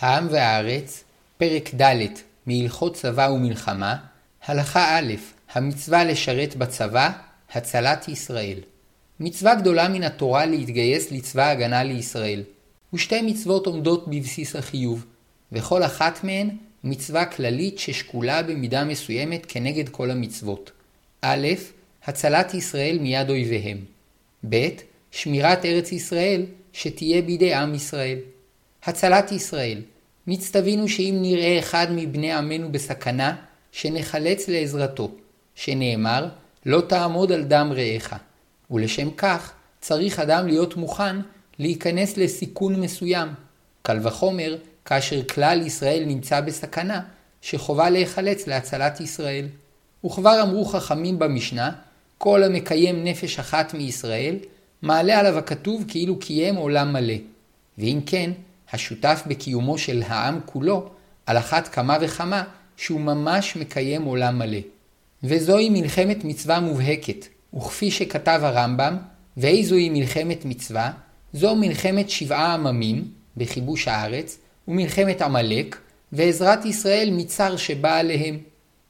העם 0.00 0.28
והארץ, 0.30 1.04
פרק 1.38 1.74
ד' 1.74 2.06
מהלכות 2.46 2.94
צבא 2.94 3.28
ומלחמה, 3.32 3.96
הלכה 4.44 4.98
א' 4.98 5.12
המצווה 5.52 6.04
לשרת 6.04 6.56
בצבא, 6.56 7.10
הצלת 7.52 8.08
ישראל. 8.08 8.58
מצווה 9.20 9.54
גדולה 9.54 9.88
מן 9.88 10.02
התורה 10.02 10.46
להתגייס 10.46 11.10
לצבא 11.12 11.48
הגנה 11.48 11.84
לישראל, 11.84 12.42
ושתי 12.94 13.22
מצוות 13.22 13.66
עומדות 13.66 14.08
בבסיס 14.08 14.56
החיוב, 14.56 15.04
וכל 15.52 15.82
אחת 15.82 16.24
מהן 16.24 16.50
מצווה 16.84 17.26
כללית 17.26 17.78
ששקולה 17.78 18.42
במידה 18.42 18.84
מסוימת 18.84 19.46
כנגד 19.48 19.88
כל 19.88 20.10
המצוות. 20.10 20.70
א', 21.22 21.48
הצלת 22.04 22.54
ישראל 22.54 22.98
מיד 22.98 23.30
אויביהם. 23.30 23.78
ב', 24.48 24.68
שמירת 25.10 25.64
ארץ 25.64 25.92
ישראל 25.92 26.46
שתהיה 26.72 27.22
בידי 27.22 27.54
עם 27.54 27.74
ישראל. 27.74 28.18
הצלת 28.84 29.32
ישראל 29.32 29.82
נצטווינו 30.26 30.88
שאם 30.88 31.18
נראה 31.20 31.58
אחד 31.58 31.86
מבני 31.90 32.32
עמנו 32.32 32.72
בסכנה, 32.72 33.36
שנחלץ 33.72 34.48
לעזרתו, 34.48 35.10
שנאמר, 35.54 36.28
לא 36.66 36.80
תעמוד 36.80 37.32
על 37.32 37.44
דם 37.44 37.72
רעך. 37.76 38.14
ולשם 38.70 39.10
כך 39.10 39.52
צריך 39.80 40.18
אדם 40.18 40.46
להיות 40.46 40.76
מוכן 40.76 41.16
להיכנס 41.58 42.16
לסיכון 42.16 42.80
מסוים. 42.80 43.28
קל 43.82 43.98
וחומר 44.02 44.56
כאשר 44.84 45.22
כלל 45.22 45.62
ישראל 45.66 46.04
נמצא 46.06 46.40
בסכנה, 46.40 47.00
שחובה 47.42 47.90
להיחלץ 47.90 48.46
להצלת 48.46 49.00
ישראל. 49.00 49.46
וכבר 50.06 50.42
אמרו 50.42 50.64
חכמים 50.64 51.18
במשנה, 51.18 51.72
כל 52.18 52.42
המקיים 52.42 53.04
נפש 53.04 53.38
אחת 53.38 53.74
מישראל, 53.74 54.36
מעלה 54.82 55.18
עליו 55.18 55.38
הכתוב 55.38 55.84
כאילו 55.88 56.18
קיים 56.18 56.56
עולם 56.56 56.92
מלא. 56.92 57.14
ואם 57.78 58.00
כן, 58.06 58.30
השותף 58.72 59.22
בקיומו 59.26 59.78
של 59.78 60.02
העם 60.06 60.40
כולו, 60.44 60.88
על 61.26 61.38
אחת 61.38 61.68
כמה 61.68 61.98
וכמה 62.00 62.44
שהוא 62.76 63.00
ממש 63.00 63.56
מקיים 63.56 64.02
עולם 64.02 64.38
מלא. 64.38 64.58
וזוהי 65.22 65.68
מלחמת 65.70 66.24
מצווה 66.24 66.60
מובהקת, 66.60 67.26
וכפי 67.54 67.90
שכתב 67.90 68.40
הרמב"ם, 68.42 68.96
ואיזוהי 69.36 69.90
מלחמת 69.90 70.44
מצווה, 70.44 70.90
זו 71.32 71.56
מלחמת 71.56 72.10
שבעה 72.10 72.54
עממים, 72.54 73.08
בכיבוש 73.36 73.88
הארץ, 73.88 74.38
ומלחמת 74.68 75.22
עמלק, 75.22 75.76
ועזרת 76.12 76.64
ישראל 76.64 77.10
מצר 77.12 77.56
שבא 77.56 77.96
עליהם. 77.96 78.38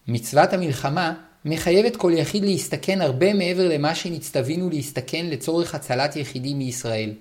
מצוות 0.09 0.53
המלחמה 0.53 1.15
מחייבת 1.45 1.97
כל 1.97 2.13
יחיד 2.17 2.45
להסתכן 2.45 3.01
הרבה 3.01 3.35
מעבר 3.35 3.69
למה 3.69 3.95
שנצטווינו 3.95 4.71
להסתכן 4.71 5.27
לצורך 5.27 5.75
הצלת 5.75 6.17
יחידים 6.17 6.59
מישראל. 6.59 7.13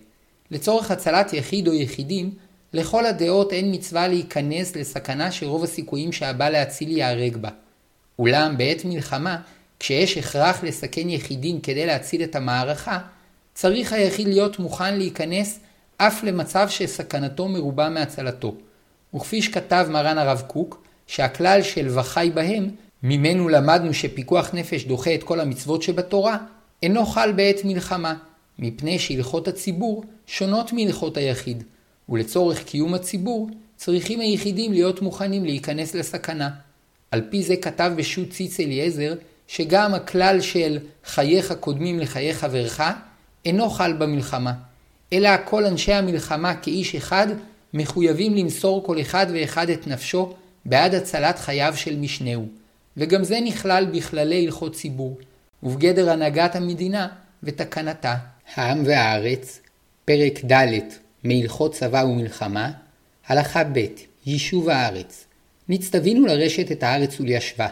לצורך 0.52 0.92
הצלת 0.92 1.34
יחיד 1.34 1.68
או 1.68 1.74
יחידים, 1.74 2.32
לכל 2.74 3.06
הדעות 3.06 3.54
אין 3.54 3.74
מצווה 3.74 4.08
להיכנס 4.08 4.76
לסכנה 4.76 5.32
שרוב 5.32 5.64
הסיכויים 5.64 6.12
שהבא 6.12 6.50
להציל 6.50 6.98
ייהרג 6.98 7.38
בה. 7.38 7.50
אולם 8.20 8.58
בעת 8.58 8.86
מלחמה, 8.86 9.38
כשיש 9.80 10.18
הכרח 10.18 10.64
לסכן 10.64 11.10
יחידים 11.10 11.62
כדי 11.62 11.86
להציל 11.86 12.24
את 12.24 12.36
המערכה, 12.36 13.00
צריך 13.54 13.94
היחיד 13.94 14.28
להיות 14.28 14.60
מוכן 14.60 14.98
להיכנס 14.98 15.60
אף 15.98 16.24
למצב 16.24 16.70
שסכנתו 16.70 17.48
מרובה 17.48 17.90
מהצלתו. 17.90 18.56
וכפי 19.16 19.42
שכתב 19.42 19.88
מרן 19.90 20.18
הרב 20.18 20.44
קוק, 20.48 20.84
שהכלל 21.08 21.62
של 21.62 22.00
וחי 22.00 22.32
בהם, 22.34 22.70
ממנו 23.04 23.50
למדנו 23.50 23.94
שפיקוח 23.94 24.50
נפש 24.54 24.84
דוחה 24.84 25.16
את 25.16 25.24
כל 25.24 25.40
המצוות 25.40 25.82
שבתורה, 25.82 26.38
אינו 26.84 27.06
חל 27.06 27.32
בעת 27.32 27.66
מלחמה, 27.66 28.14
מפני 28.60 29.00
שהלכות 29.00 29.48
הציבור 29.48 30.04
שונות 30.28 30.74
מהלכות 30.74 31.18
היחיד, 31.18 31.64
ולצורך 32.10 32.64
קיום 32.64 32.94
הציבור 32.94 33.50
צריכים 33.76 34.20
היחידים 34.20 34.74
להיות 34.74 35.02
מוכנים 35.02 35.46
להיכנס 35.46 35.96
לסכנה. 35.96 36.50
על 37.12 37.22
פי 37.30 37.44
זה 37.44 37.56
כתב 37.56 37.92
בשו"ת 37.96 38.30
ציץ 38.30 38.60
אליעזר, 38.60 39.14
שגם 39.48 39.94
הכלל 39.94 40.42
של 40.42 40.80
חייך 41.06 41.54
קודמים 41.60 42.00
לחיי 42.00 42.34
חברך 42.34 42.82
אינו 43.46 43.70
חל 43.70 43.94
במלחמה, 43.94 44.54
אלא 45.14 45.30
כל 45.46 45.66
אנשי 45.66 45.94
המלחמה 45.94 46.56
כאיש 46.56 46.96
אחד 46.96 47.28
מחויבים 47.74 48.36
למסור 48.36 48.84
כל 48.84 49.02
אחד 49.02 49.28
ואחד 49.34 49.70
את 49.70 49.88
נפשו 49.88 50.34
בעד 50.66 50.94
הצלת 50.94 51.40
חייו 51.40 51.74
של 51.76 51.98
משנהו, 51.98 52.48
וגם 52.98 53.24
זה 53.24 53.40
נכלל 53.40 53.86
בכללי 53.94 54.46
הלכות 54.46 54.74
ציבור, 54.74 55.18
ובגדר 55.64 56.10
הנהגת 56.10 56.56
המדינה 56.56 57.08
ותקנתה. 57.44 58.16
העם 58.56 58.84
והארץ, 58.86 59.62
פרק 60.06 60.46
ד' 60.52 61.07
מהלכות 61.28 61.74
צבא 61.74 62.04
ומלחמה, 62.10 62.72
הלכה 63.28 63.64
ב' 63.64 63.86
יישוב 64.26 64.70
הארץ. 64.70 65.26
נצטווינו 65.70 66.26
לרשת 66.26 66.72
את 66.72 66.84
הארץ 66.84 67.20
וליישבה. 67.20 67.68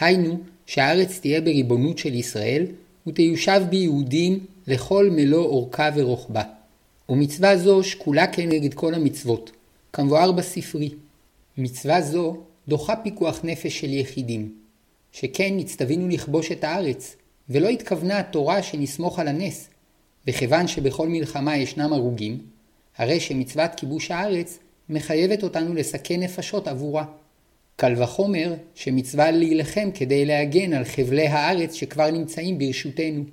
היינו, 0.00 0.40
שהארץ 0.66 1.18
תהיה 1.18 1.40
בריבונות 1.40 1.98
של 1.98 2.14
ישראל, 2.14 2.66
ותיושב 3.06 3.62
ביהודים 3.70 4.46
לכל 4.66 5.08
מלוא 5.10 5.44
אורכה 5.44 5.90
ורוחבה. 5.94 6.42
ומצווה 7.08 7.56
זו 7.56 7.82
שקולה 7.82 8.26
כנגד 8.26 8.74
כל 8.74 8.94
המצוות, 8.94 9.50
כמבואר 9.92 10.32
בספרי. 10.32 10.90
מצווה 11.58 12.02
זו 12.02 12.36
דוחה 12.68 12.96
פיקוח 12.96 13.40
נפש 13.44 13.80
של 13.80 13.92
יחידים. 13.92 14.52
שכן 15.12 15.56
נצטווינו 15.56 16.08
לכבוש 16.08 16.52
את 16.52 16.64
הארץ, 16.64 17.16
ולא 17.48 17.68
התכוונה 17.68 18.18
התורה 18.18 18.62
שנסמוך 18.62 19.18
על 19.18 19.28
הנס, 19.28 19.68
וכיוון 20.26 20.66
שבכל 20.68 21.08
מלחמה 21.08 21.56
ישנם 21.56 21.92
הרוגים, 21.92 22.38
הרי 23.00 23.20
שמצוות 23.20 23.70
כיבוש 23.76 24.10
הארץ 24.10 24.58
מחייבת 24.88 25.42
אותנו 25.42 25.74
לסכן 25.74 26.20
נפשות 26.20 26.68
עבורה. 26.68 27.04
קל 27.76 28.02
וחומר 28.02 28.54
שמצווה 28.74 29.30
להילחם 29.30 29.90
כדי 29.94 30.24
להגן 30.24 30.72
על 30.72 30.84
חבלי 30.84 31.26
הארץ 31.26 31.74
שכבר 31.74 32.10
נמצאים 32.10 32.58
ברשותנו. 32.58 33.24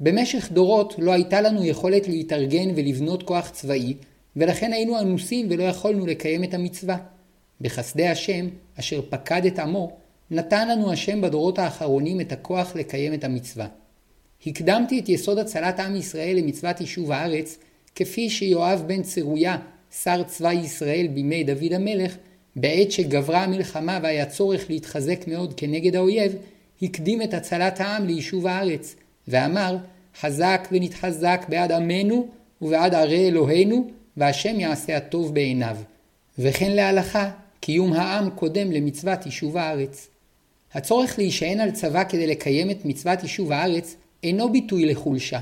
במשך 0.00 0.52
דורות 0.52 0.94
לא 0.98 1.12
הייתה 1.12 1.40
לנו 1.40 1.64
יכולת 1.64 2.08
להתארגן 2.08 2.68
ולבנות 2.76 3.22
כוח 3.22 3.50
צבאי, 3.50 3.94
ולכן 4.36 4.72
היינו 4.72 5.00
אנוסים 5.00 5.46
ולא 5.50 5.62
יכולנו 5.62 6.06
לקיים 6.06 6.44
את 6.44 6.54
המצווה. 6.54 6.96
בחסדי 7.60 8.08
השם, 8.08 8.48
אשר 8.78 9.00
פקד 9.08 9.46
את 9.46 9.58
עמו, 9.58 9.96
נתן 10.30 10.68
לנו 10.68 10.92
השם 10.92 11.20
בדורות 11.20 11.58
האחרונים 11.58 12.20
את 12.20 12.32
הכוח 12.32 12.76
לקיים 12.76 13.14
את 13.14 13.24
המצווה. 13.24 13.66
הקדמתי 14.46 14.98
את 14.98 15.08
יסוד 15.08 15.38
הצלת 15.38 15.80
עם 15.80 15.96
ישראל 15.96 16.36
למצוות 16.36 16.80
יישוב 16.80 17.12
הארץ, 17.12 17.58
כפי 17.94 18.30
שיואב 18.30 18.82
בן 18.86 19.02
צרויה, 19.02 19.56
שר 20.02 20.22
צבא 20.22 20.52
ישראל 20.52 21.06
בימי 21.06 21.44
דוד 21.44 21.72
המלך, 21.72 22.16
בעת 22.56 22.92
שגברה 22.92 23.44
המלחמה 23.44 23.98
והיה 24.02 24.26
צורך 24.26 24.70
להתחזק 24.70 25.26
מאוד 25.26 25.54
כנגד 25.56 25.96
האויב, 25.96 26.36
הקדים 26.82 27.22
את 27.22 27.34
הצלת 27.34 27.80
העם 27.80 28.06
ליישוב 28.06 28.46
הארץ, 28.46 28.96
ואמר, 29.28 29.76
חזק 30.20 30.68
ונתחזק 30.72 31.46
בעד 31.48 31.72
עמנו 31.72 32.28
ובעד 32.62 32.94
ערי 32.94 33.28
אלוהינו, 33.28 33.90
והשם 34.16 34.60
יעשה 34.60 34.96
הטוב 34.96 35.34
בעיניו. 35.34 35.76
וכן 36.38 36.72
להלכה, 36.72 37.30
קיום 37.60 37.92
העם 37.92 38.30
קודם 38.30 38.72
למצוות 38.72 39.26
יישוב 39.26 39.56
הארץ. 39.56 40.08
הצורך 40.74 41.18
להישען 41.18 41.60
על 41.60 41.70
צבא 41.70 42.04
כדי 42.04 42.26
לקיים 42.26 42.70
את 42.70 42.84
מצוות 42.84 43.22
יישוב 43.22 43.52
הארץ 43.52 43.96
אינו 44.22 44.52
ביטוי 44.52 44.86
לחולשה, 44.86 45.40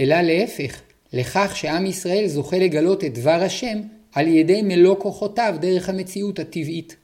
אלא 0.00 0.20
להפך, 0.20 0.80
לכך 1.16 1.56
שעם 1.56 1.86
ישראל 1.86 2.26
זוכה 2.26 2.58
לגלות 2.58 3.04
את 3.04 3.14
דבר 3.14 3.42
השם 3.42 3.78
על 4.12 4.28
ידי 4.28 4.62
מלוא 4.62 4.96
כוחותיו 4.98 5.54
דרך 5.60 5.88
המציאות 5.88 6.38
הטבעית. 6.38 6.96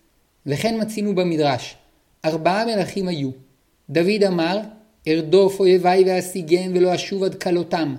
וכן 0.47 0.81
מצינו 0.81 1.15
במדרש, 1.15 1.77
ארבעה 2.25 2.65
מלכים 2.67 3.09
היו. 3.09 3.31
דוד 3.91 4.23
אמר, 4.27 4.61
ארדוף 5.09 5.61
אויביי 5.61 6.05
ואשיגם 6.06 6.73
ולא 6.75 6.95
אשוב 6.95 7.25
עד 7.25 7.34
כלותם. 7.34 7.97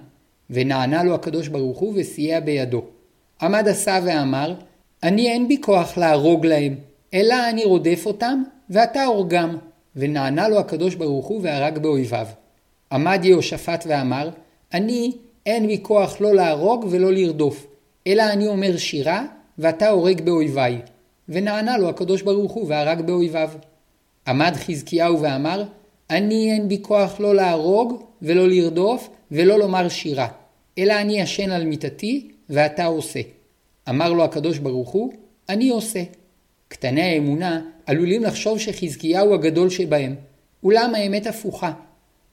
ונענה 0.49 1.03
לו 1.03 1.15
הקדוש 1.15 1.47
ברוך 1.47 1.79
הוא 1.79 1.93
וסייע 1.95 2.39
בידו. 2.39 2.83
עמד 3.41 3.67
עשה 3.67 3.99
ואמר, 4.03 4.55
אני 5.03 5.31
אין 5.31 5.47
בי 5.47 5.57
כוח 5.61 5.97
להרוג 5.97 6.45
להם, 6.45 6.75
אלא 7.13 7.49
אני 7.49 7.65
רודף 7.65 8.03
אותם, 8.05 8.43
ואתה 8.69 9.03
הורגם. 9.03 9.57
ונענה 9.95 10.47
לו 10.49 10.59
הקדוש 10.59 10.95
ברוך 10.95 11.25
הוא 11.25 11.41
והרג 11.43 11.77
באויביו. 11.77 12.27
עמד 12.91 13.19
יהושפט 13.23 13.83
ואמר, 13.87 14.29
אני 14.73 15.11
אין 15.45 15.67
בי 15.67 15.79
כוח 15.81 16.21
לא 16.21 16.35
להרוג 16.35 16.85
ולא 16.89 17.13
לרדוף, 17.13 17.67
אלא 18.07 18.23
אני 18.33 18.47
אומר 18.47 18.77
שירה, 18.77 19.25
ואתה 19.57 19.89
הורג 19.89 20.21
באויביי. 20.21 20.81
ונענה 21.29 21.77
לו 21.77 21.89
הקדוש 21.89 22.21
ברוך 22.21 22.51
הוא 22.51 22.65
והרג 22.67 23.01
באויביו. 23.01 23.49
עמד 24.27 24.53
חזקיהו 24.55 25.21
ואמר, 25.21 25.63
אני 26.09 26.51
אין 26.51 26.67
בי 26.67 26.79
כוח 26.81 27.19
לא 27.19 27.35
להרוג 27.35 28.03
ולא 28.21 28.47
לרדוף 28.47 29.09
ולא 29.31 29.59
לומר 29.59 29.89
שירה, 29.89 30.27
אלא 30.77 30.93
אני 30.93 31.19
ישן 31.19 31.51
על 31.51 31.65
מיטתי 31.65 32.31
ואתה 32.49 32.85
עושה. 32.85 33.19
אמר 33.89 34.13
לו 34.13 34.23
הקדוש 34.23 34.57
ברוך 34.57 34.89
הוא, 34.89 35.13
אני 35.49 35.69
עושה. 35.69 36.03
קטני 36.67 37.01
האמונה 37.01 37.61
עלולים 37.85 38.23
לחשוב 38.23 38.59
שחזקיהו 38.59 39.33
הגדול 39.33 39.69
שבהם, 39.69 40.15
אולם 40.63 40.95
האמת 40.95 41.27
הפוכה. 41.27 41.71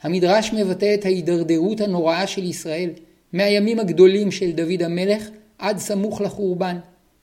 המדרש 0.03 0.53
מבטא 0.53 0.95
את 0.95 1.05
ההידרדרות 1.05 1.81
הנוראה 1.81 2.27
של 2.27 2.45
ישראל, 2.45 2.91
מהימים 3.33 3.79
הגדולים 3.79 4.31
של 4.31 4.53
דוד 4.53 4.83
המלך 4.83 5.29
עד 5.59 5.79
סמוך 5.79 6.21
לחורבן. 6.21 6.77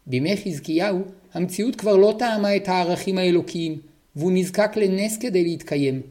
בימי 0.07 0.37
חזקיהו 0.37 0.99
המציאות 1.33 1.75
כבר 1.75 1.97
לא 1.97 2.15
טעמה 2.19 2.55
את 2.55 2.67
הערכים 2.67 3.17
האלוקיים, 3.17 3.77
והוא 4.15 4.31
נזקק 4.31 4.77
לנס 4.77 5.17
כדי 5.17 5.43
להתקיים. 5.43 6.01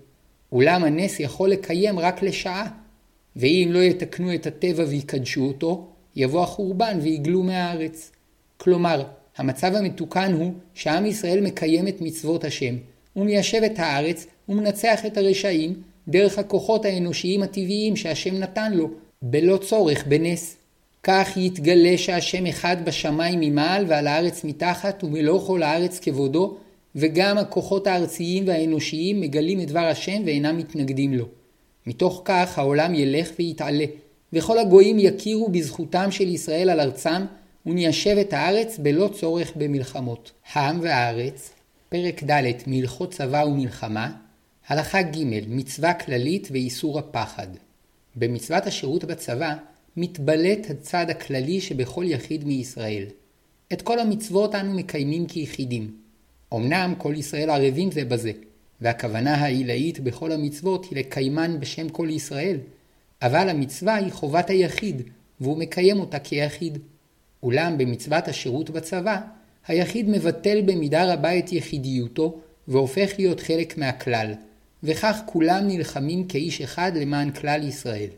אולם 0.52 0.84
הנס 0.84 1.20
יכול 1.20 1.50
לקיים 1.50 1.98
רק 1.98 2.22
לשעה, 2.22 2.68
ואם 3.36 3.68
לא 3.70 3.78
יתקנו 3.78 4.34
את 4.34 4.46
הטבע 4.46 4.84
ויקדשו 4.88 5.44
אותו, 5.44 5.86
יבוא 6.16 6.42
החורבן 6.42 6.98
ויגלו 7.02 7.42
מהארץ. 7.42 8.12
כלומר, 8.56 9.02
המצב 9.36 9.74
המתוקן 9.74 10.32
הוא 10.32 10.52
שעם 10.74 11.06
ישראל 11.06 11.40
מקיים 11.40 11.88
את 11.88 12.00
מצוות 12.00 12.44
השם, 12.44 12.76
הוא 13.12 13.24
מיישב 13.24 13.62
את 13.62 13.78
הארץ 13.78 14.26
ומנצח 14.48 15.06
את 15.06 15.16
הרשעים 15.16 15.82
דרך 16.08 16.38
הכוחות 16.38 16.84
האנושיים 16.84 17.42
הטבעיים 17.42 17.96
שהשם 17.96 18.34
נתן 18.34 18.72
לו, 18.72 18.90
בלא 19.22 19.56
צורך 19.56 20.06
בנס. 20.06 20.56
כך 21.02 21.36
יתגלה 21.36 21.98
שהשם 21.98 22.46
אחד 22.46 22.76
בשמיים 22.84 23.40
ממעל 23.40 23.84
ועל 23.88 24.06
הארץ 24.06 24.44
מתחת 24.44 25.04
ומלוא 25.04 25.46
כל 25.46 25.62
הארץ 25.62 25.98
כבודו, 25.98 26.56
וגם 26.94 27.38
הכוחות 27.38 27.86
הארציים 27.86 28.48
והאנושיים 28.48 29.20
מגלים 29.20 29.60
את 29.60 29.68
דבר 29.68 29.80
השם 29.80 30.22
ואינם 30.26 30.56
מתנגדים 30.56 31.14
לו. 31.14 31.24
מתוך 31.86 32.22
כך 32.24 32.58
העולם 32.58 32.94
ילך 32.94 33.30
ויתעלה, 33.38 33.84
וכל 34.32 34.58
הגויים 34.58 34.98
יכירו 34.98 35.48
בזכותם 35.48 36.10
של 36.10 36.28
ישראל 36.28 36.70
על 36.70 36.80
ארצם, 36.80 37.22
וניישב 37.66 38.16
את 38.20 38.32
הארץ 38.32 38.78
בלא 38.78 39.08
צורך 39.12 39.52
במלחמות. 39.56 40.32
העם 40.52 40.78
והארץ, 40.82 41.50
פרק 41.88 42.22
ד' 42.22 42.52
מהלכות 42.66 43.10
צבא 43.10 43.44
ומלחמה, 43.46 44.10
הלכה 44.68 45.02
ג' 45.02 45.24
מצווה 45.48 45.94
כללית 45.94 46.48
ואיסור 46.50 46.98
הפחד. 46.98 47.46
במצוות 48.16 48.66
השירות 48.66 49.04
בצבא 49.04 49.54
מתבלט 49.96 50.70
הצד 50.70 51.10
הכללי 51.10 51.60
שבכל 51.60 52.04
יחיד 52.06 52.44
מישראל. 52.44 53.04
את 53.72 53.82
כל 53.82 53.98
המצוות 53.98 54.54
אנו 54.54 54.74
מקיימים 54.74 55.26
כיחידים. 55.26 55.96
אמנם 56.54 56.94
כל 56.98 57.14
ישראל 57.16 57.50
ערבים 57.50 57.90
זה 57.90 58.04
בזה, 58.04 58.32
והכוונה 58.80 59.34
העילאית 59.34 60.00
בכל 60.00 60.32
המצוות 60.32 60.86
היא 60.90 60.98
לקיימן 60.98 61.60
בשם 61.60 61.88
כל 61.88 62.08
ישראל, 62.10 62.58
אבל 63.22 63.48
המצווה 63.48 63.94
היא 63.94 64.12
חובת 64.12 64.50
היחיד, 64.50 65.02
והוא 65.40 65.58
מקיים 65.58 66.00
אותה 66.00 66.18
כיחיד. 66.18 66.78
אולם 67.42 67.78
במצוות 67.78 68.28
השירות 68.28 68.70
בצבא, 68.70 69.20
היחיד 69.66 70.08
מבטל 70.08 70.62
במידה 70.66 71.12
רבה 71.12 71.38
את 71.38 71.52
יחידיותו, 71.52 72.40
והופך 72.68 73.10
להיות 73.18 73.40
חלק 73.40 73.78
מהכלל, 73.78 74.34
וכך 74.82 75.20
כולם 75.26 75.66
נלחמים 75.66 76.28
כאיש 76.28 76.60
אחד 76.60 76.92
למען 76.94 77.30
כלל 77.30 77.62
ישראל. 77.68 78.08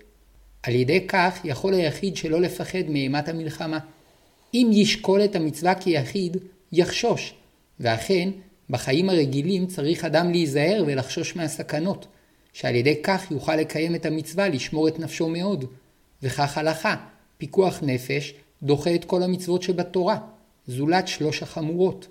על 0.62 0.74
ידי 0.74 1.06
כך 1.08 1.40
יכול 1.44 1.74
היחיד 1.74 2.16
שלא 2.16 2.40
לפחד 2.40 2.82
מאימת 2.88 3.28
המלחמה. 3.28 3.78
אם 4.54 4.70
ישקול 4.72 5.24
את 5.24 5.36
המצווה 5.36 5.74
כיחיד, 5.74 6.36
יחשוש, 6.72 7.34
ואכן, 7.80 8.28
בחיים 8.70 9.10
הרגילים 9.10 9.66
צריך 9.66 10.04
אדם 10.04 10.30
להיזהר 10.30 10.84
ולחשוש 10.86 11.36
מהסכנות, 11.36 12.06
שעל 12.52 12.74
ידי 12.74 13.02
כך 13.02 13.30
יוכל 13.30 13.56
לקיים 13.56 13.94
את 13.94 14.06
המצווה 14.06 14.48
לשמור 14.48 14.88
את 14.88 14.98
נפשו 14.98 15.28
מאוד. 15.28 15.64
וכך 16.22 16.58
הלכה, 16.58 16.96
פיקוח 17.38 17.78
נפש 17.82 18.34
דוחה 18.62 18.94
את 18.94 19.04
כל 19.04 19.22
המצוות 19.22 19.62
שבתורה, 19.62 20.18
זולת 20.66 21.08
שלוש 21.08 21.42
החמורות. 21.42 22.06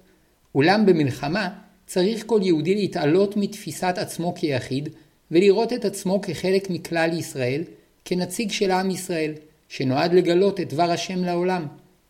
אולם 0.55 0.85
במלחמה 0.85 1.49
צריך 1.87 2.23
כל 2.25 2.39
יהודי 2.43 2.75
להתעלות 2.75 3.37
מתפיסת 3.37 3.93
עצמו 3.97 4.33
כיחיד, 4.35 4.89
ולראות 5.31 5.73
את 5.73 5.85
עצמו 5.85 6.21
כחלק 6.21 6.69
מכלל 6.69 7.09
ישראל, 7.13 7.63
כנציג 8.05 8.51
של 8.51 8.71
עם 8.71 8.89
ישראל, 8.89 9.33
שנועד 9.69 10.13
לגלות 10.13 10.59
את 10.59 10.73
דבר 10.73 10.91
השם 10.91 11.23
לעולם, 11.23 11.65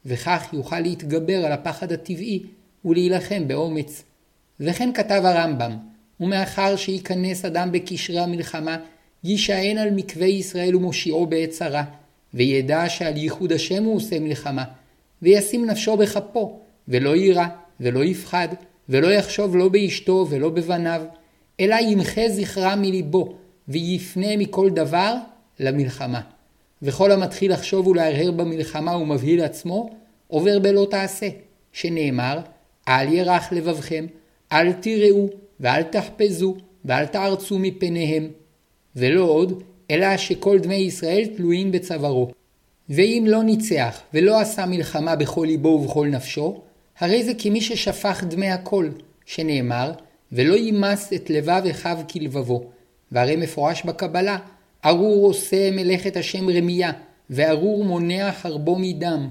וכך 0.06 0.50
יוכל 0.54 0.80
להתגבר 0.80 1.46
על 1.46 1.52
הפחד 1.52 1.92
הטבעי 1.92 2.44
ולהילחם 2.86 3.48
באומץ. 3.48 4.04
וכן 4.60 4.94
כתב 4.94 5.22
הרמב"ם, 5.26 5.78
ומאחר 6.20 6.76
שייכנס 6.76 7.46
אדם 7.46 7.72
בקשרי 7.72 8.20
המלחמה, 8.20 8.78
יישען 9.24 9.78
על 9.78 9.90
מקווה 9.92 10.28
ישראל 10.28 10.76
ומושיעו 10.76 11.28
בעת 11.28 11.50
צרה, 11.50 11.84
וידע 12.34 12.90
שעל 12.90 13.18
ייחוד 13.18 13.52
השם 13.52 13.84
הוא 13.84 13.96
עושה 13.96 14.20
מלחמה, 14.20 14.64
וישים 15.22 15.66
נפשו 15.66 15.98
בכפו, 15.98 16.60
ולא 16.88 17.16
יירא, 17.16 17.46
ולא 17.80 18.04
יפחד, 18.04 18.48
ולא 18.90 19.08
יחשוב 19.08 19.56
לא 19.56 19.70
באשתו 19.70 20.28
ולא 20.30 20.50
בבניו, 20.50 21.02
אלא 21.60 21.76
ימחה 21.76 22.30
זכרה 22.30 22.76
מליבו, 22.76 23.34
ויפנה 23.68 24.38
מכל 24.38 24.70
דבר 24.70 25.14
למלחמה. 25.60 26.22
וכל 26.82 27.12
המתחיל 27.12 27.54
לחשוב 27.54 27.88
ולהרהר 27.88 28.32
במלחמה 28.32 28.98
ומבהיל 28.98 29.42
עצמו, 29.42 29.90
עובר 30.28 30.60
בלא 30.60 30.88
תעשה, 30.90 31.30
שנאמר, 31.74 32.40
אל 32.88 33.14
ירח 33.14 33.52
לבבכם, 33.52 34.06
אל 34.52 34.74
תיראו, 34.74 35.30
ואל 35.60 35.84
תחפזו, 35.84 36.56
ואל 36.86 37.06
תערצו 37.06 37.60
מפניהם. 37.60 38.28
ולא 38.96 39.24
עוד, 39.24 39.64
אלא 39.92 40.18
שכל 40.18 40.60
דמי 40.60 40.76
ישראל 40.76 41.26
תלויים 41.36 41.72
בצווארו. 41.72 42.32
ואם 42.90 43.24
לא 43.28 43.44
ניצח 43.44 44.02
ולא 44.14 44.40
עשה 44.40 44.66
מלחמה 44.66 45.16
בכל 45.16 45.46
ליבו 45.48 45.70
ובכל 45.70 46.08
נפשו, 46.08 46.62
הרי 47.00 47.24
זה 47.24 47.32
כמי 47.38 47.62
ששפך 47.62 48.24
דמי 48.28 48.50
הכל, 48.50 48.90
שנאמר, 49.26 49.92
ולא 50.32 50.56
יימס 50.56 51.14
את 51.14 51.30
לבב 51.30 51.62
אחיו 51.70 51.98
כלבבו. 52.12 52.64
והרי 53.12 53.36
מפורש 53.36 53.84
בקבלה, 53.84 54.38
ארור 54.86 55.28
עושה 55.28 55.72
מלאכת 55.72 56.18
השם 56.18 56.50
רמייה, 56.50 56.92
וארור 57.30 57.84
מונע 57.84 58.32
חרבו 58.32 58.76
מדם. 58.80 59.30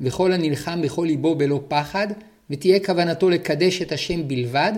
וכל 0.00 0.32
הנלחם 0.32 0.82
בכל 0.82 1.04
ליבו 1.06 1.34
בלא 1.34 1.60
פחד, 1.68 2.06
ותהיה 2.50 2.80
כוונתו 2.80 3.30
לקדש 3.30 3.82
את 3.82 3.92
השם 3.92 4.28
בלבד, 4.28 4.72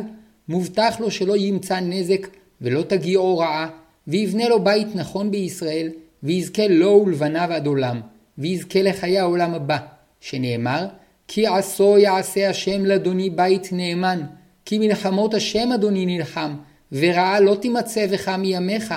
מובטח 0.49 0.97
לו 1.01 1.11
שלא 1.11 1.37
ימצא 1.37 1.81
נזק 1.81 2.27
ולא 2.61 2.83
תגיעו 2.83 3.39
רעה, 3.39 3.69
ויבנה 4.07 4.49
לו 4.49 4.65
בית 4.65 4.89
נכון 4.95 5.31
בישראל, 5.31 5.91
ויזכה 6.23 6.69
לו 6.69 7.03
ולבניו 7.07 7.49
עד 7.53 7.67
עולם, 7.67 8.01
ויזכה 8.39 8.83
לחיי 8.83 9.19
העולם 9.19 9.55
הבא, 9.55 9.79
שנאמר, 10.21 10.87
כי 11.33 11.47
עשו 11.47 11.99
יעשה 11.99 12.51
השם 12.51 12.85
לאדוני 12.85 13.31
בית 13.31 13.69
נאמן, 13.73 14.21
כי 14.65 14.79
מלחמות 14.79 15.35
השם 15.35 15.73
אדוני 15.75 16.07
נלחם, 16.07 16.57
ורעה 16.93 17.41
לא 17.41 17.55
תימצא 17.55 18.07
בך 18.07 18.29
מימיך, 18.29 18.95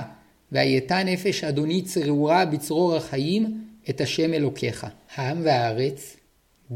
והייתה 0.52 1.04
נפש 1.04 1.44
אדוני 1.44 1.82
צרורה 1.82 2.46
בצרור 2.46 2.96
החיים, 2.96 3.68
את 3.90 4.02
השם 4.02 4.34
אלוקיך. 4.34 4.88
העם 5.16 5.42
והארץ, 5.44 6.16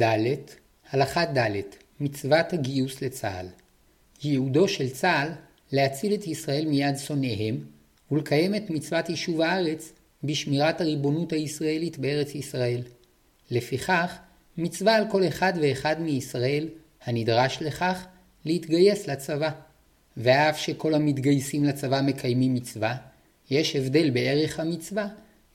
ד', 0.01 0.25
הלכה 0.92 1.25
ד', 1.25 1.62
מצוות 2.00 2.53
הגיוס 2.53 3.01
לצה"ל. 3.01 3.48
ייעודו 4.24 4.67
של 4.67 4.89
צה"ל 4.89 5.29
להציל 5.72 6.13
את 6.13 6.27
ישראל 6.27 6.65
מיד 6.65 6.98
שונאיהם, 6.98 7.58
ולקיים 8.12 8.55
את 8.55 8.70
מצוות 8.70 9.10
יישוב 9.10 9.41
הארץ 9.41 9.93
בשמירת 10.24 10.81
הריבונות 10.81 11.34
הישראלית 11.34 11.98
בארץ 11.98 12.36
ישראל. 12.36 12.81
לפיכך, 13.51 14.17
מצווה 14.57 14.95
על 14.95 15.03
כל 15.11 15.27
אחד 15.27 15.53
ואחד 15.61 15.95
מישראל 15.99 16.67
הנדרש 17.05 17.57
לכך 17.61 18.05
להתגייס 18.45 19.07
לצבא. 19.07 19.49
ואף 20.17 20.59
שכל 20.59 20.93
המתגייסים 20.93 21.63
לצבא 21.63 22.01
מקיימים 22.01 22.53
מצווה, 22.53 22.95
יש 23.51 23.75
הבדל 23.75 24.09
בערך 24.09 24.59
המצווה 24.59 25.07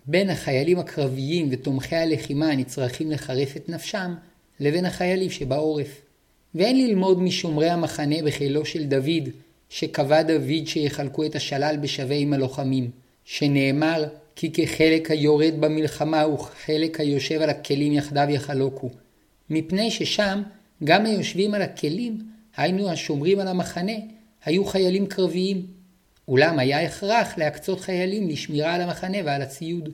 בין 0.06 0.30
החיילים 0.30 0.78
הקרביים 0.78 1.48
ותומכי 1.50 1.96
הלחימה 1.96 2.50
הנצרכים 2.50 3.10
לחרף 3.10 3.56
את 3.56 3.68
נפשם, 3.68 4.14
לבין 4.60 4.84
החיילים 4.84 5.30
שבעורף. 5.30 6.00
ואין 6.54 6.86
ללמוד 6.86 7.22
משומרי 7.22 7.70
המחנה 7.70 8.22
בחילו 8.24 8.64
של 8.64 8.84
דוד, 8.84 9.28
שקבע 9.68 10.22
דוד 10.22 10.66
שיחלקו 10.66 11.24
את 11.24 11.34
השלל 11.34 11.76
בשווה 11.80 12.16
עם 12.16 12.32
הלוחמים, 12.32 12.90
שנאמר 13.24 14.04
כי 14.36 14.52
כחלק 14.52 15.10
היורד 15.10 15.54
במלחמה 15.60 16.28
וכחלק 16.28 17.00
היושב 17.00 17.42
על 17.42 17.50
הכלים 17.50 17.92
יחדיו 17.92 18.26
יחלוקו. 18.30 18.90
מפני 19.50 19.90
ששם 19.90 20.42
גם 20.84 21.06
היושבים 21.06 21.54
על 21.54 21.62
הכלים, 21.62 22.18
היינו 22.56 22.90
השומרים 22.90 23.38
על 23.38 23.48
המחנה, 23.48 23.92
היו 24.44 24.64
חיילים 24.64 25.06
קרביים. 25.06 25.66
אולם 26.28 26.58
היה 26.58 26.82
הכרח 26.82 27.38
להקצות 27.38 27.80
חיילים 27.80 28.28
לשמירה 28.28 28.74
על 28.74 28.80
המחנה 28.80 29.18
ועל 29.24 29.42
הציוד, 29.42 29.88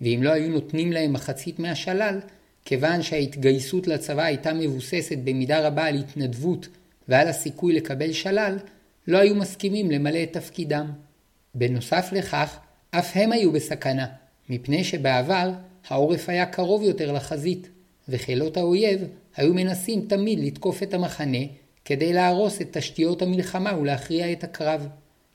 ואם 0.00 0.20
לא 0.22 0.30
היו 0.30 0.48
נותנים 0.48 0.92
להם 0.92 1.12
מחצית 1.12 1.58
מהשלל, 1.58 2.20
כיוון 2.64 3.02
שההתגייסות 3.02 3.86
לצבא 3.86 4.22
הייתה 4.22 4.52
מבוססת 4.52 5.18
במידה 5.24 5.66
רבה 5.66 5.84
על 5.84 5.96
התנדבות 5.96 6.68
ועל 7.08 7.28
הסיכוי 7.28 7.72
לקבל 7.72 8.12
שלל, 8.12 8.58
לא 9.08 9.18
היו 9.18 9.34
מסכימים 9.34 9.90
למלא 9.90 10.22
את 10.22 10.32
תפקידם. 10.32 10.90
בנוסף 11.54 12.08
לכך, 12.12 12.58
אף 12.94 13.12
הם 13.14 13.32
היו 13.32 13.52
בסכנה, 13.52 14.06
מפני 14.48 14.84
שבעבר 14.84 15.50
העורף 15.88 16.28
היה 16.28 16.46
קרוב 16.46 16.82
יותר 16.82 17.12
לחזית, 17.12 17.68
וחילות 18.08 18.56
האויב 18.56 19.00
היו 19.36 19.54
מנסים 19.54 20.06
תמיד 20.08 20.38
לתקוף 20.38 20.82
את 20.82 20.94
המחנה 20.94 21.38
כדי 21.84 22.12
להרוס 22.12 22.60
את 22.60 22.76
תשתיות 22.76 23.22
המלחמה 23.22 23.78
ולהכריע 23.78 24.32
את 24.32 24.44
הקרב. 24.44 24.88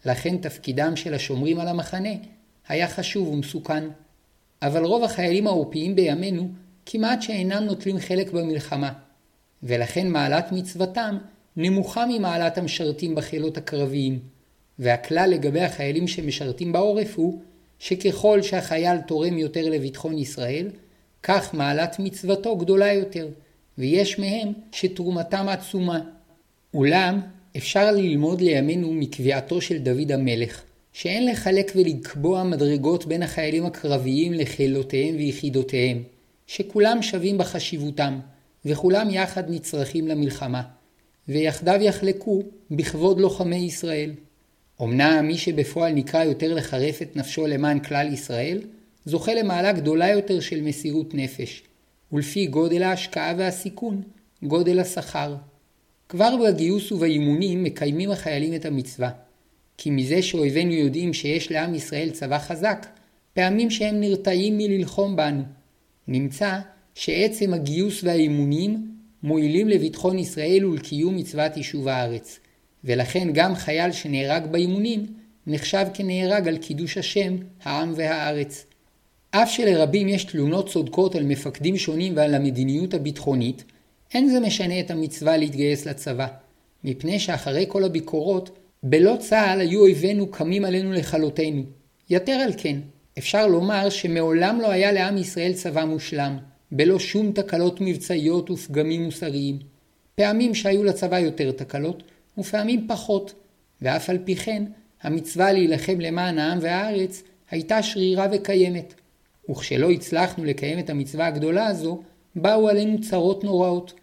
לכן 0.06 0.38
תפקידם 0.38 0.96
של 0.96 1.14
השומרים 1.14 1.60
על 1.60 1.68
המחנה 1.68 2.10
היה 2.68 2.88
חשוב 2.88 3.28
ומסוכן. 3.28 3.84
אבל 4.62 4.84
רוב 4.86 5.04
החיילים 5.04 5.48
העורפיים 5.48 5.96
בימינו 5.96 6.50
כמעט 6.86 7.22
שאינם 7.22 7.64
נוטלים 7.64 8.00
חלק 8.00 8.32
במלחמה. 8.32 8.94
ולכן 9.64 10.08
מעלת 10.08 10.52
מצוותם 10.52 11.18
נמוכה 11.56 12.06
ממעלת 12.10 12.58
המשרתים 12.58 13.16
בחילות 13.16 13.58
הקרביים. 13.58 14.20
והכלל 14.80 15.30
לגבי 15.30 15.62
החיילים 15.62 16.08
שמשרתים 16.08 16.72
בעורף 16.72 17.18
הוא 17.18 17.42
שככל 17.80 18.42
שהחייל 18.42 18.98
תורם 18.98 19.38
יותר 19.38 19.70
לביטחון 19.70 20.18
ישראל, 20.18 20.70
כך 21.24 21.54
מעלת 21.54 21.96
מצוותו 22.00 22.56
גדולה 22.58 22.94
יותר, 22.94 23.28
ויש 23.78 24.20
מהם 24.20 24.54
שתרומתם 24.72 25.46
עצומה. 25.50 26.00
אולם 26.74 27.22
אפשר 27.58 27.92
ללמוד 27.92 28.42
לימינו 28.42 28.94
מקביעתו 28.94 29.62
של 29.62 29.78
דוד 29.78 30.12
המלך, 30.12 30.64
שאין 30.94 31.26
לחלק 31.26 31.72
ולקבוע 31.76 32.44
מדרגות 32.44 33.06
בין 33.06 33.24
החיילים 33.24 33.66
הקרביים 33.66 34.34
לחילותיהם 34.34 35.16
ויחידותיהם, 35.16 36.04
שכולם 36.48 37.02
שווים 37.02 37.38
בחשיבותם, 37.38 38.20
וכולם 38.66 39.10
יחד 39.10 39.50
נצרכים 39.50 40.08
למלחמה, 40.08 40.62
ויחדיו 41.28 41.80
יחלקו 41.82 42.42
בכבוד 42.72 43.20
לוחמי 43.20 43.56
ישראל. 43.56 44.12
אמנם 44.82 45.28
מי 45.28 45.38
שבפועל 45.38 45.94
נקרא 45.94 46.24
יותר 46.24 46.54
לחרף 46.54 47.02
את 47.02 47.16
נפשו 47.16 47.48
למען 47.48 47.80
כלל 47.80 48.14
ישראל, 48.14 48.62
זוכה 49.06 49.34
למעלה 49.34 49.72
גדולה 49.72 50.10
יותר 50.10 50.40
של 50.40 50.62
מסירות 50.62 51.14
נפש, 51.14 51.64
ולפי 52.12 52.46
גודל 52.46 52.84
ההשקעה 52.84 53.34
והסיכון, 53.38 54.02
גודל 54.44 54.80
השכר. 54.80 55.36
כבר 56.10 56.36
בגיוס 56.46 56.92
ובאימונים 56.92 57.64
מקיימים 57.64 58.12
החיילים 58.12 58.54
את 58.56 58.66
המצווה. 58.66 59.10
כי 59.78 59.90
מזה 59.92 60.22
שאויבינו 60.22 60.72
יודעים 60.72 61.14
שיש 61.14 61.52
לעם 61.52 61.76
ישראל 61.76 62.10
צבא 62.10 62.40
חזק, 62.40 62.88
פעמים 63.34 63.70
שהם 63.70 64.00
נרתעים 64.00 64.58
מללחום 64.58 65.16
בנו. 65.16 65.44
נמצא 66.08 66.60
שעצם 66.96 67.54
הגיוס 67.54 68.04
והאימונים 68.04 68.92
מועילים 69.24 69.68
לביטחון 69.70 70.20
ישראל 70.20 70.66
ולקיום 70.66 71.16
מצוות 71.16 71.58
יישוב 71.58 71.88
הארץ. 71.88 72.40
ולכן 72.88 73.28
גם 73.34 73.56
חייל 73.56 73.92
שנהרג 73.92 74.46
באימונים 74.52 75.06
נחשב 75.48 75.86
כנהרג 75.94 76.48
על 76.48 76.58
קידוש 76.58 76.98
השם, 76.98 77.38
העם 77.64 77.94
והארץ. 77.96 78.66
אף 79.32 79.52
שלרבים 79.52 80.08
יש 80.08 80.24
תלונות 80.24 80.70
צודקות 80.70 81.16
על 81.16 81.24
מפקדים 81.24 81.78
שונים 81.78 82.18
ועל 82.18 82.36
המדיניות 82.36 82.94
הביטחונית, 82.94 83.64
אין 84.14 84.30
זה 84.30 84.40
משנה 84.40 84.80
את 84.80 84.92
המצווה 84.92 85.38
להתגייס 85.38 85.86
לצבא, 85.86 86.28
מפני 86.84 87.20
שאחרי 87.20 87.66
כל 87.68 87.84
הביקורות, 87.84 88.50
בלא 88.84 89.18
צה"ל 89.20 89.60
היו 89.60 89.80
אויבינו 89.80 90.28
קמים 90.32 90.66
עלינו 90.66 90.92
לכלותנו. 90.92 91.64
יתר 92.10 92.32
על 92.32 92.52
כן, 92.58 92.80
אפשר 93.18 93.48
לומר 93.48 93.90
שמעולם 93.90 94.62
לא 94.62 94.72
היה 94.72 94.92
לעם 94.92 95.18
ישראל 95.18 95.54
צבא 95.54 95.86
מושלם, 95.86 96.38
בלא 96.72 97.00
שום 97.00 97.32
תקלות 97.32 97.82
מבצעיות 97.82 98.52
ופגמים 98.52 99.04
מוסריים. 99.04 99.60
פעמים 100.16 100.56
שהיו 100.56 100.84
לצבא 100.84 101.20
יותר 101.20 101.52
תקלות, 101.52 102.04
ופעמים 102.38 102.88
פחות, 102.88 103.34
ואף 103.82 104.10
על 104.10 104.18
פי 104.26 104.36
כן, 104.36 104.64
המצווה 105.02 105.52
להילחם 105.52 106.00
למען 106.00 106.40
העם 106.40 106.58
והארץ 106.62 107.24
הייתה 107.52 107.84
שרירה 107.84 108.28
וקיימת. 108.32 108.94
וכשלא 109.50 109.92
הצלחנו 109.92 110.46
לקיים 110.46 110.80
את 110.80 110.90
המצווה 110.90 111.28
הגדולה 111.28 111.68
הזו, 111.68 112.02
באו 112.36 112.70
עלינו 112.70 113.02
צרות 113.02 113.44
נוראות. 113.44 113.94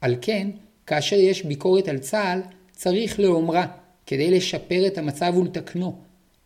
על 0.00 0.16
כן, 0.20 0.50
כאשר 0.86 1.16
יש 1.16 1.44
ביקורת 1.44 1.88
על 1.88 1.98
צה"ל, 1.98 2.40
צריך 2.72 3.20
לאומרה, 3.20 3.66
כדי 4.06 4.30
לשפר 4.30 4.86
את 4.86 4.98
המצב 4.98 5.32
ולתקנו. 5.36 5.98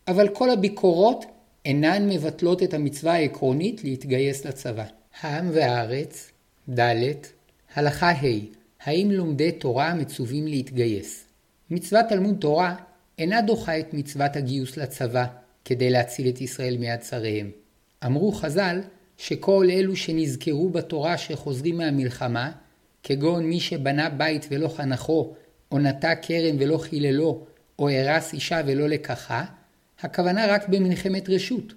אבל 0.07 0.29
כל 0.29 0.49
הביקורות 0.49 1.25
אינן 1.65 2.09
מבטלות 2.09 2.63
את 2.63 2.73
המצווה 2.73 3.13
העקרונית 3.13 3.83
להתגייס 3.83 4.45
לצבא. 4.45 4.85
העם 5.21 5.49
והארץ, 5.53 6.31
ד. 6.69 6.79
הלכה 7.75 8.11
ה' 8.11 8.25
האם 8.83 9.11
לומדי 9.11 9.51
תורה 9.51 9.93
מצווים 9.93 10.47
להתגייס? 10.47 11.28
מצוות 11.71 12.05
תלמוד 12.09 12.35
תורה 12.39 12.75
אינה 13.19 13.41
דוחה 13.41 13.79
את 13.79 13.93
מצוות 13.93 14.35
הגיוס 14.35 14.77
לצבא 14.77 15.25
כדי 15.65 15.89
להציל 15.89 16.29
את 16.29 16.41
ישראל 16.41 16.77
מיד 16.77 16.99
צריהם. 16.99 17.51
אמרו 18.05 18.31
חז"ל 18.31 18.81
שכל 19.17 19.67
אלו 19.71 19.95
שנזכרו 19.95 20.69
בתורה 20.69 21.17
שחוזרים 21.17 21.77
מהמלחמה, 21.77 22.51
כגון 23.03 23.45
מי 23.45 23.59
שבנה 23.59 24.09
בית 24.09 24.47
ולא 24.49 24.67
חנכו, 24.67 25.33
או 25.71 25.79
נטע 25.79 26.15
כרם 26.15 26.55
ולא 26.59 26.77
חיללו, 26.77 27.45
או 27.79 27.89
הרס 27.89 28.33
אישה 28.33 28.61
ולא 28.65 28.89
לקחה, 28.89 29.45
הכוונה 29.99 30.45
רק 30.47 30.67
במלחמת 30.67 31.29
רשות, 31.29 31.73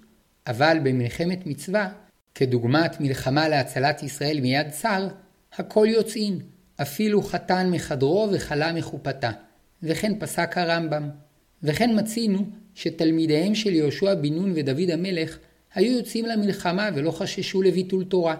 אבל 0.47 0.77
במלחמת 0.83 1.45
מצווה, 1.45 1.89
כדוגמת 2.35 3.01
מלחמה 3.01 3.49
להצלת 3.49 4.03
ישראל 4.03 4.39
מיד 4.41 4.69
צר, 4.69 5.07
הכל 5.53 5.87
יוצאין, 5.89 6.39
אפילו 6.81 7.21
חתן 7.21 7.69
מחדרו 7.71 8.29
וכלה 8.31 8.73
מחופתה. 8.73 9.31
וכן 9.83 10.19
פסק 10.19 10.57
הרמב"ם. 10.57 11.09
וכן 11.63 11.99
מצינו 11.99 12.45
שתלמידיהם 12.75 13.55
של 13.55 13.73
יהושע 13.73 14.13
בן 14.13 14.33
נון 14.33 14.51
ודוד 14.55 14.89
המלך 14.89 15.37
היו 15.75 15.97
יוצאים 15.97 16.25
למלחמה 16.25 16.89
ולא 16.95 17.11
חששו 17.11 17.61
לביטול 17.61 18.03
תורה. 18.03 18.35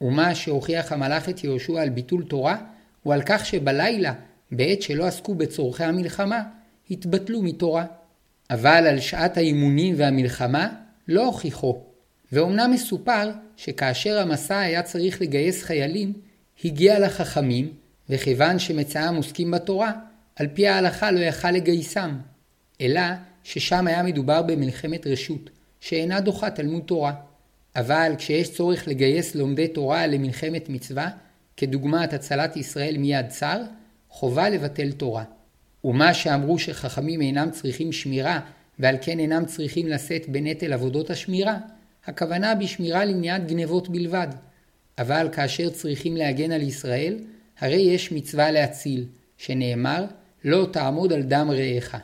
ומה 0.00 0.34
שהוכיח 0.34 0.92
המלאך 0.92 1.28
את 1.28 1.44
יהושע 1.44 1.80
על 1.80 1.88
ביטול 1.88 2.24
תורה, 2.24 2.56
הוא 3.02 3.14
על 3.14 3.22
כך 3.26 3.46
שבלילה, 3.46 4.12
בעת 4.50 4.82
שלא 4.82 5.04
עסקו 5.04 5.34
בצורכי 5.34 5.84
המלחמה, 5.84 6.42
התבטלו 6.90 7.42
מתורה. 7.42 7.84
אבל 8.50 8.86
על 8.86 9.00
שעת 9.00 9.36
האימונים 9.36 9.94
והמלחמה 9.98 10.68
לא 11.08 11.26
הוכיחו. 11.26 11.82
ואומנם 12.32 12.70
מסופר 12.74 13.30
שכאשר 13.56 14.18
המסע 14.18 14.58
היה 14.58 14.82
צריך 14.82 15.22
לגייס 15.22 15.62
חיילים, 15.62 16.12
הגיע 16.64 16.98
לחכמים, 16.98 17.72
וכיוון 18.10 18.58
שמצאם 18.58 19.14
עוסקים 19.14 19.50
בתורה, 19.50 19.92
על 20.40 20.46
פי 20.54 20.68
ההלכה 20.68 21.10
לא 21.10 21.20
יכל 21.20 21.50
לגייסם, 21.50 22.16
אלא 22.80 23.00
ששם 23.44 23.86
היה 23.86 24.02
מדובר 24.02 24.42
במלחמת 24.42 25.06
רשות, 25.06 25.50
שאינה 25.80 26.20
דוחה 26.20 26.50
תלמוד 26.50 26.82
תורה. 26.82 27.12
אבל 27.76 28.12
כשיש 28.18 28.52
צורך 28.52 28.88
לגייס 28.88 29.34
לומדי 29.34 29.68
תורה 29.68 30.06
למלחמת 30.06 30.68
מצווה, 30.68 31.10
כדוגמת 31.56 32.12
הצלת 32.12 32.56
ישראל 32.56 32.98
מיד 32.98 33.28
צר, 33.28 33.62
חובה 34.08 34.48
לבטל 34.48 34.92
תורה. 34.92 35.24
ומה 35.84 36.14
שאמרו 36.14 36.58
שחכמים 36.58 37.20
אינם 37.20 37.50
צריכים 37.50 37.92
שמירה, 37.92 38.40
ועל 38.78 38.96
כן 39.00 39.18
אינם 39.18 39.44
צריכים 39.44 39.88
לשאת 39.88 40.28
בנטל 40.28 40.72
עבודות 40.72 41.10
השמירה, 41.10 41.58
הכוונה 42.06 42.54
בשמירה 42.54 43.04
למניעת 43.04 43.46
גנבות 43.46 43.88
בלבד. 43.88 44.28
אבל 44.98 45.28
כאשר 45.32 45.70
צריכים 45.70 46.16
להגן 46.16 46.52
על 46.52 46.62
ישראל, 46.62 47.18
הרי 47.58 47.76
יש 47.76 48.12
מצווה 48.12 48.50
להציל, 48.50 49.04
שנאמר, 49.38 50.04
לא 50.44 50.68
תעמוד 50.72 51.12
על 51.12 51.22
דם 51.22 51.50
רעך. 51.50 51.96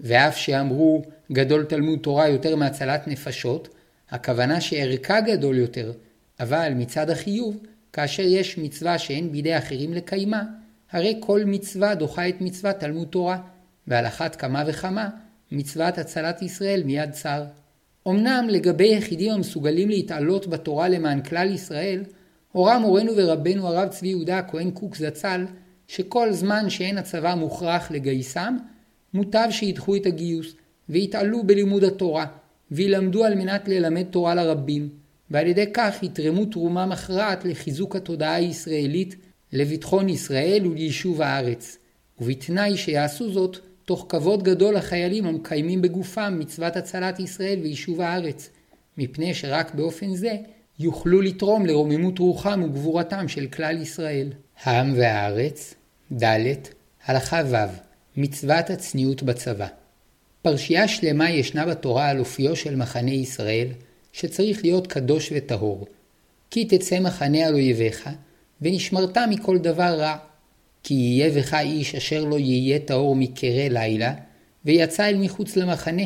ואף 0.00 0.36
שאמרו 0.36 1.02
גדול 1.32 1.64
תלמוד 1.64 1.98
תורה 1.98 2.28
יותר 2.28 2.56
מהצלת 2.56 3.08
נפשות, 3.08 3.68
הכוונה 4.10 4.60
שערכה 4.60 5.20
גדול 5.20 5.56
יותר, 5.56 5.92
אבל 6.40 6.72
מצד 6.76 7.10
החיוב, 7.10 7.56
כאשר 7.92 8.22
יש 8.22 8.58
מצווה 8.58 8.98
שאין 8.98 9.32
בידי 9.32 9.58
אחרים 9.58 9.92
לקיימה, 9.92 10.42
הרי 10.90 11.16
כל 11.20 11.42
מצווה 11.46 11.94
דוחה 11.94 12.28
את 12.28 12.40
מצוות 12.40 12.76
תלמוד 12.76 13.08
תורה, 13.08 13.38
ועל 13.86 14.06
אחת 14.06 14.36
כמה 14.36 14.64
וכמה 14.66 15.08
מצוות 15.52 15.98
הצלת 15.98 16.42
ישראל 16.42 16.82
מיד 16.84 17.10
צר. 17.10 17.44
אמנם 18.08 18.46
לגבי 18.50 18.88
יחידים 18.88 19.32
המסוגלים 19.32 19.88
להתעלות 19.88 20.46
בתורה 20.46 20.88
למען 20.88 21.22
כלל 21.22 21.50
ישראל, 21.50 22.04
הורה 22.52 22.78
מורנו 22.78 23.12
ורבנו 23.16 23.68
הרב 23.68 23.88
צבי 23.88 24.08
יהודה 24.08 24.38
הכהן 24.38 24.70
קוק 24.70 24.96
זצ"ל 24.96 25.46
שכל 25.88 26.32
זמן 26.32 26.70
שאין 26.70 26.98
הצבא 26.98 27.34
מוכרח 27.34 27.90
לגייסם, 27.90 28.56
מוטב 29.14 29.48
שידחו 29.50 29.96
את 29.96 30.06
הגיוס, 30.06 30.54
ויתעלו 30.88 31.42
בלימוד 31.42 31.84
התורה, 31.84 32.26
וילמדו 32.70 33.24
על 33.24 33.34
מנת 33.34 33.68
ללמד 33.68 34.02
תורה 34.02 34.34
לרבים, 34.34 34.88
ועל 35.30 35.46
ידי 35.46 35.64
כך 35.74 36.02
יתרמו 36.02 36.44
תרומה 36.44 36.86
מכרעת 36.86 37.44
לחיזוק 37.44 37.96
התודעה 37.96 38.34
הישראלית, 38.34 39.16
לביטחון 39.52 40.08
ישראל 40.08 40.66
וליישוב 40.66 41.22
הארץ, 41.22 41.78
ובתנאי 42.20 42.76
שיעשו 42.76 43.32
זאת 43.32 43.56
תוך 43.84 44.06
כבוד 44.08 44.42
גדול 44.42 44.74
לחיילים 44.74 45.26
המקיימים 45.26 45.82
בגופם 45.82 46.36
מצוות 46.38 46.76
הצלת 46.76 47.20
ישראל 47.20 47.58
ויישוב 47.62 48.00
הארץ, 48.00 48.50
מפני 48.98 49.34
שרק 49.34 49.74
באופן 49.74 50.14
זה 50.14 50.36
יוכלו 50.78 51.20
לתרום 51.20 51.66
לרוממות 51.66 52.18
רוחם 52.18 52.62
וגבורתם 52.64 53.28
של 53.28 53.46
כלל 53.46 53.82
ישראל. 53.82 54.32
העם 54.62 54.92
והארץ 54.96 55.74
ד. 56.12 56.24
הלכה 57.04 57.42
ו' 57.50 57.56
מצוות 58.16 58.70
הצניעות 58.70 59.22
בצבא 59.22 59.66
פרשייה 60.42 60.88
שלמה 60.88 61.30
ישנה 61.30 61.66
בתורה 61.66 62.08
על 62.08 62.18
אופיו 62.18 62.56
של 62.56 62.76
מחנה 62.76 63.10
ישראל, 63.10 63.68
שצריך 64.12 64.64
להיות 64.64 64.86
קדוש 64.86 65.32
וטהור. 65.36 65.86
כי 66.50 66.64
תצא 66.64 67.00
מחנה 67.00 67.46
על 67.46 67.54
אויביך, 67.54 68.10
ונשמרת 68.62 69.18
מכל 69.30 69.58
דבר 69.58 70.00
רע. 70.00 70.16
כי 70.82 70.94
יהיה 70.94 71.30
בך 71.30 71.54
איש 71.54 71.94
אשר 71.94 72.24
לא 72.24 72.38
יהיה 72.38 72.78
טהור 72.78 73.16
מקרה 73.16 73.68
לילה, 73.68 74.14
ויצא 74.64 75.08
אל 75.08 75.16
מחוץ 75.16 75.56
למחנה, 75.56 76.02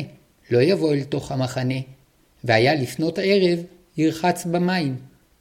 לא 0.51 0.61
יבוא 0.61 0.93
אל 0.93 1.03
תוך 1.03 1.31
המחנה. 1.31 1.79
והיה 2.43 2.75
לפנות 2.75 3.19
ערב, 3.21 3.59
ירחץ 3.97 4.45
במים, 4.45 4.95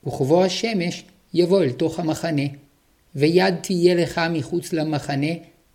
וכבוא 0.07 0.45
השמש, 0.45 1.05
יבוא 1.35 1.63
אל 1.63 1.71
תוך 1.73 2.01
המחנה. 2.01 2.43
ויד 3.17 3.55
תהיה 3.63 3.95
לך 3.95 4.21
מחוץ 4.31 4.73
למחנה, 4.73 5.33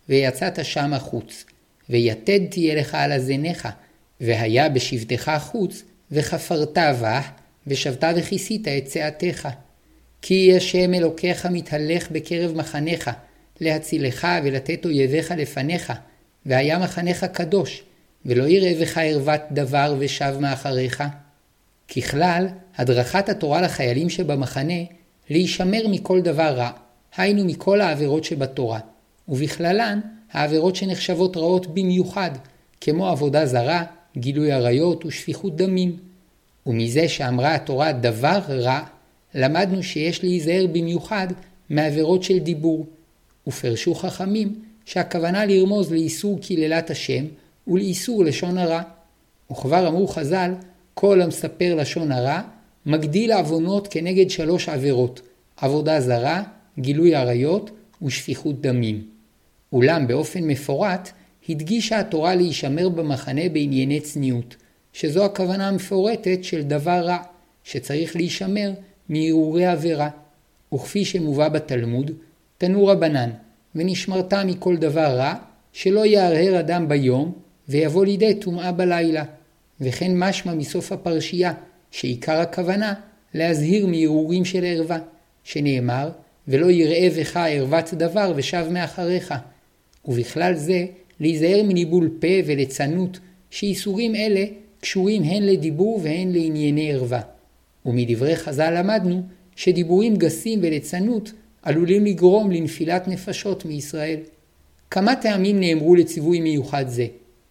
ויצאת 0.08 0.64
שם 0.64 0.94
החוץ. 0.94 1.44
ויתד 1.90 2.40
תהיה 2.50 2.74
לך 2.74 2.94
על 2.94 3.12
הזניך, 3.12 3.68
והיה 4.20 4.68
בשבתך 4.68 5.32
חוץ, 5.40 5.82
וחפרת 6.12 6.78
בה, 6.78 7.20
ושבת 7.66 8.04
וכיסית 8.16 8.68
את 8.68 8.84
צאתך. 8.84 9.48
כי 10.22 10.56
השם 10.56 10.94
אלוקיך 10.94 11.46
מתהלך 11.46 12.10
בקרב 12.10 12.54
מחניך, 12.54 13.10
להצילך 13.60 14.28
ולתת 14.44 14.84
אויביך 14.84 15.34
לפניך, 15.36 15.92
והיה 16.46 16.78
מחניך 16.78 17.24
קדוש, 17.24 17.82
ולא 18.24 18.44
יראה 18.44 18.72
בך 18.80 18.98
ערוות 18.98 19.40
דבר 19.50 19.94
ושב 19.98 20.34
מאחריך. 20.40 21.02
ככלל, 21.96 22.46
הדרכת 22.76 23.28
התורה 23.28 23.60
לחיילים 23.60 24.10
שבמחנה, 24.10 24.82
להישמר 25.30 25.88
מכל 25.90 26.20
דבר 26.20 26.54
רע, 26.54 26.70
היינו 27.16 27.44
מכל 27.44 27.80
העבירות 27.80 28.24
שבתורה, 28.24 28.80
ובכללן 29.28 30.00
העבירות 30.32 30.76
שנחשבות 30.76 31.36
רעות 31.36 31.66
במיוחד, 31.66 32.30
כמו 32.80 33.08
עבודה 33.08 33.46
זרה, 33.46 33.84
גילוי 34.16 34.52
עריות 34.52 35.04
ושפיכות 35.04 35.56
דמים. 35.56 35.96
ומזה 36.66 37.08
שאמרה 37.08 37.54
התורה 37.54 37.92
דבר 37.92 38.38
רע, 38.48 38.80
למדנו 39.34 39.82
שיש 39.82 40.24
להיזהר 40.24 40.66
במיוחד 40.72 41.26
מעבירות 41.70 42.22
של 42.22 42.38
דיבור. 42.38 42.86
ופרשו 43.46 43.94
חכמים 43.94 44.62
שהכוונה 44.84 45.46
לרמוז 45.46 45.92
לאיסור 45.92 46.38
קללת 46.40 46.90
השם 46.90 47.24
ולאיסור 47.66 48.24
לשון 48.24 48.58
הרע. 48.58 48.82
וכבר 49.52 49.88
אמרו 49.88 50.08
חז"ל, 50.08 50.54
כל 50.94 51.22
המספר 51.22 51.74
לשון 51.74 52.12
הרע, 52.12 52.40
מגדיל 52.86 53.32
עוונות 53.32 53.88
כנגד 53.90 54.30
שלוש 54.30 54.68
עבירות, 54.68 55.20
עבודה 55.56 56.00
זרה, 56.00 56.42
גילוי 56.78 57.14
עריות 57.14 57.70
ושפיכות 58.02 58.60
דמים. 58.60 59.02
אולם 59.72 60.06
באופן 60.06 60.44
מפורט, 60.44 61.10
הדגישה 61.48 61.98
התורה 61.98 62.34
להישמר 62.34 62.88
במחנה 62.88 63.48
בענייני 63.52 64.00
צניעות, 64.00 64.56
שזו 64.92 65.24
הכוונה 65.24 65.68
המפורטת 65.68 66.38
של 66.42 66.62
דבר 66.62 67.00
רע, 67.06 67.18
שצריך 67.64 68.16
להישמר 68.16 68.72
מהרהורי 69.08 69.66
עבירה. 69.66 70.08
וכפי 70.74 71.04
שמובא 71.04 71.48
בתלמוד, 71.48 72.10
תנו 72.58 72.86
רבנן, 72.86 73.30
ונשמרת 73.74 74.34
מכל 74.34 74.76
דבר 74.76 75.16
רע, 75.16 75.34
שלא 75.72 76.06
יהרהר 76.06 76.60
אדם 76.60 76.88
ביום, 76.88 77.32
ויבוא 77.68 78.04
לידי 78.04 78.34
טומאה 78.34 78.72
בלילה. 78.72 79.24
וכן 79.80 80.18
משמע 80.18 80.54
מסוף 80.54 80.92
הפרשייה, 80.92 81.52
שעיקר 81.90 82.40
הכוונה 82.40 82.94
להזהיר 83.34 83.86
מהרהורים 83.86 84.44
של 84.44 84.64
ערווה, 84.64 84.98
שנאמר, 85.44 86.10
ולא 86.48 86.70
יראה 86.70 87.08
בך 87.18 87.36
ערוות 87.36 87.94
דבר 87.94 88.32
ושב 88.36 88.66
מאחריך. 88.70 89.34
ובכלל 90.04 90.54
זה, 90.54 90.86
להיזהר 91.20 91.62
מניבול 91.62 92.10
פה 92.20 92.26
וליצנות, 92.46 93.18
שאיסורים 93.50 94.14
אלה 94.14 94.44
קשורים 94.80 95.22
הן 95.22 95.42
לדיבור 95.42 96.00
והן 96.02 96.32
לענייני 96.32 96.92
ערווה. 96.92 97.20
ומדברי 97.86 98.36
חז"ל 98.36 98.78
למדנו 98.78 99.22
שדיבורים 99.56 100.16
גסים 100.16 100.58
וליצנות 100.62 101.32
עלולים 101.62 102.04
לגרום 102.04 102.50
לנפילת 102.50 103.08
נפשות 103.08 103.64
מישראל. 103.64 104.20
כמה 104.90 105.16
טעמים 105.16 105.60
נאמרו 105.60 105.94
לציווי 105.94 106.40
מיוחד 106.40 106.88
זה, 106.88 107.06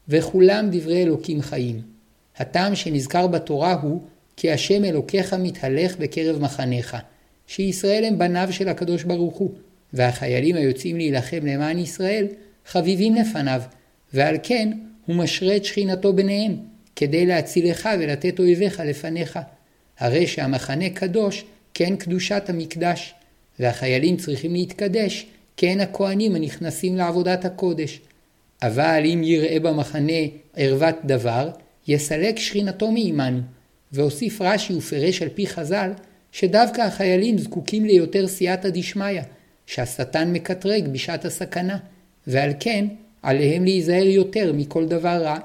וכולם 0.08 0.68
דברי 0.72 1.04
אלוקים 1.04 1.42
חיים. 1.42 1.82
הטעם 2.38 2.76
שנזכר 2.76 3.28
בתורה 3.28 3.74
הוא 3.74 4.02
כי 4.36 4.52
השם 4.52 4.84
אלוקיך 4.84 5.34
מתהלך 5.34 5.98
בקרב 5.98 6.42
מחניך, 6.42 6.98
שישראל 7.48 8.06
הם 8.06 8.18
בניו 8.18 8.48
של 8.52 8.70
הקדוש 8.70 9.04
ברוך 9.04 9.38
הוא, 9.38 9.52
והחיילים 9.94 10.56
היוצאים 10.56 10.98
להילחם 10.98 11.40
למען 11.46 11.78
ישראל 11.78 12.28
חביבים 12.66 13.16
לפניו, 13.16 13.62
ועל 14.14 14.38
כן 14.44 14.72
הוא 15.06 15.16
משרה 15.16 15.56
את 15.56 15.66
שכינתו 15.66 16.14
ביניהם, 16.14 16.56
כדי 16.96 17.26
להצילך 17.26 17.90
ולתת 18.00 18.40
אויביך 18.40 18.82
לפניך. 18.86 19.40
הרי 20.00 20.28
שהמחנה 20.28 20.90
קדוש, 20.90 21.46
כן 21.74 21.96
קדושת 21.96 22.44
המקדש, 22.48 23.14
והחיילים 23.60 24.18
צריכים 24.18 24.54
להתקדש, 24.54 25.26
כן 25.58 25.80
הכהנים 25.80 26.36
הנכנסים 26.36 26.96
לעבודת 26.96 27.46
הקודש. 27.46 28.02
אבל 28.62 29.04
אם 29.06 29.22
יראה 29.24 29.60
במחנה 29.60 30.22
ערוות 30.56 30.96
דבר, 31.06 31.50
יסלק 31.88 32.40
שכינתו 32.40 32.92
מעמנו. 32.92 33.42
והוסיף 33.92 34.42
רש"י 34.42 34.74
ופרש 34.74 35.22
על 35.22 35.30
פי 35.30 35.48
חז"ל, 35.48 35.92
שדווקא 36.40 36.82
החיילים 36.82 37.38
זקוקים 37.38 37.86
ליותר 37.86 38.28
סייעתא 38.28 38.70
דשמיא, 38.70 39.22
שהשטן 39.66 40.34
מקטרג 40.34 40.88
בשעת 40.88 41.26
הסכנה, 41.26 41.78
ועל 42.28 42.52
כן 42.60 42.86
עליהם 43.22 43.64
להיזהר 43.64 44.06
יותר 44.06 44.54
מכל 44.54 44.86
דבר 44.86 45.24
רע. 45.24 45.38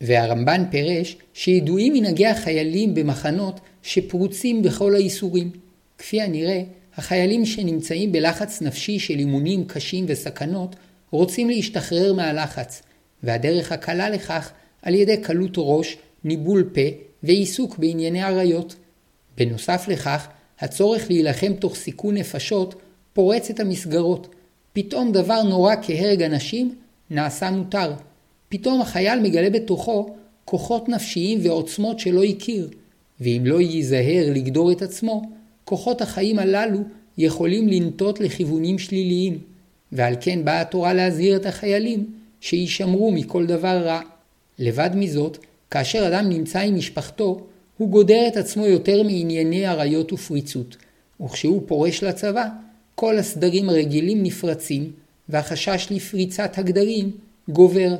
והרמב"ן 0.00 0.64
פירש 0.70 1.16
שידועים 1.34 1.92
מנהגי 1.92 2.26
החיילים 2.26 2.94
במחנות 2.94 3.60
שפרוצים 3.82 4.62
בכל 4.62 4.94
האיסורים. 4.94 5.50
כפי 5.98 6.20
הנראה, 6.20 6.62
החיילים 6.96 7.46
שנמצאים 7.46 8.12
בלחץ 8.12 8.62
נפשי 8.62 8.98
של 8.98 9.18
אימונים 9.18 9.64
קשים 9.64 10.04
וסכנות, 10.08 10.76
רוצים 11.10 11.50
להשתחרר 11.50 12.12
מהלחץ, 12.12 12.82
והדרך 13.22 13.72
הקלה 13.72 14.10
לכך 14.10 14.50
על 14.82 14.94
ידי 14.94 15.16
קלות 15.16 15.54
ראש, 15.56 15.96
ניבול 16.24 16.70
פה 16.74 16.80
ועיסוק 17.22 17.78
בענייני 17.78 18.22
עריות. 18.22 18.76
בנוסף 19.36 19.88
לכך, 19.88 20.28
הצורך 20.60 21.10
להילחם 21.10 21.52
תוך 21.54 21.76
סיכון 21.76 22.14
נפשות 22.16 22.74
פורץ 23.12 23.50
את 23.50 23.60
המסגרות. 23.60 24.34
פתאום 24.72 25.12
דבר 25.12 25.42
נורא 25.42 25.74
כהרג 25.82 26.22
אנשים 26.22 26.74
נעשה 27.10 27.50
מותר. 27.50 27.92
פתאום 28.48 28.80
החייל 28.80 29.20
מגלה 29.20 29.50
בתוכו 29.50 30.16
כוחות 30.44 30.88
נפשיים 30.88 31.38
ועוצמות 31.42 31.98
שלא 31.98 32.24
הכיר, 32.24 32.70
ואם 33.20 33.42
לא 33.44 33.60
ייזהר 33.60 34.32
לגדור 34.34 34.72
את 34.72 34.82
עצמו, 34.82 35.22
כוחות 35.64 36.00
החיים 36.02 36.38
הללו 36.38 36.78
יכולים 37.18 37.68
לנטות 37.68 38.20
לכיוונים 38.20 38.78
שליליים, 38.78 39.38
ועל 39.92 40.14
כן 40.20 40.44
באה 40.44 40.60
התורה 40.60 40.92
להזהיר 40.92 41.36
את 41.36 41.46
החיילים 41.46 42.10
שישמרו 42.40 43.12
מכל 43.12 43.46
דבר 43.46 43.82
רע. 43.84 44.00
לבד 44.58 44.90
מזאת, 44.94 45.38
כאשר 45.70 46.08
אדם 46.08 46.28
נמצא 46.28 46.58
עם 46.60 46.76
משפחתו, 46.76 47.46
הוא 47.78 47.88
גודר 47.88 48.28
את 48.28 48.36
עצמו 48.36 48.66
יותר 48.66 49.02
מענייני 49.02 49.66
עריות 49.66 50.12
ופריצות, 50.12 50.76
וכשהוא 51.24 51.62
פורש 51.66 52.02
לצבא, 52.02 52.48
כל 52.94 53.18
הסדרים 53.18 53.68
הרגילים 53.68 54.22
נפרצים, 54.22 54.92
והחשש 55.28 55.86
לפריצת 55.90 56.58
הגדרים 56.58 57.10
גובר. 57.48 57.96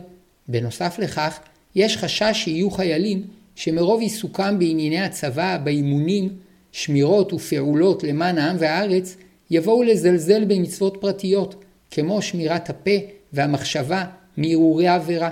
בנוסף 0.49 0.99
לכך, 0.99 1.39
יש 1.75 1.97
חשש 1.97 2.33
שיהיו 2.33 2.71
חיילים 2.71 3.23
שמרוב 3.55 4.01
עיסוקם 4.01 4.59
בענייני 4.59 5.01
הצבא, 5.01 5.59
באימונים, 5.65 6.29
שמירות 6.73 7.33
ופעולות 7.33 8.05
למען 8.05 8.39
העם 8.39 8.57
והארץ, 8.59 9.17
יבואו 9.51 9.83
לזלזל 9.83 10.45
במצוות 10.45 10.97
פרטיות, 11.01 11.65
כמו 11.91 12.23
שמירת 12.23 12.71
הפה 12.71 12.91
והמחשבה 13.33 14.05
מהרהורי 14.37 14.89
עבירה. 14.89 15.31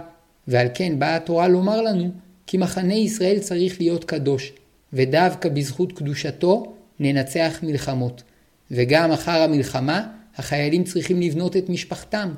ועל 0.48 0.68
כן 0.74 0.98
באה 0.98 1.16
התורה 1.16 1.48
לומר 1.48 1.82
לנו 1.82 2.10
כי 2.46 2.56
מחנה 2.56 2.94
ישראל 2.94 3.38
צריך 3.38 3.80
להיות 3.80 4.04
קדוש, 4.04 4.52
ודווקא 4.92 5.48
בזכות 5.48 5.92
קדושתו 5.92 6.74
ננצח 7.00 7.58
מלחמות. 7.62 8.22
וגם 8.70 9.12
אחר 9.12 9.42
המלחמה 9.42 10.06
החיילים 10.36 10.84
צריכים 10.84 11.20
לבנות 11.20 11.56
את 11.56 11.68
משפחתם, 11.68 12.28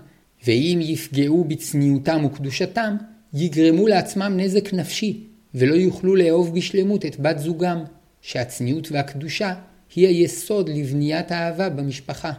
ואם 0.47 0.79
יפגעו 0.83 1.45
בצניעותם 1.45 2.25
וקדושתם, 2.25 2.97
יגרמו 3.35 3.87
לעצמם 3.89 4.33
נזק 4.37 4.75
נפשי, 4.75 5.25
ולא 5.55 5.75
יוכלו 5.75 6.17
לאהוב 6.17 6.55
בשלמות 6.55 7.07
את 7.07 7.21
בת 7.21 7.39
זוגם, 7.39 7.85
שהצניעות 8.21 8.93
והקדושה 8.93 9.55
היא 9.97 10.07
היסוד 10.07 10.69
לבניית 10.69 11.33
האהבה 11.33 11.69
במשפחה. 11.69 12.33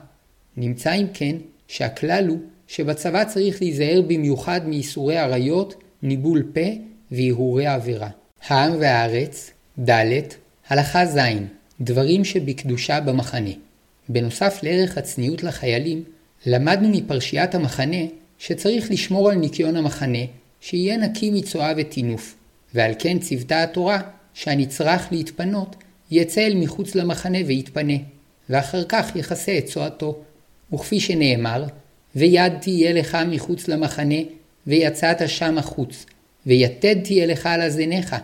נמצא 0.57 0.93
אם 0.93 1.05
כן 1.13 1.35
שהכלל 1.67 2.27
הוא 2.27 2.39
שבצבא 2.67 3.23
צריך 3.23 3.61
להיזהר 3.61 4.01
במיוחד 4.07 4.67
מאיסורי 4.67 5.17
עריות, 5.17 5.75
ניבול 6.03 6.43
פה 6.53 6.86
והרהורי 7.11 7.67
עבירה. 7.67 8.09
העם 8.47 8.73
והארץ, 8.79 9.51
ד', 9.89 10.21
הלכה 10.69 11.05
ז', 11.05 11.19
דברים 11.81 12.25
שבקדושה 12.25 12.99
במחנה. 12.99 13.49
בנוסף 14.09 14.59
לערך 14.63 14.97
הצניעות 14.97 15.43
לחיילים, 15.43 16.03
למדנו 16.45 16.89
מפרשיית 16.89 17.55
המחנה 17.55 18.05
שצריך 18.39 18.91
לשמור 18.91 19.29
על 19.29 19.35
ניקיון 19.35 19.75
המחנה, 19.75 20.25
שיהיה 20.61 20.97
נקי 20.97 21.31
מצואה 21.31 21.73
וטינוף, 21.77 22.35
ועל 22.73 22.91
כן 22.99 23.19
ציוותה 23.19 23.63
התורה 23.63 23.99
שהנצרך 24.33 25.07
להתפנות 25.11 25.75
יצא 26.11 26.41
אל 26.41 26.53
מחוץ 26.55 26.95
למחנה 26.95 27.37
ויתפנה, 27.45 27.93
ואחר 28.49 28.83
כך 28.89 29.15
יכסה 29.15 29.57
את 29.57 29.65
צואתו. 29.65 30.17
וכפי 30.73 30.99
שנאמר, 30.99 31.63
ויד 32.15 32.53
תהיה 32.61 32.93
לך 32.93 33.17
מחוץ 33.27 33.67
למחנה, 33.67 34.15
ויצאת 34.67 35.29
שם 35.29 35.57
החוץ, 35.57 36.05
ויתד 36.47 36.95
תהיה 37.03 37.25
לך 37.25 37.45
על 37.45 37.61
הזניך, 37.61 38.15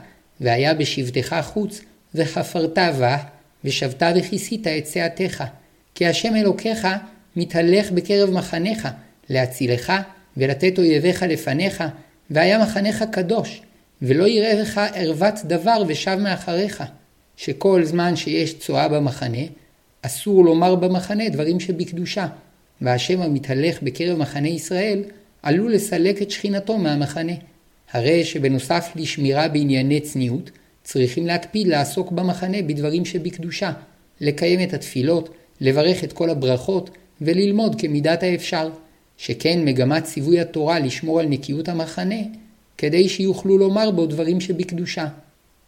והיה 0.42 0.74
בשבתך 0.74 1.36
חוץ, 1.44 1.82
וחפרת 2.16 2.78
בה, 2.78 3.18
ושבת 3.64 4.04
וכיסית 4.16 4.68
את 4.68 4.84
צאתך. 4.84 5.44
כי 5.96 6.08
השם 6.08 6.36
אלוקיך 6.36 6.88
מתהלך 7.36 7.92
בקרב 7.92 8.30
מחניך, 8.30 8.88
להצילך 9.30 9.94
ולתת 10.38 10.80
אויביך 10.80 11.24
לפניך, 11.24 11.84
והיה 12.30 12.64
מחניך 12.64 13.04
קדוש, 13.12 13.62
ולא 14.02 14.28
יראה 14.28 14.54
לך 14.54 14.82
ערוות 14.94 15.34
דבר 15.44 15.84
ושב 15.88 16.18
מאחריך, 16.22 16.84
שכל 17.38 17.84
זמן 17.84 18.16
שיש 18.16 18.60
צואה 18.60 18.88
במחנה, 18.88 19.44
אסור 20.02 20.46
לומר 20.46 20.76
במחנה 20.76 21.30
דברים 21.30 21.60
שבקדושה, 21.60 22.28
והשם 22.82 23.22
המתהלך 23.22 23.84
בקרב 23.84 24.18
מחנה 24.18 24.48
ישראל, 24.48 25.04
עלול 25.44 25.74
לסלק 25.74 26.22
את 26.22 26.32
שכינתו 26.32 26.78
מהמחנה. 26.78 27.34
הרי 27.94 28.26
שבנוסף 28.26 28.92
לשמירה 28.96 29.48
בענייני 29.48 30.00
צניעות, 30.00 30.52
צריכים 30.84 31.28
להקפיד 31.28 31.68
לעסוק 31.68 32.12
במחנה 32.12 32.62
בדברים 32.62 33.06
שבקדושה, 33.06 33.72
לקיים 34.22 34.64
את 34.64 34.74
התפילות, 34.74 35.30
לברך 35.62 36.04
את 36.04 36.14
כל 36.14 36.30
הברכות, 36.30 36.90
וללמוד 37.22 37.82
כמידת 37.82 38.24
האפשר, 38.24 38.70
שכן 39.18 39.66
מגמת 39.66 40.04
ציווי 40.04 40.40
התורה 40.40 40.80
לשמור 40.80 41.20
על 41.20 41.26
נקיות 41.28 41.70
המחנה, 41.70 42.16
כדי 42.78 43.10
שיוכלו 43.10 43.58
לומר 43.58 43.92
בו 43.92 44.06
דברים 44.06 44.42
שבקדושה. 44.42 45.08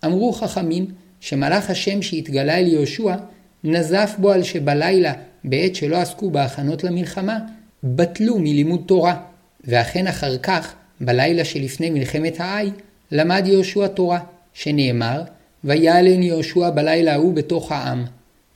אמרו 0.06 0.34
חכמים 0.34 0.86
שמלאך 1.20 1.70
השם 1.70 2.02
שהתגלה 2.02 2.60
אל 2.60 2.68
יהושע, 2.68 3.16
נזף 3.64 4.16
בו 4.18 4.32
על 4.32 4.44
שבלילה, 4.44 5.14
בעת 5.44 5.76
שלא 5.76 5.98
עסקו 5.98 6.30
בהכנות 6.30 6.84
למלחמה, 6.84 7.40
בטלו 7.84 8.40
מלימוד 8.40 8.84
תורה. 8.86 9.22
ואכן 9.64 10.08
אחר 10.08 10.38
כך, 10.38 10.76
בלילה 11.02 11.46
שלפני 11.46 11.90
מלחמת 11.90 12.40
העי, 12.40 12.70
למד 13.12 13.44
יהושע 13.48 13.88
תורה, 13.88 14.20
שנאמר, 14.54 15.22
ויעלן 15.64 16.24
יהושע 16.24 16.70
בלילה 16.70 17.14
ההוא 17.14 17.34
בתוך 17.34 17.72
העם. 17.72 18.06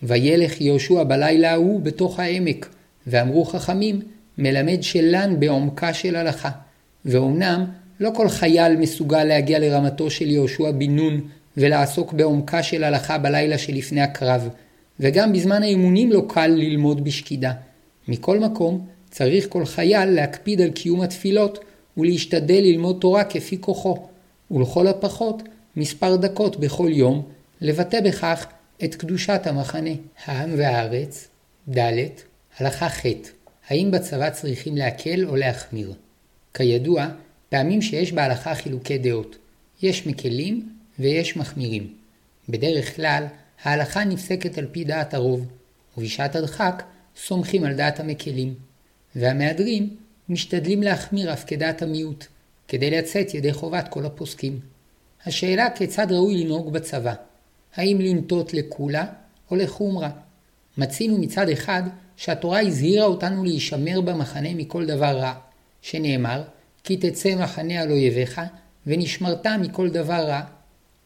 וילך 0.03 0.61
יהושע 0.61 1.03
בלילה 1.03 1.51
ההוא 1.51 1.81
בתוך 1.81 2.19
העמק. 2.19 2.69
ואמרו 3.07 3.45
חכמים, 3.45 3.99
מלמד 4.37 4.83
שלן 4.83 5.39
בעומקה 5.39 5.93
של 5.93 6.15
הלכה. 6.15 6.49
ואומנם, 7.05 7.65
לא 7.99 8.11
כל 8.15 8.29
חייל 8.29 8.75
מסוגל 8.77 9.23
להגיע 9.23 9.59
לרמתו 9.59 10.09
של 10.09 10.29
יהושע 10.29 10.71
בן 10.71 10.95
נון 10.95 11.21
ולעסוק 11.57 12.13
בעומקה 12.13 12.63
של 12.63 12.83
הלכה 12.83 13.17
בלילה 13.17 13.57
שלפני 13.57 14.01
הקרב, 14.01 14.49
וגם 14.99 15.33
בזמן 15.33 15.63
האימונים 15.63 16.11
לא 16.11 16.25
קל 16.29 16.47
ללמוד 16.47 17.03
בשקידה. 17.03 17.51
מכל 18.07 18.39
מקום, 18.39 18.87
צריך 19.11 19.45
כל 19.49 19.65
חייל 19.65 20.09
להקפיד 20.09 20.61
על 20.61 20.69
קיום 20.69 21.01
התפילות 21.01 21.59
ולהשתדל 21.99 22.61
ללמוד 22.61 22.97
תורה 23.01 23.23
כפי 23.23 23.61
כוחו, 23.61 24.07
ולכל 24.51 24.87
הפחות 24.87 25.43
מספר 25.75 26.15
דקות 26.15 26.59
בכל 26.59 26.89
יום, 26.93 27.29
לבטא 27.61 28.01
בכך 28.01 28.45
את 28.83 28.95
קדושת 28.95 29.41
המחנה. 29.45 29.89
העם 30.25 30.49
והארץ, 30.57 31.27
ד. 31.69 31.79
הלכה 32.57 32.89
ח' 32.89 33.05
האם 33.67 33.91
בצבא 33.91 34.29
צריכים 34.29 34.77
להקל 34.77 35.25
או 35.25 35.35
להחמיר? 35.35 35.93
כידוע, 36.53 37.07
פעמים 37.49 37.81
שיש 37.81 38.13
בהלכה 38.13 38.55
חילוקי 38.55 38.97
דעות. 38.97 39.37
יש 39.81 40.07
מקלים 40.07 40.69
ויש 40.99 41.37
מחמירים. 41.37 41.93
בדרך 42.49 42.95
כלל, 42.95 43.25
ההלכה 43.63 44.03
נפסקת 44.03 44.57
על 44.57 44.65
פי 44.71 44.83
דעת 44.83 45.13
הרוב, 45.13 45.45
ובשעת 45.97 46.35
הדחק 46.35 46.83
סומכים 47.17 47.63
על 47.63 47.73
דעת 47.73 47.99
המקלים. 47.99 48.53
והמהדרים 49.15 49.95
משתדלים 50.29 50.83
להחמיר 50.83 51.33
אף 51.33 51.43
כדעת 51.47 51.81
המיעוט, 51.81 52.25
כדי 52.67 52.91
לצאת 52.91 53.33
ידי 53.33 53.53
חובת 53.53 53.87
כל 53.89 54.05
הפוסקים. 54.05 54.59
השאלה 55.25 55.69
כיצד 55.75 56.11
ראוי 56.11 56.43
לנהוג 56.43 56.73
בצבא, 56.73 57.13
האם 57.75 58.01
לנטות 58.01 58.53
לקולה 58.53 59.05
או 59.51 59.55
לחומרה. 59.55 60.09
מצינו 60.77 61.17
מצד 61.17 61.49
אחד 61.49 61.83
שהתורה 62.17 62.59
הזהירה 62.61 63.05
אותנו 63.05 63.43
להישמר 63.43 64.01
במחנה 64.01 64.49
מכל 64.53 64.85
דבר 64.85 65.17
רע, 65.17 65.33
שנאמר, 65.81 66.43
כי 66.83 66.97
תצא 66.97 67.35
מחנה 67.35 67.81
על 67.81 67.91
אויביך, 67.91 68.41
ונשמרת 68.87 69.47
מכל 69.47 69.89
דבר 69.89 70.27
רע. 70.27 70.41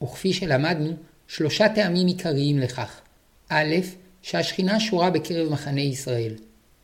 וכפי 0.04 0.34
שלמדנו, 0.34 0.94
שלושה 1.28 1.70
טעמים 1.70 2.08
עיקריים 2.08 2.60
לכך. 2.60 3.02
א', 3.50 3.76
שהשכינה 4.22 4.80
שורה 4.80 5.10
בקרב 5.10 5.50
מחנה 5.52 5.82
ישראל. 5.82 6.34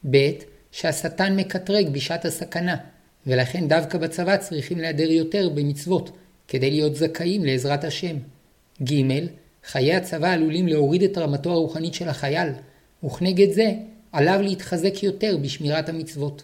ב', 0.10 0.30
שהשטן 0.72 1.36
מקטרג 1.36 1.90
בשעת 1.90 2.26
הסכנה, 2.26 2.76
ולכן 3.28 3.68
דווקא 3.68 3.98
בצבא 3.98 4.38
צריכים 4.38 4.78
להיעדר 4.78 5.12
יותר 5.12 5.50
במצוות, 5.50 6.12
כדי 6.48 6.72
להיות 6.72 6.96
זכאים 6.96 7.46
לעזרת 7.46 7.84
השם. 7.84 8.16
ג. 8.84 8.94
חיי 9.66 9.94
הצבא 9.94 10.32
עלולים 10.32 10.68
להוריד 10.68 11.04
את 11.04 11.18
רמתו 11.18 11.52
הרוחנית 11.52 11.94
של 11.94 12.10
החייל, 12.10 12.50
וכנגד 13.04 13.52
זה 13.52 13.72
עליו 14.12 14.40
להתחזק 14.42 15.04
יותר 15.04 15.38
בשמירת 15.42 15.90
המצוות. 15.90 16.44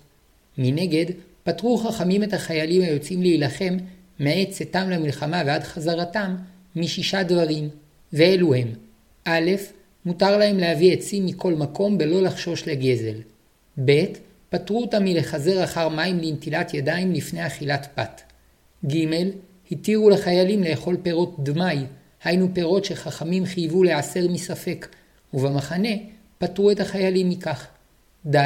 מנגד, 0.57 1.05
פטרו 1.43 1.77
חכמים 1.77 2.23
את 2.23 2.33
החיילים 2.33 2.81
היוצאים 2.81 3.21
להילחם 3.21 3.77
מעת 4.19 4.49
צאתם 4.49 4.89
למלחמה 4.89 5.43
ועד 5.45 5.63
חזרתם 5.63 6.35
משישה 6.75 7.23
דברים, 7.23 7.69
ואלו 8.13 8.53
הם 8.53 8.67
א', 9.25 9.51
מותר 10.05 10.37
להם 10.37 10.57
להביא 10.57 10.93
עצים 10.93 11.25
מכל 11.25 11.53
מקום 11.53 11.97
בלא 11.97 12.21
לחשוש 12.21 12.67
לגזל. 12.67 13.15
ב. 13.85 14.03
פטרו 14.49 14.81
אותם 14.81 15.03
מלחזר 15.03 15.63
אחר 15.63 15.89
מים 15.89 16.19
לנטילת 16.19 16.73
ידיים 16.73 17.13
לפני 17.13 17.47
אכילת 17.47 17.87
פת. 17.95 18.21
ג. 18.85 19.05
התירו 19.71 20.09
לחיילים 20.09 20.63
לאכול 20.63 20.97
פירות 21.03 21.43
דמאי, 21.43 21.79
היינו 22.23 22.47
פירות 22.53 22.85
שחכמים 22.85 23.45
חייבו 23.45 23.83
להיעשר 23.83 24.27
מספק, 24.27 24.87
ובמחנה 25.33 25.89
פטרו 26.37 26.71
את 26.71 26.79
החיילים 26.79 27.29
מכך. 27.29 27.67
ד. 28.35 28.37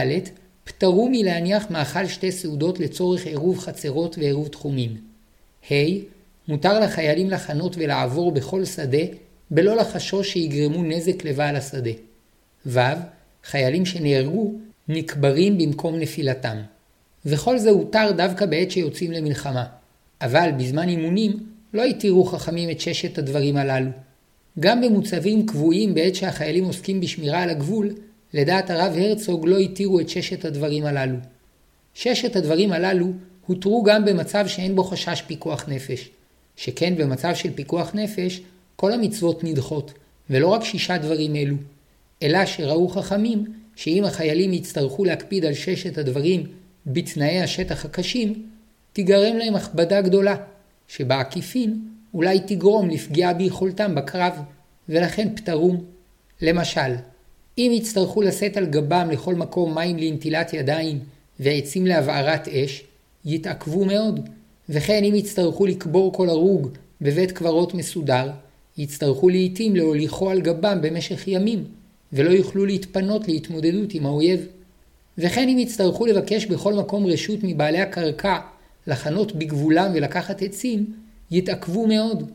פטרו 0.64 1.10
מלהניח 1.12 1.72
מאכל 1.72 2.08
שתי 2.08 2.32
סעודות 2.32 2.80
לצורך 2.80 3.26
עירוב 3.26 3.60
חצרות 3.60 4.18
ועירוב 4.18 4.48
תחומים. 4.48 4.98
ה. 5.72 5.74
מותר 6.48 6.80
לחיילים 6.80 7.30
לחנות 7.30 7.76
ולעבור 7.78 8.32
בכל 8.32 8.66
שדה 8.66 9.04
בלא 9.52 9.76
לחשוש 9.76 10.34
שיגרמו 10.34 10.84
נזק 10.84 11.26
לבעל 11.26 11.56
השדה. 11.56 11.92
ו. 12.66 12.80
חיילים 13.44 13.86
שנהרגו 13.86 14.54
נקברים 14.90 15.58
במקום 15.58 15.96
נפילתם. 15.96 16.58
וכל 17.26 17.58
זה 17.58 17.70
הותר 17.70 18.12
דווקא 18.18 18.46
בעת 18.46 18.72
שיוצאים 18.72 19.12
למלחמה. 19.12 19.66
אבל 20.22 20.50
בזמן 20.58 20.90
אימונים 20.90 21.38
לא 21.74 21.84
התירו 21.84 22.26
חכמים 22.26 22.70
את 22.70 22.80
ששת 22.80 23.18
הדברים 23.18 23.58
הללו. 23.58 23.90
גם 24.60 24.82
במוצבים 24.82 25.46
קבועים 25.46 25.94
בעת 25.94 26.16
שהחיילים 26.16 26.66
עוסקים 26.66 27.02
בשמירה 27.02 27.44
על 27.44 27.50
הגבול, 27.50 27.94
לדעת 28.34 28.70
הרב 28.70 28.94
הרצוג 28.98 29.48
לא 29.48 29.58
התירו 29.58 30.00
את 30.00 30.10
ששת 30.10 30.46
הדברים 30.46 30.86
הללו. 30.86 31.18
ששת 31.94 32.36
הדברים 32.36 32.72
הללו 32.72 33.08
הותרו 33.48 33.84
גם 33.84 34.06
במצב 34.06 34.48
שאין 34.48 34.76
בו 34.76 34.84
חשש 34.84 35.24
פיקוח 35.28 35.66
נפש. 35.68 36.10
שכן 36.56 36.96
במצב 36.98 37.36
של 37.36 37.54
פיקוח 37.56 37.92
נפש, 37.94 38.42
כל 38.76 38.94
המצוות 38.94 39.44
נדחות, 39.44 39.94
ולא 40.30 40.48
רק 40.48 40.64
שישה 40.64 40.98
דברים 40.98 41.36
אלו. 41.36 41.56
אלא 42.24 42.46
שראו 42.46 42.88
חכמים 42.88 43.46
שאם 43.80 44.04
החיילים 44.06 44.54
יצטרכו 44.54 45.06
להקפיד 45.06 45.46
על 45.46 45.54
ששת 45.54 45.98
הדברים 45.98 46.44
בתנאי 46.86 47.42
השטח 47.42 47.86
הקשים, 47.86 48.46
תיגרם 48.94 49.38
להם 49.38 49.56
הכבדה 49.56 50.02
גדולה, 50.02 50.36
שבעקיפין 50.88 51.80
אולי 52.14 52.40
תגרום 52.40 52.90
לפגיעה 52.90 53.34
ביכולתם 53.34 53.96
בקרב, 53.96 54.34
ולכן 54.90 55.36
פטרום. 55.36 55.84
למשל, 56.42 56.92
אם 57.58 57.72
יצטרכו 57.76 58.22
לשאת 58.22 58.58
על 58.58 58.66
גבם 58.66 59.08
לכל 59.12 59.36
מקום 59.36 59.76
מים 59.76 59.98
לנטילת 59.98 60.54
ידיים 60.54 61.00
ועצים 61.40 61.88
להבערת 61.88 62.48
אש, 62.48 62.84
יתעכבו 63.26 63.86
מאוד, 63.86 64.30
וכן 64.70 65.04
אם 65.04 65.16
יצטרכו 65.16 65.66
לקבור 65.66 66.14
כל 66.14 66.30
הרוג 66.30 66.70
בבית 67.02 67.32
קברות 67.32 67.74
מסודר, 67.74 68.30
יצטרכו 68.78 69.30
לעתים 69.30 69.76
להוליכו 69.76 70.30
על 70.30 70.42
גבם 70.42 70.78
במשך 70.82 71.28
ימים, 71.28 71.79
ולא 72.14 72.30
יוכלו 72.30 72.66
להתפנות 72.66 73.28
להתמודדות 73.28 73.94
עם 73.94 74.06
האויב. 74.06 74.48
וכן 75.18 75.50
אם 75.50 75.60
יצטרכו 75.60 76.06
לבקש 76.06 76.46
בכל 76.46 76.74
מקום 76.74 77.06
רשות 77.06 77.40
מבעלי 77.44 77.80
הקרקע 77.80 78.38
לחנות 78.88 79.36
בגבולם 79.36 79.92
ולקחת 79.94 80.42
עצים, 80.42 80.94
יתעכבו 81.32 81.88
מאוד. 81.88 82.32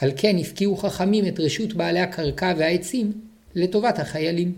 על 0.00 0.12
כן 0.16 0.38
הפקיעו 0.38 0.76
חכמים 0.76 1.26
את 1.26 1.40
רשות 1.40 1.74
בעלי 1.74 2.00
הקרקע 2.00 2.54
והעצים 2.58 3.12
לטובת 3.54 3.98
החיילים. 3.98 4.52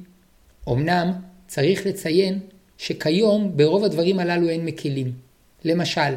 אמנם 0.68 1.12
צריך 1.49 1.87
לציין 1.87 2.38
שכיום 2.79 3.53
ברוב 3.57 3.85
הדברים 3.85 4.18
הללו 4.18 4.49
אין 4.49 4.64
מקלים. 4.64 5.12
למשל, 5.64 6.14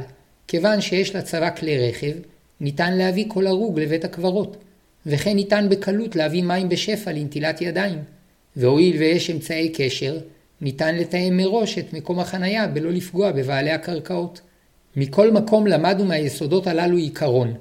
כיוון 0.47 0.82
שיש 0.82 1.15
לצבא 1.15 1.56
כלי 1.56 1.89
רכב, 1.89 2.13
ניתן 2.62 2.97
להביא 2.97 3.25
כל 3.27 3.47
הרוג 3.47 3.79
לבית 3.79 4.06
הקברות, 4.06 4.58
וכן 5.06 5.36
ניתן 5.36 5.67
בקלות 5.69 6.15
להביא 6.15 6.43
מים 6.43 6.69
בשפע 6.69 7.12
לנטילת 7.12 7.62
ידיים, 7.62 7.99
והואיל 8.58 8.98
ויש 8.98 9.30
אמצעי 9.30 9.70
קשר, 9.70 10.18
ניתן 10.62 10.96
לתאם 10.96 11.38
מראש 11.38 11.78
את 11.78 11.94
מקום 11.94 12.20
החנייה 12.20 12.68
בלא 12.68 12.92
לפגוע 12.92 13.32
בבעלי 13.32 13.72
הקרקעות. 13.72 14.42
מכל 14.96 15.32
מקום 15.32 15.68
למדנו 15.68 16.06
מהיסודות 16.06 16.68
הללו 16.68 16.98
עיקרון. 16.98 17.54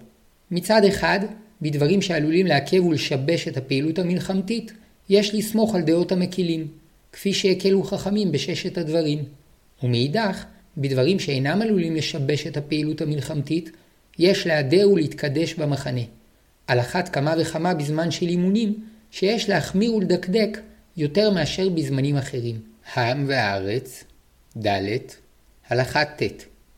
מצד 0.50 0.84
אחד, 0.84 1.20
בדברים 1.62 2.02
שעלולים 2.02 2.46
לעכב 2.46 2.84
ולשבש 2.84 3.48
את 3.48 3.56
הפעילות 3.56 3.98
המלחמתית, 3.98 4.72
יש 5.08 5.34
לסמוך 5.34 5.74
על 5.74 5.82
דעות 5.82 6.12
המקילים. 6.12 6.68
כפי 7.12 7.32
שהקלו 7.32 7.82
חכמים 7.82 8.32
בששת 8.32 8.78
הדברים. 8.78 9.24
ומאידך, 9.82 10.44
בדברים 10.76 11.18
שאינם 11.18 11.62
עלולים 11.62 11.96
לשבש 11.96 12.46
את 12.46 12.56
הפעילות 12.56 13.00
המלחמתית, 13.00 13.70
יש 14.18 14.46
להדר 14.46 14.90
ולהתקדש 14.90 15.54
במחנה. 15.54 16.00
על 16.66 16.80
אחת 16.80 17.08
כמה 17.08 17.34
וכמה 17.38 17.74
בזמן 17.74 18.10
של 18.10 18.28
אימונים, 18.28 18.74
שיש 19.10 19.48
להחמיר 19.48 19.94
ולדקדק 19.94 20.58
יותר 20.96 21.30
מאשר 21.30 21.68
בזמנים 21.68 22.16
אחרים. 22.16 22.60
העם 22.94 23.24
והארץ, 23.28 24.04
ד. 24.58 24.66
הלכה 25.68 26.04
ט' 26.04 26.22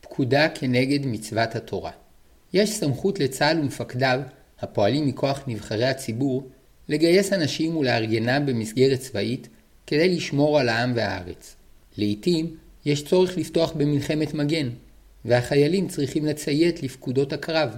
פקודה 0.01 0.49
כנגד 0.49 1.05
מצוות 1.05 1.55
התורה. 1.55 1.91
יש 2.53 2.69
סמכות 2.69 3.19
לצה"ל 3.19 3.59
ומפקדיו, 3.59 4.21
הפועלים 4.59 5.07
מכוח 5.07 5.43
נבחרי 5.47 5.85
הציבור, 5.85 6.49
לגייס 6.89 7.33
אנשים 7.33 7.77
ולארגנם 7.77 8.45
במסגרת 8.45 8.99
צבאית 8.99 9.47
כדי 9.87 10.15
לשמור 10.15 10.59
על 10.59 10.69
העם 10.69 10.93
והארץ. 10.95 11.55
לעתים 11.97 12.55
יש 12.85 13.05
צורך 13.05 13.37
לפתוח 13.37 13.71
במלחמת 13.71 14.33
מגן, 14.33 14.69
והחיילים 15.25 15.87
צריכים 15.87 16.25
לציית 16.25 16.83
לפקודות 16.83 17.33
הקרב, 17.33 17.75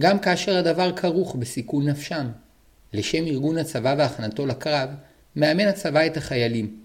גם 0.00 0.18
כאשר 0.18 0.56
הדבר 0.56 0.96
כרוך 0.96 1.34
בסיכון 1.34 1.88
נפשם. 1.88 2.26
לשם 2.92 3.26
ארגון 3.26 3.58
הצבא 3.58 3.94
והכנתו 3.98 4.46
לקרב, 4.46 4.90
מאמן 5.36 5.66
הצבא 5.66 6.06
את 6.06 6.16
החיילים. 6.16 6.76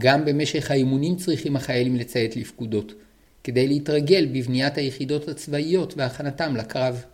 גם 0.00 0.24
במשך 0.24 0.70
האימונים 0.70 1.16
צריכים 1.16 1.56
החיילים 1.56 1.96
לציית 1.96 2.36
לפקודות, 2.36 2.92
כדי 3.44 3.68
להתרגל 3.68 4.26
בבניית 4.26 4.78
היחידות 4.78 5.28
הצבאיות 5.28 5.94
והכנתם 5.96 6.56
לקרב. 6.56 7.04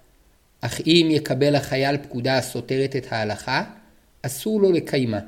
אך 0.60 0.80
אם 0.86 1.08
יקבל 1.10 1.54
החייל 1.54 1.96
פקודה 1.96 2.38
הסותרת 2.38 2.96
את 2.96 3.12
ההלכה, 3.12 3.64
אסור 4.22 4.60
לו 4.60 4.72
לקיימה. 4.72 5.20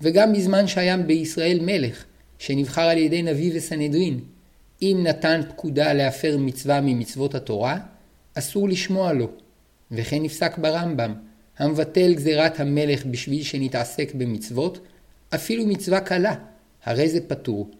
וגם 0.00 0.32
בזמן 0.32 0.66
שהיה 0.66 0.96
בישראל 0.96 1.58
מלך, 1.62 2.04
שנבחר 2.38 2.82
על 2.82 2.98
ידי 2.98 3.22
נביא 3.22 3.52
וסנהדרין, 3.54 4.20
אם 4.82 5.00
נתן 5.06 5.40
פקודה 5.48 5.92
להפר 5.92 6.36
מצווה 6.38 6.80
ממצוות 6.80 7.34
התורה, 7.34 7.78
אסור 8.34 8.68
לשמוע 8.68 9.12
לו. 9.12 9.30
וכן 9.90 10.22
נפסק 10.22 10.58
ברמב"ם, 10.58 11.14
המבטל 11.58 12.14
גזירת 12.14 12.60
המלך 12.60 13.06
בשביל 13.06 13.42
שנתעסק 13.42 14.14
במצוות, 14.14 14.78
אפילו 15.34 15.66
מצווה 15.66 16.00
קלה, 16.00 16.34
הרי 16.84 17.08
זה 17.08 17.20
פטור. 17.20 17.70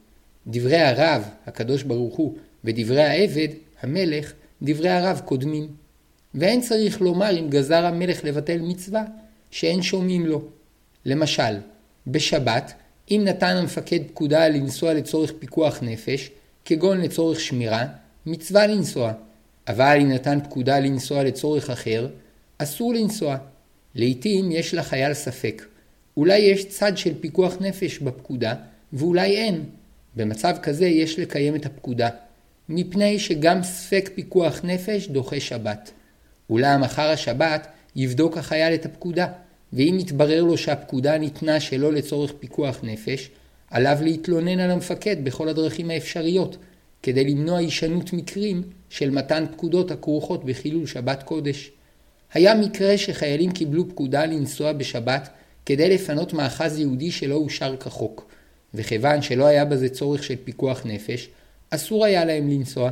דברי 0.46 0.80
הרב, 0.80 1.28
הקדוש 1.46 1.82
ברוך 1.82 2.16
הוא, 2.16 2.36
ודברי 2.64 3.02
העבד, 3.02 3.48
המלך, 3.82 4.32
דברי 4.62 4.88
הרב 4.88 5.20
קודמים. 5.24 5.68
ואין 6.34 6.60
צריך 6.60 7.00
לומר 7.00 7.38
אם 7.38 7.48
גזר 7.48 7.84
המלך 7.86 8.24
לבטל 8.24 8.58
מצווה, 8.60 9.04
שאין 9.50 9.82
שומעים 9.82 10.26
לו. 10.26 10.42
למשל, 11.04 11.56
בשבת, 12.06 12.72
אם 13.10 13.22
נתן 13.24 13.56
המפקד 13.56 14.00
פקודה 14.08 14.48
לנסוע 14.48 14.94
לצורך 14.94 15.32
פיקוח 15.38 15.78
נפש, 15.82 16.30
כגון 16.64 17.00
לצורך 17.00 17.40
שמירה, 17.40 17.86
מצווה 18.26 18.66
לנסוע. 18.66 19.12
אבל 19.68 19.98
אם 20.00 20.08
נתן 20.08 20.38
פקודה 20.44 20.78
לנסוע 20.78 21.24
לצורך 21.24 21.70
אחר, 21.70 22.08
אסור 22.58 22.94
לנסוע. 22.94 23.36
לעתים 23.94 24.52
יש 24.52 24.74
לחייל 24.74 25.14
ספק. 25.14 25.62
אולי 26.16 26.38
יש 26.38 26.64
צד 26.64 26.98
של 26.98 27.14
פיקוח 27.20 27.56
נפש 27.60 27.98
בפקודה, 27.98 28.54
ואולי 28.92 29.36
אין. 29.36 29.64
במצב 30.16 30.56
כזה 30.62 30.86
יש 30.86 31.18
לקיים 31.18 31.54
את 31.54 31.66
הפקודה, 31.66 32.08
מפני 32.68 33.18
שגם 33.18 33.62
ספק 33.62 34.10
פיקוח 34.14 34.60
נפש 34.64 35.08
דוחה 35.08 35.40
שבת. 35.40 35.90
אולם 36.50 36.82
אחר 36.84 37.10
השבת 37.10 37.66
יבדוק 37.96 38.36
החייל 38.36 38.74
את 38.74 38.86
הפקודה, 38.86 39.26
ואם 39.72 39.96
יתברר 40.00 40.42
לו 40.42 40.58
שהפקודה 40.58 41.18
ניתנה 41.18 41.60
שלא 41.60 41.92
לצורך 41.92 42.32
פיקוח 42.40 42.80
נפש, 42.82 43.30
עליו 43.70 43.98
להתלונן 44.02 44.58
על 44.58 44.70
המפקד 44.70 45.24
בכל 45.24 45.48
הדרכים 45.48 45.90
האפשריות, 45.90 46.56
כדי 47.02 47.24
למנוע 47.24 47.58
הישנות 47.58 48.12
מקרים 48.12 48.62
של 48.90 49.10
מתן 49.10 49.44
פקודות 49.52 49.90
הכרוכות 49.90 50.44
בחילול 50.44 50.86
שבת 50.86 51.22
קודש. 51.22 51.70
היה 52.34 52.54
מקרה 52.54 52.98
שחיילים 52.98 53.52
קיבלו 53.52 53.88
פקודה 53.88 54.24
לנסוע 54.26 54.72
בשבת 54.72 55.28
כדי 55.66 55.94
לפנות 55.94 56.32
מאחז 56.32 56.78
יהודי 56.78 57.10
שלא 57.10 57.34
אושר 57.34 57.76
כחוק, 57.76 58.30
וכיוון 58.74 59.22
שלא 59.22 59.46
היה 59.46 59.64
בזה 59.64 59.88
צורך 59.88 60.24
של 60.24 60.34
פיקוח 60.44 60.82
נפש, 60.84 61.28
אסור 61.70 62.04
היה 62.04 62.24
להם 62.24 62.50
לנסוע, 62.50 62.90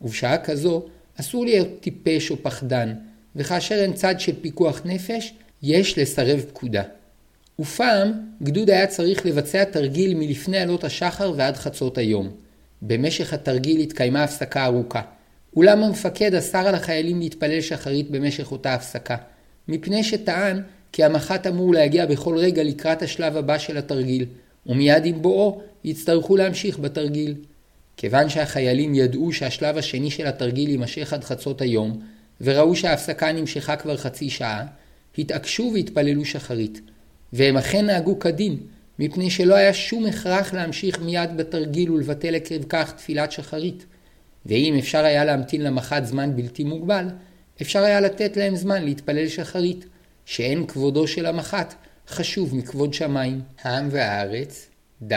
ובשעה 0.00 0.38
כזו 0.38 0.86
אסור 1.20 1.44
להיות 1.44 1.68
טיפש 1.80 2.30
או 2.30 2.36
פחדן, 2.42 2.94
וכאשר 3.36 3.74
אין 3.74 3.92
צד 3.92 4.20
של 4.20 4.32
פיקוח 4.40 4.80
נפש, 4.84 5.34
יש 5.62 5.98
לסרב 5.98 6.40
פקודה. 6.48 6.82
ופעם 7.58 8.12
גדוד 8.42 8.70
היה 8.70 8.86
צריך 8.86 9.26
לבצע 9.26 9.64
תרגיל 9.64 10.14
מלפני 10.14 10.58
עלות 10.58 10.84
השחר 10.84 11.32
ועד 11.36 11.56
חצות 11.56 11.98
היום. 11.98 12.30
במשך 12.82 13.32
התרגיל 13.32 13.80
התקיימה 13.80 14.24
הפסקה 14.24 14.64
ארוכה. 14.64 15.02
אולם 15.56 15.82
המפקד 15.82 16.34
אסר 16.34 16.58
על 16.58 16.74
החיילים 16.74 17.20
להתפלל 17.20 17.60
שחרית 17.60 18.10
במשך 18.10 18.52
אותה 18.52 18.74
הפסקה, 18.74 19.16
מפני 19.68 20.04
שטען 20.04 20.62
כי 20.92 21.04
המח"ט 21.04 21.46
אמור 21.46 21.74
להגיע 21.74 22.06
בכל 22.06 22.38
רגע 22.38 22.62
לקראת 22.62 23.02
השלב 23.02 23.36
הבא 23.36 23.58
של 23.58 23.76
התרגיל, 23.76 24.26
ומיד 24.66 25.04
עם 25.04 25.22
בואו 25.22 25.60
יצטרכו 25.84 26.36
להמשיך 26.36 26.78
בתרגיל. 26.78 27.34
כיוון 27.96 28.28
שהחיילים 28.28 28.94
ידעו 28.94 29.32
שהשלב 29.32 29.78
השני 29.78 30.10
של 30.10 30.26
התרגיל 30.26 30.70
יימשך 30.70 31.12
עד 31.12 31.24
חצות 31.24 31.60
היום, 31.60 32.00
וראו 32.40 32.76
שההפסקה 32.76 33.32
נמשכה 33.32 33.76
כבר 33.76 33.96
חצי 33.96 34.30
שעה, 34.30 34.66
התעקשו 35.18 35.70
והתפללו 35.74 36.24
שחרית. 36.24 36.80
והם 37.32 37.56
אכן 37.56 37.86
נהגו 37.86 38.18
כדין, 38.18 38.56
מפני 38.98 39.30
שלא 39.30 39.54
היה 39.54 39.74
שום 39.74 40.06
הכרח 40.06 40.54
להמשיך 40.54 41.00
מיד 41.00 41.36
בתרגיל 41.36 41.90
ולבטל 41.90 42.34
עקב 42.34 42.62
כך 42.68 42.92
תפילת 42.92 43.32
שחרית. 43.32 43.86
ואם 44.48 44.76
אפשר 44.78 45.04
היה 45.04 45.24
להמתין 45.24 45.62
למח"ט 45.62 46.04
זמן 46.04 46.36
בלתי 46.36 46.64
מוגבל, 46.64 47.08
אפשר 47.62 47.82
היה 47.82 48.00
לתת 48.00 48.36
להם 48.36 48.56
זמן 48.56 48.84
להתפלל 48.84 49.28
שחרית, 49.28 49.86
שאין 50.24 50.66
כבודו 50.66 51.08
של 51.08 51.26
המח"ט 51.26 51.74
חשוב 52.08 52.56
מכבוד 52.56 52.94
שמיים. 52.94 53.40
העם 53.62 53.88
והארץ, 53.90 54.68
ד. 55.02 55.12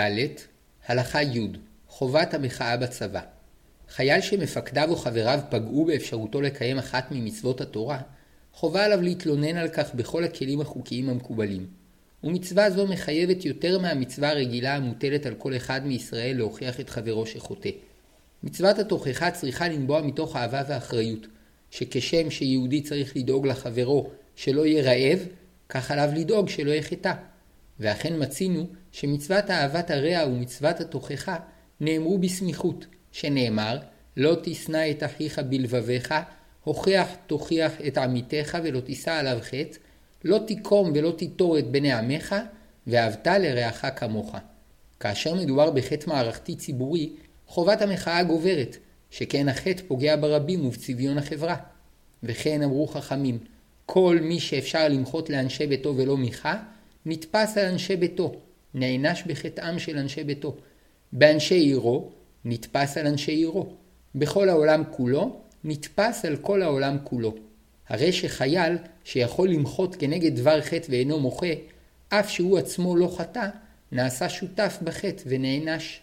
הלכה 0.87 1.23
י' 1.23 1.47
חובת 1.87 2.33
המחאה 2.33 2.77
בצבא. 2.77 3.21
חייל 3.89 4.21
שמפקדיו 4.21 4.89
או 4.89 4.95
חבריו 4.95 5.39
פגעו 5.49 5.85
באפשרותו 5.85 6.41
לקיים 6.41 6.77
אחת 6.77 7.11
ממצוות 7.11 7.61
התורה, 7.61 8.01
חובה 8.53 8.85
עליו 8.85 9.01
להתלונן 9.01 9.57
על 9.57 9.67
כך 9.67 9.95
בכל 9.95 10.23
הכלים 10.23 10.61
החוקיים 10.61 11.09
המקובלים. 11.09 11.67
ומצווה 12.23 12.69
זו 12.69 12.87
מחייבת 12.87 13.45
יותר 13.45 13.79
מהמצווה 13.79 14.29
הרגילה 14.29 14.75
המוטלת 14.75 15.25
על 15.25 15.35
כל 15.35 15.55
אחד 15.55 15.81
מישראל 15.85 16.37
להוכיח 16.37 16.79
את 16.79 16.89
חברו 16.89 17.25
שחוטא. 17.25 17.69
מצוות 18.43 18.79
התוכחה 18.79 19.31
צריכה 19.31 19.67
לנבוע 19.67 20.01
מתוך 20.01 20.35
אהבה 20.35 20.61
ואחריות, 20.67 21.27
שכשם 21.71 22.29
שיהודי 22.29 22.81
צריך 22.81 23.17
לדאוג 23.17 23.47
לחברו 23.47 24.09
שלא 24.35 24.65
יהיה 24.65 24.83
רעב, 24.83 25.19
כך 25.69 25.91
עליו 25.91 26.09
לדאוג 26.15 26.49
שלא 26.49 26.71
יחטא. 26.71 27.13
ואכן 27.79 28.13
מצינו 28.23 28.67
שמצוות 28.91 29.49
אהבת 29.49 29.91
הרע 29.91 30.27
ומצוות 30.27 30.79
התוכחה 30.79 31.37
נאמרו 31.79 32.17
בסמיכות, 32.17 32.85
שנאמר 33.11 33.77
לא 34.17 34.35
תשנא 34.43 34.91
את 34.91 35.03
אחיך 35.03 35.39
בלבביך, 35.39 36.13
הוכח 36.63 37.07
תוכיח 37.27 37.71
את 37.87 37.97
עמיתך 37.97 38.57
ולא 38.63 38.79
תישא 38.79 39.11
עליו 39.11 39.37
חטא, 39.41 39.77
לא 40.23 40.39
תיקום 40.47 40.91
ולא 40.95 41.11
תיטור 41.11 41.59
את 41.59 41.71
בני 41.71 41.91
עמך, 41.91 42.35
ואהבת 42.87 43.27
לרעך 43.27 43.85
כמוך. 43.95 44.35
כאשר 44.99 45.35
מדובר 45.35 45.71
בחטא 45.71 46.09
מערכתי 46.09 46.55
ציבורי, 46.55 47.09
חובת 47.49 47.81
המחאה 47.81 48.23
גוברת, 48.23 48.77
שכן 49.11 49.49
החטא 49.49 49.83
פוגע 49.87 50.15
ברבים 50.15 50.65
ובצביון 50.65 51.17
החברה. 51.17 51.55
וכן 52.23 52.61
אמרו 52.63 52.87
חכמים, 52.87 53.37
כל 53.85 54.19
מי 54.21 54.39
שאפשר 54.39 54.87
למחות 54.87 55.29
לאנשי 55.29 55.67
ביתו 55.67 55.97
ולא 55.97 56.17
מיכה, 56.17 56.57
נתפס 57.05 57.57
על 57.57 57.65
אנשי 57.65 57.95
ביתו, 57.95 58.35
נענש 58.73 59.23
בחטאם 59.23 59.79
של 59.79 59.97
אנשי 59.97 60.23
ביתו. 60.23 60.55
באנשי 61.11 61.55
עירו, 61.55 62.09
נתפס 62.45 62.97
על 62.97 63.07
אנשי 63.07 63.31
עירו. 63.31 63.73
בכל 64.15 64.49
העולם 64.49 64.83
כולו, 64.91 65.39
נתפס 65.63 66.25
על 66.25 66.37
כל 66.37 66.61
העולם 66.61 66.97
כולו. 67.03 67.35
הרי 67.87 68.11
שחייל 68.11 68.77
שיכול 69.03 69.49
למחות 69.49 69.95
כנגד 69.95 70.35
דבר 70.35 70.61
חטא 70.61 70.87
ואינו 70.89 71.19
מוחה, 71.19 71.53
אף 72.09 72.29
שהוא 72.29 72.57
עצמו 72.57 72.95
לא 72.95 73.15
חטא, 73.17 73.47
נעשה 73.91 74.29
שותף 74.29 74.77
בחטא 74.83 75.23
ונענש. 75.25 76.01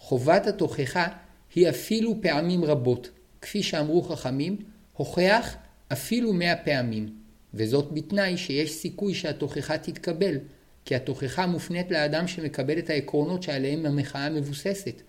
חובת 0.00 0.46
התוכחה 0.46 1.08
היא 1.54 1.68
אפילו 1.68 2.14
פעמים 2.22 2.64
רבות, 2.64 3.10
כפי 3.40 3.62
שאמרו 3.62 4.02
חכמים, 4.02 4.56
הוכח 4.92 5.56
אפילו 5.92 6.32
מאה 6.32 6.56
פעמים, 6.56 7.14
וזאת 7.54 7.92
בתנאי 7.92 8.36
שיש 8.36 8.72
סיכוי 8.72 9.14
שהתוכחה 9.14 9.78
תתקבל, 9.78 10.38
כי 10.84 10.94
התוכחה 10.94 11.46
מופנית 11.46 11.90
לאדם 11.90 12.26
שמקבל 12.26 12.78
את 12.78 12.90
העקרונות 12.90 13.42
שעליהם 13.42 13.86
המחאה 13.86 14.30
מבוססת, 14.30 15.02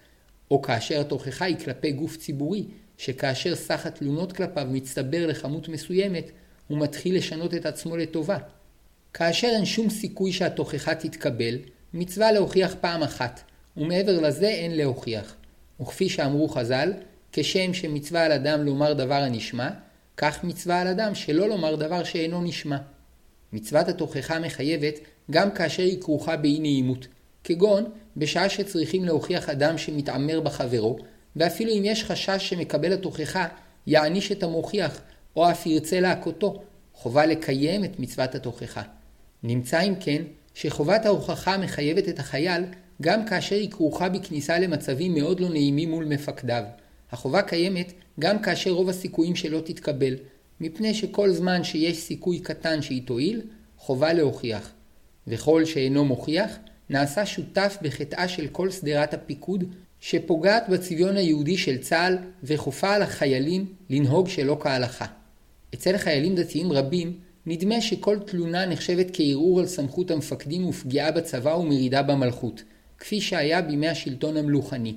או 0.51 0.61
כאשר 0.61 1.01
התוכחה 1.01 1.45
היא 1.45 1.57
כלפי 1.57 1.91
גוף 1.91 2.17
ציבורי, 2.17 2.65
שכאשר 2.97 3.55
סך 3.55 3.85
התלונות 3.85 4.31
כלפיו 4.31 4.67
מצטבר 4.71 5.27
לכמות 5.27 5.69
מסוימת, 5.69 6.31
הוא 6.67 6.77
מתחיל 6.77 7.17
לשנות 7.17 7.53
את 7.53 7.65
עצמו 7.65 7.97
לטובה. 7.97 8.37
כאשר 9.13 9.47
אין 9.47 9.65
שום 9.65 9.89
סיכוי 9.89 10.31
שהתוכחה 10.31 10.95
תתקבל, 10.95 11.57
מצווה 11.93 12.31
להוכיח 12.31 12.75
פעם 12.81 13.03
אחת, 13.03 13.50
ומעבר 13.77 14.19
לזה 14.19 14.47
אין 14.47 14.77
להוכיח. 14.77 15.35
וכפי 15.81 16.09
שאמרו 16.09 16.49
חז"ל, 16.49 16.93
כשם 17.31 17.73
שמצווה 17.73 18.25
על 18.25 18.31
אדם 18.31 18.65
לומר 18.65 18.93
דבר 18.93 19.15
הנשמע, 19.15 19.69
כך 20.17 20.43
מצווה 20.43 20.81
על 20.81 20.87
אדם 20.87 21.15
שלא 21.15 21.49
לומר 21.49 21.75
דבר 21.75 22.03
שאינו 22.03 22.41
נשמע. 22.41 22.77
מצוות 23.53 23.87
התוכחה 23.87 24.39
מחייבת 24.39 24.99
גם 25.31 25.51
כאשר 25.51 25.83
היא 25.83 26.01
כרוכה 26.01 26.37
באי 26.37 26.59
נעימות, 26.59 27.07
כגון 27.43 27.83
בשעה 28.17 28.49
שצריכים 28.49 29.05
להוכיח 29.05 29.49
אדם 29.49 29.77
שמתעמר 29.77 30.39
בחברו, 30.39 30.97
ואפילו 31.35 31.71
אם 31.71 31.81
יש 31.85 32.03
חשש 32.03 32.49
שמקבל 32.49 32.93
התוכחה 32.93 33.47
יעניש 33.87 34.31
את 34.31 34.43
המוכיח, 34.43 35.01
או 35.35 35.51
אף 35.51 35.65
ירצה 35.65 35.99
להכותו, 35.99 36.61
חובה 36.93 37.25
לקיים 37.25 37.83
את 37.83 37.99
מצוות 37.99 38.35
התוכחה. 38.35 38.81
נמצא 39.43 39.81
אם 39.81 39.93
כן 39.99 40.21
שחובת 40.53 41.05
ההוכחה 41.05 41.57
מחייבת 41.57 42.09
את 42.09 42.19
החייל 42.19 42.63
גם 43.01 43.25
כאשר 43.25 43.55
היא 43.55 43.71
כרוכה 43.71 44.09
בכניסה 44.09 44.59
למצבים 44.59 45.13
מאוד 45.13 45.39
לא 45.39 45.49
נעימים 45.49 45.89
מול 45.89 46.05
מפקדיו. 46.05 46.63
החובה 47.11 47.41
קיימת 47.41 47.93
גם 48.19 48.41
כאשר 48.41 48.71
רוב 48.71 48.89
הסיכויים 48.89 49.35
שלא 49.35 49.59
תתקבל, 49.59 50.15
מפני 50.61 50.93
שכל 50.93 51.31
זמן 51.31 51.63
שיש 51.63 51.97
סיכוי 51.97 52.39
קטן 52.39 52.81
שהיא 52.81 53.01
תועיל, 53.05 53.41
חובה 53.77 54.13
להוכיח. 54.13 54.71
וכל 55.27 55.65
שאינו 55.65 56.05
מוכיח, 56.05 56.57
נעשה 56.89 57.25
שותף 57.25 57.77
בחטאה 57.81 58.27
של 58.27 58.47
כל 58.47 58.71
שדרת 58.71 59.13
הפיקוד, 59.13 59.63
שפוגעת 59.99 60.69
בצביון 60.69 61.17
היהודי 61.17 61.57
של 61.57 61.77
צה"ל 61.77 62.17
וכופה 62.43 62.93
על 62.93 63.01
החיילים 63.01 63.65
לנהוג 63.89 64.27
שלא 64.27 64.57
כהלכה. 64.59 65.05
אצל 65.73 65.97
חיילים 65.97 66.35
דתיים 66.35 66.71
רבים, 66.71 67.17
נדמה 67.45 67.81
שכל 67.81 68.19
תלונה 68.25 68.65
נחשבת 68.65 69.07
כערעור 69.13 69.59
על 69.59 69.67
סמכות 69.67 70.11
המפקדים 70.11 70.67
ופגיעה 70.67 71.11
בצבא 71.11 71.49
ומרידה 71.49 72.01
במלכות, 72.01 72.63
כפי 73.01 73.21
שהיה 73.21 73.61
בימי 73.61 73.87
השלטון 73.87 74.37
המלוכני. 74.37 74.95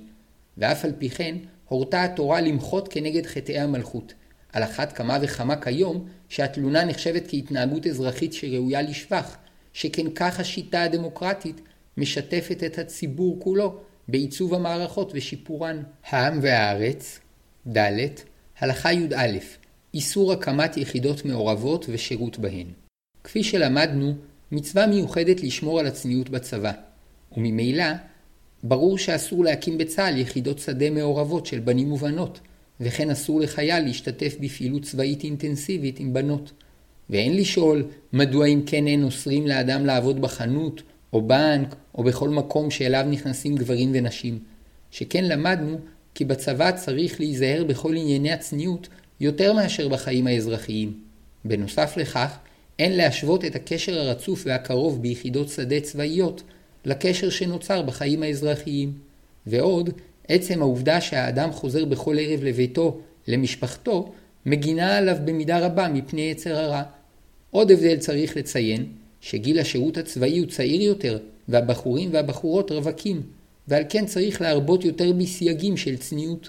ואף 0.58 0.84
על 0.84 0.92
פי 0.98 1.10
כן, 1.10 1.36
הורתה 1.68 2.04
התורה 2.04 2.40
למחות 2.40 2.88
כנגד 2.88 3.26
חטאי 3.26 3.58
המלכות. 3.58 4.14
על 4.52 4.62
אחת 4.62 4.92
כמה 4.92 5.18
וכמה 5.22 5.56
כיום, 5.56 6.08
שהתלונה 6.28 6.84
נחשבת 6.84 7.22
כהתנהגות 7.28 7.86
אזרחית 7.86 8.32
שראויה 8.32 8.82
לשבח, 8.82 9.36
שכן 9.72 10.10
כך 10.14 10.40
השיטה 10.40 10.82
הדמוקרטית 10.82 11.60
משתפת 11.96 12.62
את 12.66 12.78
הציבור 12.78 13.40
כולו 13.40 13.78
בעיצוב 14.08 14.54
המערכות 14.54 15.12
ושיפורן. 15.14 15.82
העם 16.10 16.38
והארץ, 16.42 17.20
ד. 17.72 17.78
הלכה 18.58 18.92
י"א 18.92 19.38
איסור 19.94 20.32
הקמת 20.32 20.76
יחידות 20.76 21.24
מעורבות 21.24 21.86
ושירות 21.88 22.38
בהן. 22.38 22.66
כפי 23.24 23.44
שלמדנו, 23.44 24.14
מצווה 24.52 24.86
מיוחדת 24.86 25.42
לשמור 25.42 25.80
על 25.80 25.86
הצניעות 25.86 26.30
בצבא, 26.30 26.72
וממילא 27.36 27.84
ברור 28.62 28.98
שאסור 28.98 29.44
להקים 29.44 29.78
בצה"ל 29.78 30.18
יחידות 30.18 30.58
שדה 30.58 30.90
מעורבות 30.90 31.46
של 31.46 31.60
בנים 31.60 31.92
ובנות, 31.92 32.40
וכן 32.80 33.10
אסור 33.10 33.40
לחייל 33.40 33.84
להשתתף 33.84 34.36
בפעילות 34.40 34.82
צבאית 34.82 35.24
אינטנסיבית 35.24 36.00
עם 36.00 36.12
בנות. 36.12 36.52
ואין 37.10 37.36
לשאול 37.36 37.84
מדוע 38.12 38.46
אם 38.46 38.62
כן 38.66 38.86
אין 38.86 39.04
אוסרים 39.04 39.46
לאדם 39.46 39.86
לעבוד 39.86 40.20
בחנות, 40.20 40.82
או 41.12 41.22
בנק, 41.22 41.74
או 41.94 42.04
בכל 42.04 42.28
מקום 42.28 42.70
שאליו 42.70 43.06
נכנסים 43.10 43.56
גברים 43.56 43.90
ונשים. 43.94 44.38
שכן 44.90 45.24
למדנו 45.24 45.78
כי 46.14 46.24
בצבא 46.24 46.72
צריך 46.72 47.20
להיזהר 47.20 47.64
בכל 47.64 47.96
ענייני 47.96 48.32
הצניעות 48.32 48.88
יותר 49.20 49.52
מאשר 49.52 49.88
בחיים 49.88 50.26
האזרחיים. 50.26 50.98
בנוסף 51.44 51.96
לכך, 51.96 52.38
אין 52.78 52.96
להשוות 52.96 53.44
את 53.44 53.56
הקשר 53.56 53.98
הרצוף 53.98 54.42
והקרוב 54.46 55.02
ביחידות 55.02 55.48
שדה 55.48 55.80
צבאיות 55.80 56.42
לקשר 56.84 57.30
שנוצר 57.30 57.82
בחיים 57.82 58.22
האזרחיים. 58.22 58.92
ועוד, 59.46 59.90
עצם 60.28 60.62
העובדה 60.62 61.00
שהאדם 61.00 61.52
חוזר 61.52 61.84
בכל 61.84 62.16
ערב 62.18 62.44
לביתו, 62.44 63.00
למשפחתו, 63.28 64.12
מגינה 64.46 64.98
עליו 64.98 65.16
במידה 65.24 65.66
רבה 65.66 65.88
מפני 65.88 66.22
יצר 66.22 66.56
הרע. 66.56 66.82
עוד 67.50 67.70
הבדל 67.70 67.96
צריך 67.96 68.36
לציין, 68.36 68.86
שגיל 69.20 69.58
השירות 69.58 69.96
הצבאי 69.96 70.38
הוא 70.38 70.46
צעיר 70.46 70.82
יותר, 70.82 71.18
והבחורים 71.48 72.10
והבחורות 72.12 72.70
רווקים, 72.70 73.22
ועל 73.68 73.82
כן 73.88 74.06
צריך 74.06 74.40
להרבות 74.40 74.84
יותר 74.84 75.12
בסייגים 75.12 75.76
של 75.76 75.96
צניעות. 75.96 76.48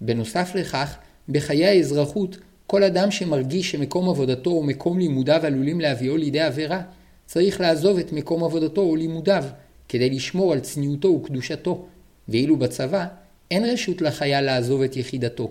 בנוסף 0.00 0.54
לכך, 0.54 0.96
בחיי 1.28 1.66
האזרחות, 1.66 2.38
כל 2.66 2.82
אדם 2.82 3.10
שמרגיש 3.10 3.70
שמקום 3.70 4.08
עבודתו 4.08 4.50
או 4.50 4.62
מקום 4.62 4.98
לימודיו 4.98 5.40
עלולים 5.46 5.80
להביאו 5.80 6.16
לידי 6.16 6.40
עבירה, 6.40 6.82
צריך 7.26 7.60
לעזוב 7.60 7.98
את 7.98 8.12
מקום 8.12 8.44
עבודתו 8.44 8.80
או 8.80 8.96
לימודיו, 8.96 9.44
כדי 9.90 10.10
לשמור 10.10 10.52
על 10.52 10.60
צניעותו 10.60 11.08
וקדושתו, 11.08 11.86
ואילו 12.28 12.56
בצבא 12.56 13.06
אין 13.50 13.64
רשות 13.64 14.02
לחייל 14.02 14.44
לעזוב 14.44 14.82
את 14.82 14.96
יחידתו. 14.96 15.48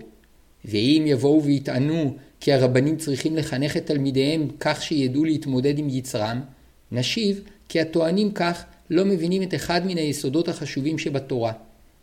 ואם 0.64 1.04
יבואו 1.06 1.44
ויטענו 1.44 2.14
כי 2.40 2.52
הרבנים 2.52 2.96
צריכים 2.96 3.36
לחנך 3.36 3.76
את 3.76 3.86
תלמידיהם 3.86 4.48
כך 4.60 4.82
שידעו 4.82 5.24
להתמודד 5.24 5.78
עם 5.78 5.88
יצרם, 5.88 6.40
נשיב 6.92 7.42
כי 7.68 7.80
הטוענים 7.80 8.32
כך 8.32 8.64
לא 8.90 9.04
מבינים 9.04 9.42
את 9.42 9.54
אחד 9.54 9.80
מן 9.86 9.96
היסודות 9.96 10.48
החשובים 10.48 10.98
שבתורה. 10.98 11.52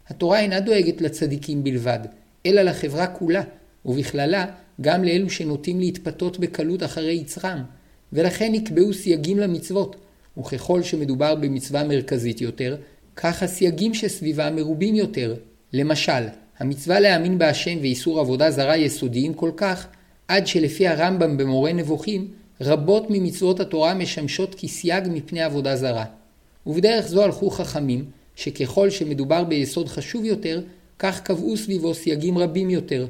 התורה 0.07 0.39
אינה 0.39 0.59
דואגת 0.59 1.01
לצדיקים 1.01 1.63
בלבד, 1.63 1.99
אלא 2.45 2.61
לחברה 2.61 3.07
כולה, 3.07 3.43
ובכללה 3.85 4.45
גם 4.81 5.03
לאלו 5.03 5.29
שנוטים 5.29 5.79
להתפתות 5.79 6.39
בקלות 6.39 6.83
אחרי 6.83 7.13
יצרם, 7.13 7.63
ולכן 8.13 8.51
נקבעו 8.51 8.93
סייגים 8.93 9.39
למצוות, 9.39 9.95
וככל 10.39 10.83
שמדובר 10.83 11.35
במצווה 11.35 11.83
מרכזית 11.83 12.41
יותר, 12.41 12.77
כך 13.15 13.43
הסייגים 13.43 13.93
שסביבה 13.93 14.49
מרובים 14.51 14.95
יותר. 14.95 15.35
למשל, 15.73 16.23
המצווה 16.59 16.99
להאמין 16.99 17.37
בהשם 17.37 17.77
ואיסור 17.81 18.19
עבודה 18.19 18.51
זרה 18.51 18.77
יסודיים 18.77 19.33
כל 19.33 19.51
כך, 19.57 19.87
עד 20.27 20.47
שלפי 20.47 20.87
הרמב"ם 20.87 21.37
במורה 21.37 21.73
נבוכים, 21.73 22.27
רבות 22.61 23.05
ממצוות 23.09 23.59
התורה 23.59 23.93
משמשות 23.93 24.55
כסייג 24.55 25.03
מפני 25.11 25.41
עבודה 25.41 25.75
זרה. 25.75 26.05
ובדרך 26.65 27.07
זו 27.07 27.23
הלכו 27.23 27.49
חכמים, 27.49 28.05
שככל 28.35 28.89
שמדובר 28.89 29.43
ביסוד 29.43 29.87
חשוב 29.87 30.25
יותר, 30.25 30.61
כך 30.99 31.21
קבעו 31.21 31.57
סביבו 31.57 31.93
סייגים 31.93 32.37
רבים 32.37 32.69
יותר. 32.69 33.07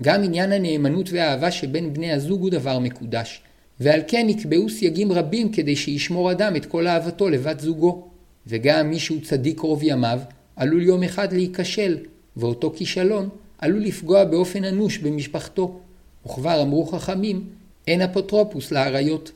גם 0.00 0.24
עניין 0.24 0.52
הנאמנות 0.52 1.12
והאהבה 1.12 1.50
שבין 1.50 1.94
בני 1.94 2.12
הזוג 2.12 2.40
הוא 2.40 2.50
דבר 2.50 2.78
מקודש, 2.78 3.40
ועל 3.80 4.00
כן 4.08 4.26
נקבעו 4.26 4.70
סייגים 4.70 5.12
רבים 5.12 5.52
כדי 5.52 5.76
שישמור 5.76 6.32
אדם 6.32 6.56
את 6.56 6.66
כל 6.66 6.86
אהבתו 6.86 7.30
לבת 7.30 7.60
זוגו. 7.60 8.08
וגם 8.46 8.90
מי 8.90 8.98
שהוא 8.98 9.20
צדיק 9.22 9.60
רוב 9.60 9.80
ימיו, 9.82 10.20
עלול 10.56 10.82
יום 10.82 11.02
אחד 11.02 11.32
להיכשל, 11.32 11.98
ואותו 12.36 12.72
כישלון 12.76 13.28
עלול 13.58 13.82
לפגוע 13.82 14.24
באופן 14.24 14.64
אנוש 14.64 14.98
במשפחתו. 14.98 15.80
וכבר 16.26 16.62
אמרו 16.62 16.86
חכמים, 16.86 17.44
אין 17.86 18.02
אפוטרופוס 18.02 18.72
לאריות. 18.72 19.32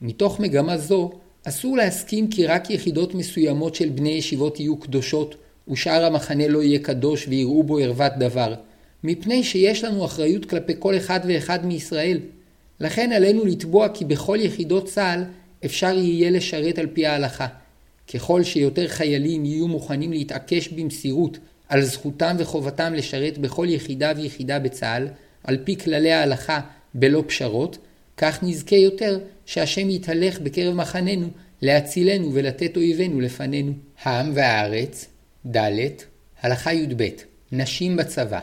מתוך 0.00 0.40
מגמה 0.40 0.78
זו, 0.78 1.12
אסור 1.44 1.76
להסכים 1.76 2.28
כי 2.28 2.46
רק 2.46 2.70
יחידות 2.70 3.14
מסוימות 3.14 3.74
של 3.74 3.88
בני 3.88 4.10
ישיבות 4.10 4.60
יהיו 4.60 4.76
קדושות, 4.76 5.34
ושאר 5.68 6.04
המחנה 6.04 6.48
לא 6.48 6.62
יהיה 6.62 6.78
קדוש 6.78 7.28
ויראו 7.28 7.62
בו 7.62 7.78
ערוות 7.78 8.12
דבר, 8.18 8.54
מפני 9.04 9.44
שיש 9.44 9.84
לנו 9.84 10.04
אחריות 10.04 10.44
כלפי 10.44 10.72
כל 10.78 10.96
אחד 10.96 11.20
ואחד 11.28 11.66
מישראל. 11.66 12.18
לכן 12.82 13.12
עלינו 13.12 13.44
לתבוע 13.44 13.88
כי 13.88 14.04
בכל 14.04 14.38
יחידות 14.40 14.86
צה"ל 14.86 15.24
אפשר 15.64 15.98
יהיה 15.98 16.30
לשרת 16.30 16.78
על 16.78 16.86
פי 16.86 17.06
ההלכה. 17.06 17.46
ככל 18.14 18.42
שיותר 18.42 18.88
חיילים 18.88 19.44
יהיו 19.44 19.68
מוכנים 19.68 20.12
להתעקש 20.12 20.68
במסירות 20.68 21.38
על 21.68 21.82
זכותם 21.82 22.36
וחובתם 22.38 22.94
לשרת 22.94 23.38
בכל 23.38 23.66
יחידה 23.68 24.12
ויחידה 24.16 24.58
בצה"ל, 24.58 25.08
על 25.44 25.58
פי 25.64 25.76
כללי 25.76 26.12
ההלכה 26.12 26.60
בלא 26.94 27.24
פשרות, 27.26 27.78
כך 28.16 28.42
נזכה 28.42 28.76
יותר 28.76 29.18
שהשם 29.46 29.90
יתהלך 29.90 30.40
בקרב 30.40 30.74
מחננו 30.74 31.28
להצילנו 31.62 32.30
ולתת 32.34 32.76
אויבינו 32.76 33.20
לפנינו. 33.20 33.72
העם 34.02 34.30
והארץ, 34.34 35.06
ד. 35.46 35.56
הלכה 36.42 36.72
י"ב 36.72 37.08
נשים 37.52 37.96
בצבא 37.96 38.40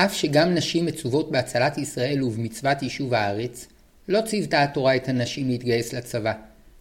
אף 0.00 0.14
שגם 0.14 0.54
נשים 0.54 0.86
מצוות 0.86 1.30
בהצלת 1.30 1.78
ישראל 1.78 2.22
ובמצוות 2.22 2.82
יישוב 2.82 3.14
הארץ, 3.14 3.67
לא 4.08 4.20
ציוותה 4.20 4.62
התורה 4.62 4.96
את 4.96 5.08
הנשים 5.08 5.48
להתגייס 5.48 5.92
לצבא, 5.92 6.32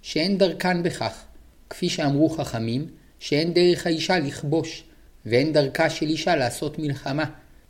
שאין 0.01 0.37
דרכן 0.37 0.83
בכך, 0.83 1.23
כפי 1.69 1.89
שאמרו 1.89 2.29
חכמים, 2.29 2.87
שאין 3.19 3.53
דרך 3.53 3.85
האישה 3.85 4.19
לכבוש, 4.19 4.83
ואין 5.25 5.53
דרכה 5.53 5.89
של 5.89 6.05
אישה 6.05 6.35
לעשות 6.35 6.79
מלחמה. 6.79 7.25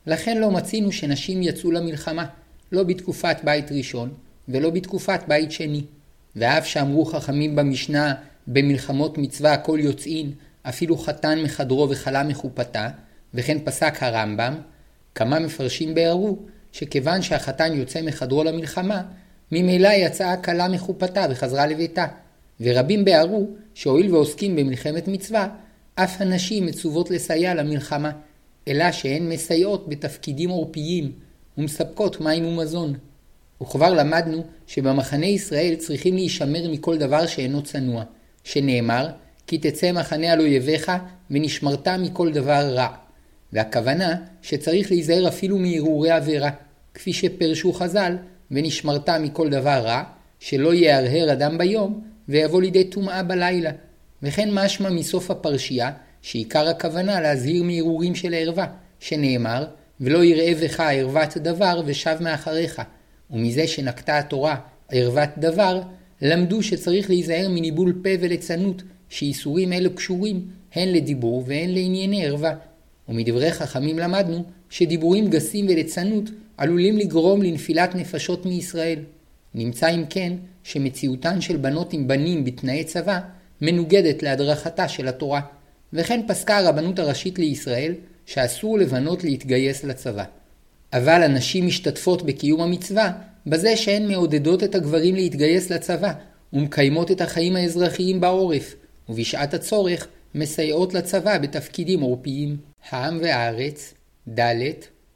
לכן 0.08 0.38
לא 0.38 0.52
מצינו 0.52 0.92
שנשים 0.92 1.44
יצאו 1.44 1.72
למלחמה, 1.72 2.26
לא 2.72 2.84
בתקופת 2.84 3.38
בית 3.44 3.72
ראשון, 3.72 4.14
ולא 4.48 4.70
בתקופת 4.70 5.20
בית 5.28 5.52
שני. 5.52 5.84
ואף 6.36 6.68
שאמרו 6.68 7.06
חכמים 7.06 7.56
במשנה, 7.56 8.14
במלחמות 8.48 9.18
מצווה 9.18 9.54
הכל 9.54 9.80
יוצאין, 9.82 10.32
אפילו 10.64 10.98
חתן 10.98 11.40
מחדרו 11.44 11.90
וכלה 11.90 12.24
מחופתה, 12.24 12.90
וכן 13.34 13.58
פסק 13.64 14.04
הרמב"ם, 14.04 14.56
כמה 15.16 15.40
מפרשים 15.40 15.96
ביארו 15.96 16.38
שכיוון 16.72 17.22
שהחתן 17.22 17.74
יוצא 17.74 18.02
מחדרו 18.02 18.44
למלחמה, 18.44 19.02
ממילא 19.52 19.88
יצאה 19.88 20.32
הכלה 20.32 20.68
מחופתה 20.68 21.26
וחזרה 21.30 21.68
לביתה, 21.68 22.06
ורבים 22.62 23.06
ביארו 23.06 23.48
שהואיל 23.74 24.16
ועוסקים 24.16 24.56
במלחמת 24.56 25.08
מצווה, 25.08 25.48
אף 25.96 26.22
הנשים 26.22 26.66
מצוות 26.66 27.12
לסייע 27.12 27.54
למלחמה, 27.54 28.12
אלא 28.68 28.92
שהן 28.92 29.30
מסייעות 29.30 29.90
בתפקידים 29.90 30.50
עורפיים 30.50 31.12
ומספקות 31.58 32.22
מים 32.22 32.46
ומזון. 32.46 32.94
וכבר 33.62 33.94
למדנו 33.94 34.44
שבמחנה 34.68 35.26
ישראל 35.26 35.76
צריכים 35.76 36.16
להישמר 36.16 36.72
מכל 36.72 36.98
דבר 36.98 37.26
שאינו 37.26 37.64
צנוע, 37.64 38.04
שנאמר, 38.44 39.08
כי 39.48 39.58
תצא 39.58 39.92
מחנה 39.92 40.32
על 40.32 40.40
אויביך 40.40 40.92
ונשמרת 41.32 41.88
מכל 41.88 42.32
דבר 42.32 42.74
רע. 42.74 42.88
והכוונה 43.54 44.16
שצריך 44.42 44.92
להיזהר 44.92 45.28
אפילו 45.28 45.58
מהרהורי 45.58 46.12
עבירה, 46.12 46.50
כפי 46.94 47.14
שפרשו 47.14 47.74
חז"ל, 47.74 48.16
ונשמרת 48.52 49.10
מכל 49.10 49.50
דבר 49.50 49.82
רע, 49.86 50.04
שלא 50.40 50.74
יהרהר 50.74 51.34
אדם 51.34 51.58
ביום, 51.58 52.02
ויבוא 52.30 52.62
לידי 52.62 52.84
טומאה 52.84 53.24
בלילה. 53.24 53.72
וכן 54.24 54.50
משמע 54.52 54.90
מסוף 54.90 55.32
הפרשייה, 55.32 55.92
שעיקר 56.22 56.68
הכוונה 56.68 57.22
להזהיר 57.22 57.64
מהרהורים 57.64 58.16
של 58.16 58.34
הערווה, 58.34 58.66
שנאמר, 59.00 59.66
ולא 60.02 60.24
יראה 60.24 60.54
בך 60.64 60.80
ערוות 60.80 61.38
דבר 61.38 61.82
ושב 61.86 62.18
מאחריך. 62.22 62.82
ומזה 63.32 63.68
שנקטה 63.68 64.18
התורה 64.18 64.56
ערוות 64.92 65.30
דבר, 65.38 65.82
למדו 66.22 66.64
שצריך 66.64 67.10
להיזהר 67.10 67.50
מניבול 67.50 68.02
פה 68.04 68.10
וליצנות, 68.20 68.84
שאיסורים 69.10 69.74
אלו 69.74 69.96
קשורים 69.96 70.46
הן 70.74 70.88
לדיבור 70.88 71.44
והן 71.48 71.70
לענייני 71.70 72.26
ערווה. 72.26 72.54
ומדברי 73.10 73.52
חכמים 73.52 74.00
למדנו 74.00 74.44
שדיבורים 74.70 75.30
גסים 75.30 75.66
וליצנות 75.66 76.30
עלולים 76.58 76.98
לגרום 76.98 77.42
לנפילת 77.42 77.96
נפשות 77.96 78.46
מישראל. 78.46 79.00
נמצא 79.56 79.90
אם 79.90 80.04
כן 80.10 80.34
שמציאותן 80.64 81.42
של 81.42 81.58
בנות 81.58 81.94
עם 81.94 82.08
בנים 82.08 82.46
בתנאי 82.46 82.84
צבא 82.84 83.20
מנוגדת 83.62 84.24
להדרכתה 84.24 84.88
של 84.88 85.08
התורה, 85.08 85.42
וכן 85.94 86.22
פסקה 86.28 86.58
הרבנות 86.58 87.00
הראשית 87.00 87.40
לישראל 87.40 87.94
שאסור 88.26 88.78
לבנות 88.78 89.24
להתגייס 89.24 89.84
לצבא. 89.84 90.24
אבל 90.94 91.24
הנשים 91.24 91.68
משתתפות 91.68 92.24
בקיום 92.24 92.62
המצווה 92.62 93.12
בזה 93.48 93.76
שהן 93.76 94.08
מעודדות 94.08 94.64
את 94.64 94.76
הגברים 94.76 95.16
להתגייס 95.16 95.70
לצבא 95.70 96.14
ומקיימות 96.54 97.12
את 97.12 97.22
החיים 97.22 97.56
האזרחיים 97.56 98.22
בעורף, 98.22 98.76
ובשעת 99.10 99.54
הצורך 99.54 100.08
מסייעות 100.36 100.94
לצבא 100.94 101.38
בתפקידים 101.38 102.02
עורפיים. 102.02 102.58
העם 102.90 103.20
והארץ, 103.22 103.94
ד', 104.30 104.72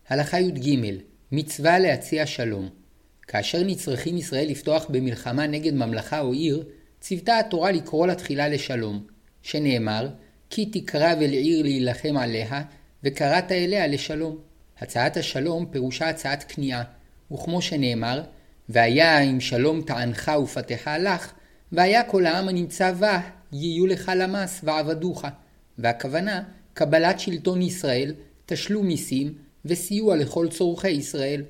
הלכה 0.09 0.39
י"ג, 0.39 0.77
מצווה 1.31 1.79
להציע 1.79 2.25
שלום. 2.25 2.69
כאשר 3.27 3.63
נצרכים 3.63 4.17
ישראל 4.17 4.47
לפתוח 4.49 4.85
במלחמה 4.89 5.47
נגד 5.47 5.73
ממלכה 5.73 6.19
או 6.19 6.33
עיר, 6.33 6.63
ציוותה 6.99 7.39
התורה 7.39 7.71
לקרוא 7.71 8.07
לתחילה 8.07 8.47
לשלום, 8.47 9.05
שנאמר, 9.41 10.09
כי 10.49 10.65
תקרב 10.65 11.17
אל 11.21 11.31
עיר 11.31 11.63
להילחם 11.63 12.17
עליה, 12.17 12.61
וקראת 13.03 13.51
אליה 13.51 13.87
לשלום. 13.87 14.37
הצעת 14.79 15.17
השלום 15.17 15.65
פירושה 15.71 16.09
הצעת 16.09 16.43
כניעה, 16.47 16.83
וכמו 17.31 17.61
שנאמר, 17.61 18.21
והיה 18.69 19.19
אם 19.19 19.39
שלום 19.39 19.81
טענך 19.81 20.31
ופתחה 20.43 20.97
לך, 20.97 21.31
והיה 21.71 22.03
כל 22.03 22.25
העם 22.25 22.47
הנמצא 22.47 22.91
בה, 22.91 23.21
יהיו 23.51 23.87
לך 23.87 24.11
למס 24.15 24.61
ועבדוך. 24.63 25.25
והכוונה, 25.77 26.43
קבלת 26.73 27.19
שלטון 27.19 27.61
ישראל, 27.61 28.13
תשלום 28.53 28.87
מיסים 28.87 29.33
וסיוע 29.65 30.15
לכל 30.15 30.47
צורכי 30.49 30.89
ישראל. 30.89 31.43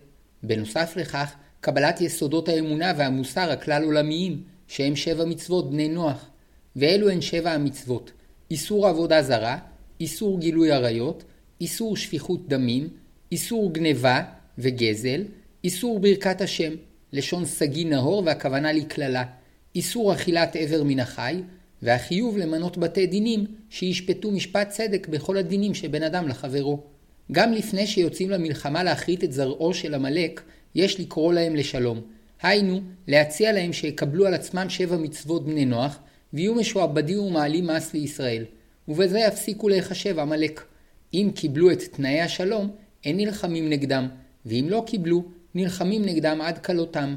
בנוסף 0.43 0.93
לכך, 0.95 1.35
קבלת 1.61 2.01
יסודות 2.01 2.49
האמונה 2.49 2.93
והמוסר 2.97 3.51
הכלל 3.51 3.83
עולמיים, 3.83 4.43
שהם 4.67 4.95
שבע 4.95 5.25
מצוות 5.25 5.71
בני 5.71 5.87
נוח. 5.87 6.29
ואלו 6.75 7.09
הן 7.09 7.21
שבע 7.21 7.51
המצוות 7.51 8.11
איסור 8.51 8.87
עבודה 8.87 9.21
זרה, 9.21 9.57
איסור 9.99 10.39
גילוי 10.39 10.71
עריות, 10.71 11.23
איסור 11.61 11.97
שפיכות 11.97 12.47
דמים, 12.47 12.89
איסור 13.31 13.73
גניבה 13.73 14.23
וגזל, 14.57 15.23
איסור 15.63 15.99
ברכת 15.99 16.41
השם, 16.41 16.73
לשון 17.13 17.45
סגי 17.45 17.85
נהור 17.85 18.23
והכוונה 18.25 18.73
לקללה, 18.73 19.23
איסור 19.75 20.13
אכילת 20.13 20.55
עבר 20.55 20.83
מן 20.83 20.99
החי, 20.99 21.41
והחיוב 21.81 22.37
למנות 22.37 22.77
בתי 22.77 23.07
דינים 23.07 23.45
שישפטו 23.69 24.31
משפט 24.31 24.69
צדק 24.69 25.07
בכל 25.07 25.37
הדינים 25.37 25.73
שבין 25.73 26.03
אדם 26.03 26.27
לחברו. 26.27 26.90
גם 27.31 27.53
לפני 27.53 27.87
שיוצאים 27.87 28.29
למלחמה 28.29 28.83
להכרית 28.83 29.23
את 29.23 29.33
זרעו 29.33 29.73
של 29.73 29.93
עמלק, 29.93 30.41
יש 30.75 30.99
לקרוא 30.99 31.33
להם 31.33 31.55
לשלום. 31.55 32.01
היינו, 32.41 32.81
להציע 33.07 33.51
להם 33.51 33.73
שיקבלו 33.73 34.25
על 34.25 34.33
עצמם 34.33 34.69
שבע 34.69 34.97
מצוות 34.97 35.45
בני 35.45 35.65
נוח, 35.65 35.99
ויהיו 36.33 36.55
משועבדים 36.55 37.19
ומעלים 37.19 37.67
מס 37.67 37.93
לישראל, 37.93 38.45
ובזה 38.87 39.19
יפסיקו 39.19 39.69
להיחשב 39.69 40.19
עמלק. 40.19 40.63
אם 41.13 41.31
קיבלו 41.35 41.71
את 41.71 41.81
תנאי 41.81 42.21
השלום, 42.21 42.71
אין 43.05 43.17
נלחמים 43.17 43.69
נגדם, 43.69 44.07
ואם 44.45 44.65
לא 44.69 44.83
קיבלו, 44.87 45.23
נלחמים 45.55 46.05
נגדם 46.05 46.41
עד 46.41 46.57
כלותם. 46.57 47.15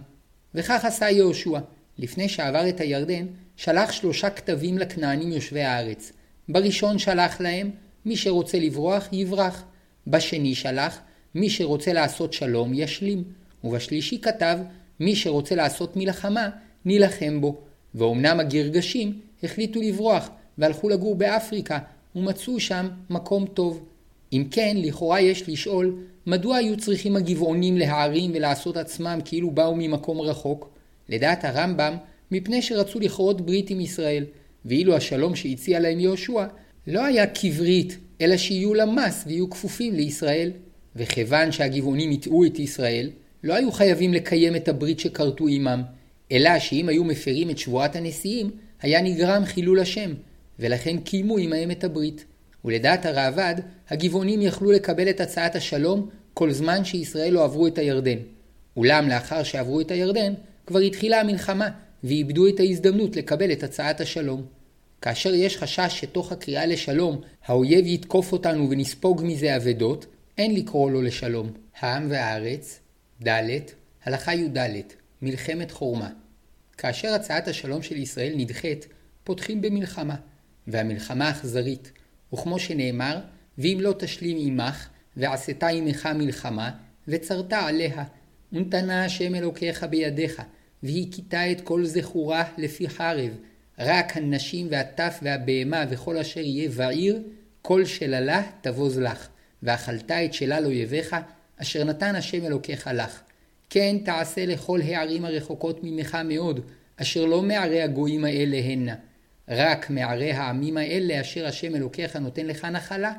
וכך 0.54 0.84
עשה 0.84 1.10
יהושע. 1.10 1.58
לפני 1.98 2.28
שעבר 2.28 2.68
את 2.68 2.80
הירדן, 2.80 3.26
שלח 3.56 3.92
שלושה 3.92 4.30
כתבים 4.30 4.78
לכנענים 4.78 5.32
יושבי 5.32 5.62
הארץ. 5.62 6.12
בראשון 6.48 6.98
שלח 6.98 7.40
להם, 7.40 7.70
מי 8.04 8.16
שרוצה 8.16 8.58
לברוח, 8.58 9.08
יברח. 9.12 9.64
בשני 10.07 10.55
שלח, 10.55 11.00
מי 11.34 11.50
שרוצה 11.50 11.92
לעשות 11.92 12.32
שלום, 12.32 12.72
ישלים. 12.74 13.24
ובשלישי 13.64 14.20
כתב, 14.20 14.59
מי 15.00 15.16
שרוצה 15.16 15.55
לעשות 15.55 15.96
מלחמה, 15.96 16.48
נילחם 16.84 17.40
בו. 17.40 17.57
ואומנם 17.94 18.40
הגרגשים 18.40 19.20
החליטו 19.42 19.80
לברוח, 19.82 20.30
והלכו 20.59 20.88
לגור 20.88 21.14
באפריקה, 21.14 21.78
ומצאו 22.16 22.61
שם 22.61 22.88
מקום 23.11 23.46
טוב. 23.46 23.84
אם 24.32 24.44
כן, 24.50 24.76
לכאורה 24.78 25.20
יש 25.20 25.48
לשאול, 25.48 25.96
מדוע 26.26 26.57
היו 26.57 26.76
צריכים 26.76 27.16
הגבעונים 27.16 27.76
להערים 27.76 28.30
ולעשות 28.34 28.76
עצמם 28.76 29.18
כאילו 29.24 29.50
באו 29.50 29.74
ממקום 29.76 30.20
רחוק? 30.20 30.70
לדעת 31.09 31.44
הרמב"ם, 31.44 31.96
מפני 32.30 32.62
שרצו 32.62 33.00
לכרות 33.00 33.40
ברית 33.40 33.70
עם 33.70 33.80
ישראל, 33.80 34.24
ואילו 34.64 34.96
השלום 34.96 35.36
שהציע 35.36 35.80
להם 35.80 36.00
יהושע 36.00 36.44
לא 36.86 37.05
היה 37.05 37.26
כברית, 37.26 37.98
אלא 38.25 38.37
שיהיו 38.37 38.75
למס 38.75 39.25
ויהיו 39.27 39.51
כפופים 39.51 39.95
לישראל. 39.95 40.51
וכיוון 40.97 41.53
שהגבעונים 41.53 42.11
הטעו 42.11 42.45
את 42.45 42.59
ישראל, 42.59 43.11
לא 43.45 43.55
היו 43.55 43.72
חייבים 43.72 44.14
לקיים 44.14 44.57
את 44.57 44.68
הברית 44.68 45.01
שכרתו 45.01 45.49
עמם, 45.49 45.83
אלא 46.33 46.59
שאם 46.59 46.89
היו 46.89 47.05
מפרים 47.05 47.51
את 47.51 47.59
שבועת 47.59 47.97
הנשיאים, 47.97 48.51
היה 48.83 49.03
נגרם 49.03 49.45
חילול 49.45 49.81
השם, 49.81 50.14
ולכן 50.59 50.99
קיימו 50.99 51.39
עמהם 51.39 51.70
את 51.70 51.85
הברית. 51.85 52.25
ולדעת 52.64 53.07
הראב"ד, 53.07 53.55
הגבעונים 53.91 54.43
יכלו 54.43 54.72
לקבל 54.72 55.11
את 55.11 55.20
הצעת 55.20 55.57
השלום 55.57 56.09
כל 56.35 56.51
זמן 56.51 56.85
שישראל 56.85 57.33
לא 57.33 57.45
עברו 57.45 57.66
את 57.66 57.79
הירדן. 57.79 58.18
אולם 58.77 59.09
לאחר 59.09 59.43
שעברו 59.43 59.81
את 59.81 59.91
הירדן, 59.91 60.33
כבר 60.66 60.79
התחילה 60.79 61.20
המלחמה, 61.20 61.68
ואיבדו 62.05 62.49
את 62.49 62.61
ההזדמנות 62.61 63.16
לקבל 63.16 63.53
את 63.53 63.62
הצעת 63.62 64.01
השלום. 64.01 64.43
כאשר 65.05 65.34
יש 65.34 65.57
חשש 65.57 66.00
שתוך 66.00 66.32
הקריאה 66.32 66.66
לשלום 66.66 67.20
האויב 67.46 67.86
יתקוף 67.86 68.32
אותנו 68.32 68.70
ונספוג 68.70 69.22
מזה 69.24 69.57
אבדות, 69.57 70.07
אין 70.38 70.55
לקרוא 70.55 70.90
לו 70.90 71.02
לשלום. 71.02 71.52
העם 71.80 72.07
והארץ, 72.11 72.80
ד', 73.26 73.59
הלכה 74.05 74.34
י"ד, 74.34 74.59
מלחמת 75.22 75.70
חורמה. 75.70 76.11
כאשר 76.78 77.09
הצעת 77.14 77.48
השלום 77.48 77.82
של 77.82 77.96
ישראל 77.96 78.32
נדחית, 78.36 78.86
פותחים 79.24 79.61
במלחמה, 79.61 80.16
והמלחמה 80.66 81.30
אכזרית, 81.30 81.92
וכמו 82.32 82.59
שנאמר, 82.59 83.18
ואם 83.59 83.78
לא 83.80 83.94
תשלים 83.98 84.36
עמך, 84.40 84.88
ועשתה 85.16 85.68
עמך 85.68 86.09
מלחמה, 86.14 86.70
וצרת 87.09 87.52
עליה, 87.52 88.05
ונתנה 88.52 89.05
השם 89.05 89.34
אלוקיך 89.34 89.84
בידיך, 89.84 90.42
והכיתה 90.82 91.50
את 91.50 91.61
כל 91.61 91.84
זכורה 91.84 92.44
לפי 92.59 92.88
חרב, 92.88 93.30
רק 93.79 94.16
הנשים 94.16 94.66
והטף 94.70 95.18
והבהמה 95.22 95.85
וכל 95.91 96.16
אשר 96.16 96.41
יהיה 96.41 96.68
בעיר, 96.68 97.22
כל 97.62 97.85
שללה 97.85 98.43
תבוז 98.61 98.99
לך, 98.99 99.29
ואכלת 99.62 100.11
את 100.11 100.35
שלל 100.35 100.64
אויביך, 100.64 101.16
אשר 101.57 101.85
נתן 101.85 102.14
השם 102.14 102.45
אלוקיך 102.45 102.91
לך. 102.95 103.20
כן 103.70 103.97
תעשה 104.05 104.47
לכל 104.47 104.81
הערים 104.81 105.25
הרחוקות 105.25 105.81
ממך 105.83 106.18
מאוד, 106.25 106.61
אשר 106.97 107.25
לא 107.25 107.43
מערי 107.43 107.83
הגויים 107.83 108.25
האלה 108.25 108.57
הנה. 108.57 108.95
רק 109.49 109.91
מערי 109.91 110.33
העמים 110.33 110.77
האלה 110.77 111.20
אשר 111.20 111.47
השם 111.47 111.75
אלוקיך 111.75 112.16
נותן 112.16 112.47
לך 112.47 112.64
נחלה, 112.64 113.12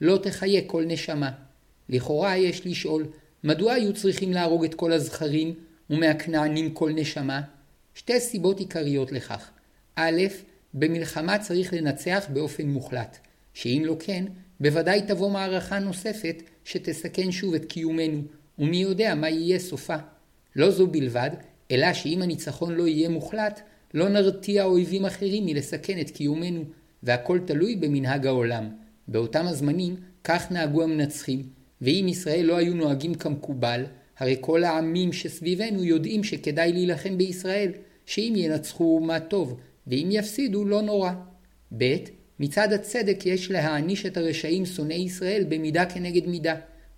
לא 0.00 0.18
תחיה 0.22 0.60
כל 0.66 0.84
נשמה. 0.86 1.30
לכאורה 1.88 2.36
יש 2.36 2.66
לשאול, 2.66 3.06
מדוע 3.44 3.72
היו 3.72 3.92
צריכים 3.92 4.32
להרוג 4.32 4.64
את 4.64 4.74
כל 4.74 4.92
הזכרים 4.92 5.54
ומהכנענים 5.90 6.74
כל 6.74 6.90
נשמה? 6.94 7.40
שתי 7.94 8.20
סיבות 8.20 8.58
עיקריות 8.58 9.12
לכך. 9.12 9.50
א', 9.96 10.22
במלחמה 10.74 11.38
צריך 11.38 11.74
לנצח 11.74 12.26
באופן 12.32 12.68
מוחלט, 12.68 13.18
שאם 13.54 13.82
לא 13.84 13.96
כן, 13.98 14.24
בוודאי 14.60 15.02
תבוא 15.02 15.30
מערכה 15.30 15.78
נוספת 15.78 16.42
שתסכן 16.64 17.32
שוב 17.32 17.54
את 17.54 17.64
קיומנו, 17.64 18.22
ומי 18.58 18.76
יודע 18.76 19.14
מה 19.14 19.30
יהיה 19.30 19.58
סופה. 19.58 19.96
לא 20.56 20.70
זו 20.70 20.86
בלבד, 20.86 21.30
אלא 21.70 21.92
שאם 21.92 22.22
הניצחון 22.22 22.74
לא 22.74 22.86
יהיה 22.86 23.08
מוחלט, 23.08 23.60
לא 23.94 24.08
נרתיע 24.08 24.64
אויבים 24.64 25.04
אחרים 25.04 25.46
מלסכן 25.46 26.00
את 26.00 26.10
קיומנו, 26.10 26.64
והכל 27.02 27.38
תלוי 27.44 27.76
במנהג 27.76 28.26
העולם. 28.26 28.68
באותם 29.08 29.46
הזמנים 29.46 29.96
כך 30.24 30.52
נהגו 30.52 30.82
המנצחים, 30.82 31.42
ואם 31.80 32.06
ישראל 32.08 32.44
לא 32.44 32.56
היו 32.56 32.74
נוהגים 32.74 33.14
כמקובל, 33.14 33.84
הרי 34.18 34.36
כל 34.40 34.64
העמים 34.64 35.12
שסביבנו 35.12 35.84
יודעים 35.84 36.24
שכדאי 36.24 36.72
להילחם 36.72 37.18
בישראל, 37.18 37.72
שאם 38.06 38.32
ינצחו 38.36 39.00
מה 39.00 39.20
טוב, 39.20 39.60
ואם 39.86 40.08
יפסידו 40.10 40.64
לא 40.64 40.82
נורא. 40.82 41.12
ב. 41.76 41.96
מצד 42.40 42.72
הצדק 42.72 43.26
יש 43.26 43.50
להעניש 43.50 44.06
את 44.06 44.16
הרשעים 44.16 44.66
שונאי 44.66 44.96
ישראל 44.96 45.44
במידה 45.48 45.86
כנגד 45.86 46.26
מידה, 46.26 46.54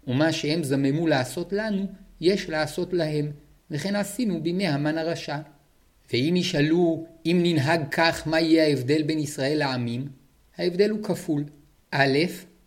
ומה 0.06 0.32
שהם 0.32 0.64
זממו 0.64 1.06
לעשות 1.06 1.52
לנו, 1.52 1.86
יש 2.20 2.48
לעשות 2.48 2.92
להם, 2.92 3.30
וכן 3.70 3.96
עשינו 3.96 4.42
בימי 4.42 4.66
המן 4.66 4.98
הרשע. 4.98 5.38
ואם 6.12 6.34
ישאלו 6.36 7.06
אם 7.26 7.40
ננהג 7.42 7.80
כך 7.90 8.28
מה 8.28 8.40
יהיה 8.40 8.64
ההבדל 8.64 9.02
בין 9.02 9.18
ישראל 9.18 9.58
לעמים, 9.58 10.08
ההבדל 10.58 10.90
הוא 10.90 11.02
כפול. 11.02 11.44
א', 11.90 12.18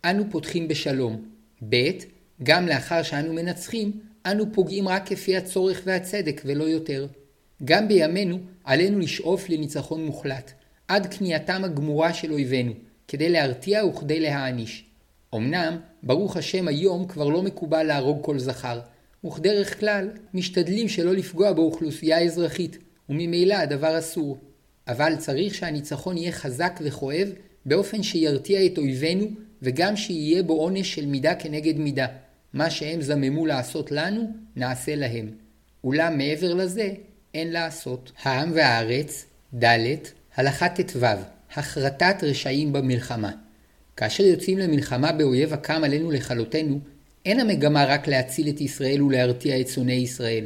אנו 0.04 0.30
פותחים 0.30 0.68
בשלום. 0.68 1.28
ב', 1.68 1.90
גם 2.42 2.66
לאחר 2.66 3.02
שאנו 3.02 3.32
מנצחים, 3.32 3.92
אנו 4.26 4.52
פוגעים 4.52 4.88
רק 4.88 5.08
כפי 5.08 5.36
הצורך 5.36 5.82
והצדק 5.84 6.42
ולא 6.44 6.64
יותר. 6.64 7.06
גם 7.64 7.88
בימינו 7.88 8.38
עלינו 8.64 8.98
לשאוף 8.98 9.48
לניצחון 9.48 10.04
מוחלט, 10.04 10.52
עד 10.88 11.14
כניעתם 11.14 11.64
הגמורה 11.64 12.12
של 12.12 12.32
אויבינו, 12.32 12.72
כדי 13.08 13.28
להרתיע 13.28 13.84
וכדי 13.84 14.20
להעניש. 14.20 14.84
אמנם, 15.34 15.76
ברוך 16.02 16.36
השם 16.36 16.68
היום 16.68 17.06
כבר 17.06 17.28
לא 17.28 17.42
מקובל 17.42 17.82
להרוג 17.82 18.24
כל 18.24 18.38
זכר, 18.38 18.80
וכדרך 19.26 19.80
כלל 19.80 20.10
משתדלים 20.34 20.88
שלא 20.88 21.14
לפגוע 21.14 21.52
באוכלוסייה 21.52 22.18
האזרחית, 22.18 22.78
וממילא 23.08 23.54
הדבר 23.54 23.98
אסור. 23.98 24.38
אבל 24.88 25.16
צריך 25.16 25.54
שהניצחון 25.54 26.16
יהיה 26.16 26.32
חזק 26.32 26.80
וכואב, 26.84 27.28
באופן 27.66 28.02
שירתיע 28.02 28.66
את 28.66 28.78
אויבינו, 28.78 29.26
וגם 29.62 29.96
שיהיה 29.96 30.42
בו 30.42 30.52
עונש 30.52 30.94
של 30.94 31.06
מידה 31.06 31.34
כנגד 31.34 31.78
מידה. 31.78 32.06
מה 32.52 32.70
שהם 32.70 33.00
זממו 33.02 33.46
לעשות 33.46 33.92
לנו, 33.92 34.32
נעשה 34.56 34.96
להם. 34.96 35.30
אולם 35.84 36.18
מעבר 36.18 36.54
לזה, 36.54 36.90
אין 37.34 37.52
לעשות. 37.52 38.12
העם 38.22 38.52
והארץ, 38.54 39.26
ד', 39.54 39.86
הלכה 40.36 40.68
ט"ו, 40.68 41.06
הכרתת 41.54 42.16
רשעים 42.22 42.72
במלחמה. 42.72 43.30
כאשר 43.96 44.24
יוצאים 44.24 44.58
למלחמה 44.58 45.12
באויב 45.12 45.52
הקם 45.52 45.84
עלינו 45.84 46.10
לכלותנו, 46.10 46.80
אין 47.26 47.40
המגמה 47.40 47.84
רק 47.84 48.08
להציל 48.08 48.48
את 48.48 48.60
ישראל 48.60 49.02
ולהרתיע 49.02 49.60
את 49.60 49.68
שונאי 49.68 49.94
ישראל, 49.94 50.44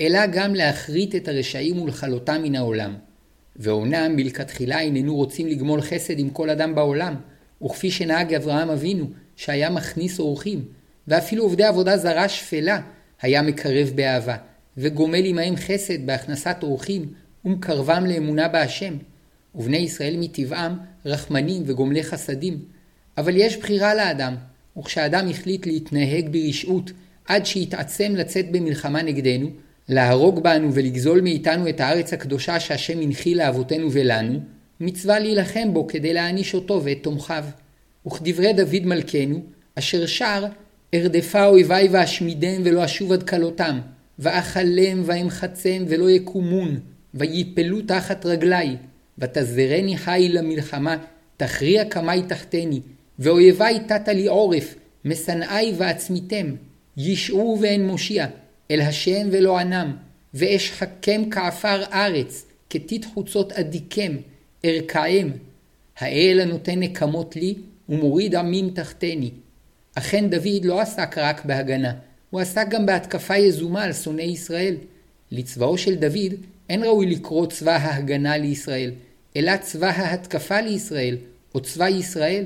אלא 0.00 0.26
גם 0.26 0.54
להכרית 0.54 1.14
את 1.14 1.28
הרשעים 1.28 1.82
ולכלותם 1.82 2.42
מן 2.42 2.54
העולם. 2.54 2.94
ואומנם 3.56 4.16
מלכתחילה 4.16 4.80
איננו 4.80 5.16
רוצים 5.16 5.46
לגמול 5.46 5.80
חסד 5.80 6.18
עם 6.18 6.30
כל 6.30 6.50
אדם 6.50 6.74
בעולם, 6.74 7.14
וכפי 7.64 7.90
שנהג 7.90 8.34
אברהם 8.34 8.70
אבינו, 8.70 9.06
שהיה 9.36 9.70
מכניס 9.70 10.18
אורחים, 10.18 10.64
ואפילו 11.08 11.42
עובדי 11.42 11.64
עבודה 11.64 11.96
זרה 11.96 12.28
שפלה, 12.28 12.80
היה 13.22 13.42
מקרב 13.42 13.92
באהבה, 13.94 14.36
וגומל 14.80 15.24
עמהם 15.24 15.56
חסד 15.56 16.06
בהכנסת 16.06 16.56
אורחים, 16.62 17.12
ומקרבם 17.44 18.06
לאמונה 18.06 18.48
בהשם. 18.48 18.94
ובני 19.54 19.76
ישראל 19.76 20.16
מטבעם 20.18 20.78
רחמנים 21.06 21.62
וגומלי 21.66 22.02
חסדים. 22.02 22.58
אבל 23.18 23.36
יש 23.36 23.56
בחירה 23.56 23.94
לאדם, 23.94 24.34
וכשאדם 24.78 25.28
החליט 25.28 25.66
להתנהג 25.66 26.28
ברשעות 26.28 26.90
עד 27.26 27.46
שיתעצם 27.46 28.12
לצאת 28.16 28.52
במלחמה 28.52 29.02
נגדנו, 29.02 29.50
להרוג 29.88 30.42
בנו 30.42 30.74
ולגזול 30.74 31.20
מאיתנו 31.20 31.68
את 31.68 31.80
הארץ 31.80 32.12
הקדושה 32.12 32.60
שהשם 32.60 33.00
הנחיל 33.00 33.38
לאבותינו 33.38 33.92
ולנו, 33.92 34.38
מצווה 34.80 35.18
להילחם 35.18 35.72
בו 35.72 35.86
כדי 35.86 36.14
להעניש 36.14 36.54
אותו 36.54 36.80
ואת 36.84 36.98
תומכיו. 37.02 37.44
וכדברי 38.06 38.52
דוד 38.52 38.84
מלכנו, 38.84 39.42
אשר 39.74 40.06
שר, 40.06 40.44
ארדפה 40.94 41.46
אויבי 41.46 41.88
ואשמידם 41.90 42.62
ולא 42.64 42.84
אשוב 42.84 43.12
עד 43.12 43.22
כלותם, 43.22 43.80
ואכלם 44.20 45.02
ואמחצם 45.04 45.84
ולא 45.88 46.10
יקומון, 46.10 46.80
ויפלו 47.14 47.82
תחת 47.82 48.26
רגלי, 48.26 48.76
ותזרני 49.18 49.96
חי 49.96 50.28
למלחמה, 50.32 50.96
תכריע 51.36 51.84
קמי 51.84 52.22
תחתני, 52.28 52.80
ואויבי 53.18 53.78
תתה 53.86 54.12
לי 54.12 54.26
עורף, 54.26 54.74
משנאי 55.04 55.74
ועצמיתם, 55.76 56.46
ישעו 56.96 57.58
ואין 57.60 57.86
מושיע, 57.86 58.26
אל 58.70 58.80
השם 58.80 59.28
ולא 59.30 59.58
ענם, 59.58 59.96
ואשחקם 60.34 61.30
כעפר 61.30 61.82
ארץ, 61.92 62.46
כתית 62.70 63.04
חוצות 63.04 63.52
אדיקם, 63.52 64.12
ארכאם. 64.64 65.30
האל 65.98 66.40
הנותן 66.42 66.78
נקמות 66.78 67.36
לי, 67.36 67.54
ומוריד 67.88 68.34
עמים 68.34 68.70
תחתני. 68.70 69.30
אכן 69.94 70.30
דוד 70.30 70.64
לא 70.64 70.80
עסק 70.80 71.18
רק 71.18 71.44
בהגנה, 71.44 71.92
הוא 72.30 72.40
עסק 72.40 72.66
גם 72.68 72.86
בהתקפה 72.86 73.36
יזומה 73.36 73.84
על 73.84 73.92
שונאי 73.92 74.24
ישראל. 74.24 74.76
לצבאו 75.32 75.78
של 75.78 75.94
דוד 75.94 76.34
אין 76.68 76.84
ראוי 76.84 77.06
לקרוא 77.06 77.46
צבא 77.46 77.76
ההגנה 77.76 78.36
לישראל, 78.36 78.90
אלא 79.36 79.56
צבא 79.56 79.86
ההתקפה 79.86 80.60
לישראל, 80.60 81.16
או 81.54 81.60
צבא 81.60 81.88
ישראל. 81.88 82.44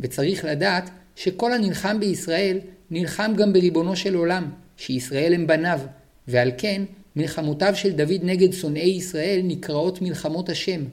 וצריך 0.00 0.44
לדעת 0.44 0.90
שכל 1.16 1.52
הנלחם 1.52 2.00
בישראל 2.00 2.58
נלחם 2.90 3.32
גם 3.36 3.52
בריבונו 3.52 3.96
של 3.96 4.14
עולם, 4.14 4.50
שישראל 4.76 5.34
הם 5.34 5.46
בניו, 5.46 5.80
ועל 6.28 6.50
כן 6.58 6.82
מלחמותיו 7.16 7.72
של 7.76 7.92
דוד 7.92 8.20
נגד 8.22 8.52
שונאי 8.52 8.88
ישראל 8.88 9.40
נקראות 9.44 10.02
מלחמות 10.02 10.48
השם, 10.48 10.84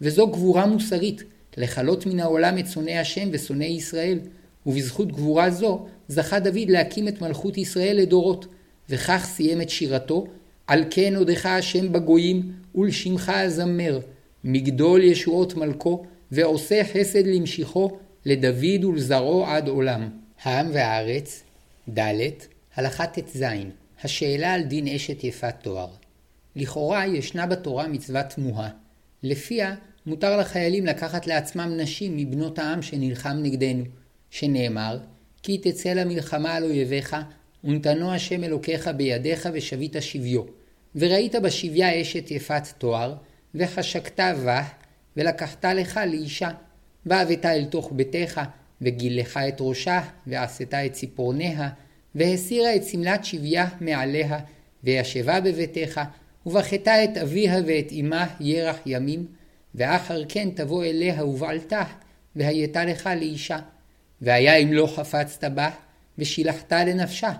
וזו 0.00 0.26
גבורה 0.26 0.66
מוסרית, 0.66 1.22
לכלות 1.56 2.06
מן 2.06 2.20
העולם 2.20 2.58
את 2.58 2.66
שונאי 2.66 2.98
השם 2.98 3.28
ושונאי 3.32 3.66
ישראל, 3.66 4.18
ובזכות 4.66 5.12
גבורה 5.12 5.50
זו 5.50 5.86
זכה 6.08 6.40
דוד 6.40 6.68
להקים 6.68 7.08
את 7.08 7.22
מלכות 7.22 7.58
ישראל 7.58 7.96
לדורות, 7.96 8.46
וכך 8.90 9.26
סיים 9.26 9.60
את 9.60 9.70
שירתו, 9.70 10.26
על 10.66 10.84
כן 10.90 11.16
עודך 11.16 11.46
השם 11.46 11.92
בגויים, 11.92 12.52
ולשמך 12.74 13.32
אזמר, 13.34 14.00
מגדול 14.44 15.04
ישועות 15.04 15.54
מלכו, 15.54 16.04
ועושה 16.32 16.82
חסד 16.84 17.26
למשיחו, 17.26 17.98
לדוד 18.26 18.84
ולזרעו 18.84 19.46
עד 19.46 19.68
עולם. 19.68 20.08
העם 20.42 20.70
והארץ, 20.72 21.42
ד', 21.98 22.30
הלכה 22.74 23.06
ט"ז, 23.06 23.44
השאלה 24.02 24.52
על 24.52 24.62
דין 24.62 24.88
אשת 24.88 25.24
יפת 25.24 25.54
תואר. 25.62 25.88
לכאורה 26.56 27.06
ישנה 27.06 27.46
בתורה 27.46 27.88
מצווה 27.88 28.22
תמוהה, 28.22 28.68
לפיה 29.22 29.74
מותר 30.06 30.36
לחיילים 30.36 30.86
לקחת 30.86 31.26
לעצמם 31.26 31.72
נשים 31.76 32.16
מבנות 32.16 32.58
העם 32.58 32.82
שנלחם 32.82 33.36
נגדנו, 33.42 33.84
שנאמר, 34.30 34.98
כי 35.42 35.58
תצא 35.58 35.88
למלחמה 35.88 36.54
על 36.54 36.64
אויביך, 36.64 37.16
ונתנו 37.64 38.12
השם 38.12 38.44
אלוקיך 38.44 38.90
בידיך 38.96 39.48
ושבית 39.52 39.96
שביו. 40.00 40.42
וראית 40.94 41.34
בשביה 41.34 42.02
אשת 42.02 42.30
יפת 42.30 42.62
תואר, 42.78 43.14
וחשקת 43.54 44.20
בה, 44.44 44.62
ולקחת 45.16 45.64
לך 45.64 46.00
לאישה. 46.06 46.50
והבאת 47.06 47.46
אל 47.46 47.64
תוך 47.64 47.92
ביתך, 47.92 48.40
וגילך 48.82 49.36
את 49.48 49.56
ראשה, 49.60 50.00
ועשתה 50.26 50.86
את 50.86 50.92
ציפורניה, 50.92 51.68
והסירה 52.14 52.76
את 52.76 52.84
שמלת 52.84 53.24
שביה 53.24 53.68
מעליה, 53.80 54.38
וישבה 54.84 55.40
בביתך, 55.40 56.00
ובכתה 56.46 57.04
את 57.04 57.16
אביה 57.16 57.54
ואת 57.66 57.92
אמה 58.00 58.26
ירח 58.40 58.76
ימים, 58.86 59.26
ואחר 59.74 60.22
כן 60.28 60.48
תבוא 60.54 60.84
אליה 60.84 61.24
ובעלתה, 61.24 61.82
והייתה 62.36 62.84
לך 62.84 63.08
לאישה. 63.16 63.58
והיה 64.22 64.56
אם 64.56 64.72
לא 64.72 64.86
חפצת 64.86 65.44
בה, 65.44 65.70
ושילחת 66.18 66.72
לנפשה, 66.72 67.32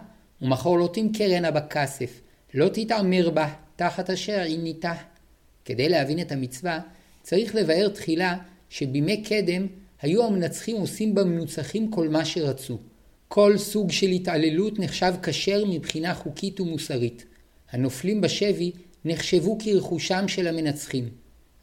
ומחור 0.43 0.79
לא 0.79 0.91
תמכרנה 0.93 1.51
בכסף, 1.51 2.20
לא 2.55 2.68
תתעמר 2.68 3.31
בה, 3.31 3.49
תחת 3.76 4.11
אשר 4.11 4.41
עיניתה. 4.41 4.95
כדי 5.64 5.89
להבין 5.89 6.20
את 6.20 6.33
המצווה, 6.33 6.81
צריך 7.22 7.55
לבאר 7.55 7.89
תחילה 7.89 8.37
שבימי 8.70 9.22
קדם 9.22 9.66
היו 10.03 10.24
המנצחים 10.24 10.76
עושים 10.76 11.14
במנוצחים 11.14 11.91
כל 11.91 12.09
מה 12.09 12.24
שרצו. 12.24 12.79
כל 13.29 13.59
סוג 13.59 13.93
של 13.93 14.07
התעללות 14.07 14.79
נחשב 14.79 15.14
כשר 15.22 15.64
מבחינה 15.68 16.14
חוקית 16.14 16.61
ומוסרית. 16.61 17.24
הנופלים 17.70 18.20
בשבי 18.20 18.72
נחשבו 19.05 19.59
כרכושם 19.59 20.29
של 20.29 20.47
המנצחים. 20.47 21.09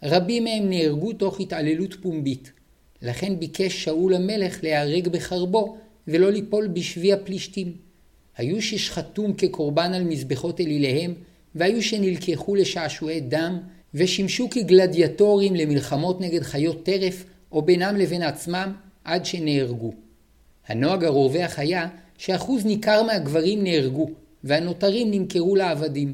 רבים 0.03 0.43
מהם 0.43 0.70
נהרגו 0.70 1.13
תוך 1.13 1.39
התעללות 1.39 1.93
פומבית. 2.01 2.51
לכן 3.01 3.39
ביקש 3.39 3.83
שאול 3.83 4.13
המלך 4.13 4.63
להיהרג 4.63 5.07
בחרבו 5.07 5.77
ולא 6.07 6.31
ליפול 6.31 6.67
בשבי 6.67 7.13
הפלישתים. 7.13 7.73
היו 8.37 8.61
ששחטום 8.61 9.33
כקורבן 9.33 9.93
על 9.93 10.03
מזבחות 10.03 10.61
אליליהם, 10.61 11.13
והיו 11.55 11.83
שנלקחו 11.83 12.55
לשעשועי 12.55 13.19
דם, 13.19 13.59
ושימשו 13.93 14.49
כגלדיאטורים 14.49 15.55
למלחמות 15.55 16.21
נגד 16.21 16.43
חיות 16.43 16.85
טרף, 16.85 17.25
או 17.51 17.61
בינם 17.61 17.95
לבין 17.95 18.21
עצמם, 18.21 18.73
עד 19.03 19.25
שנהרגו. 19.25 19.93
הנוהג 20.67 21.03
הרווח 21.03 21.59
היה 21.59 21.87
שאחוז 22.17 22.65
ניכר 22.65 23.03
מהגברים 23.03 23.63
נהרגו, 23.63 24.09
והנותרים 24.43 25.11
נמכרו 25.11 25.55
לעבדים. 25.55 26.13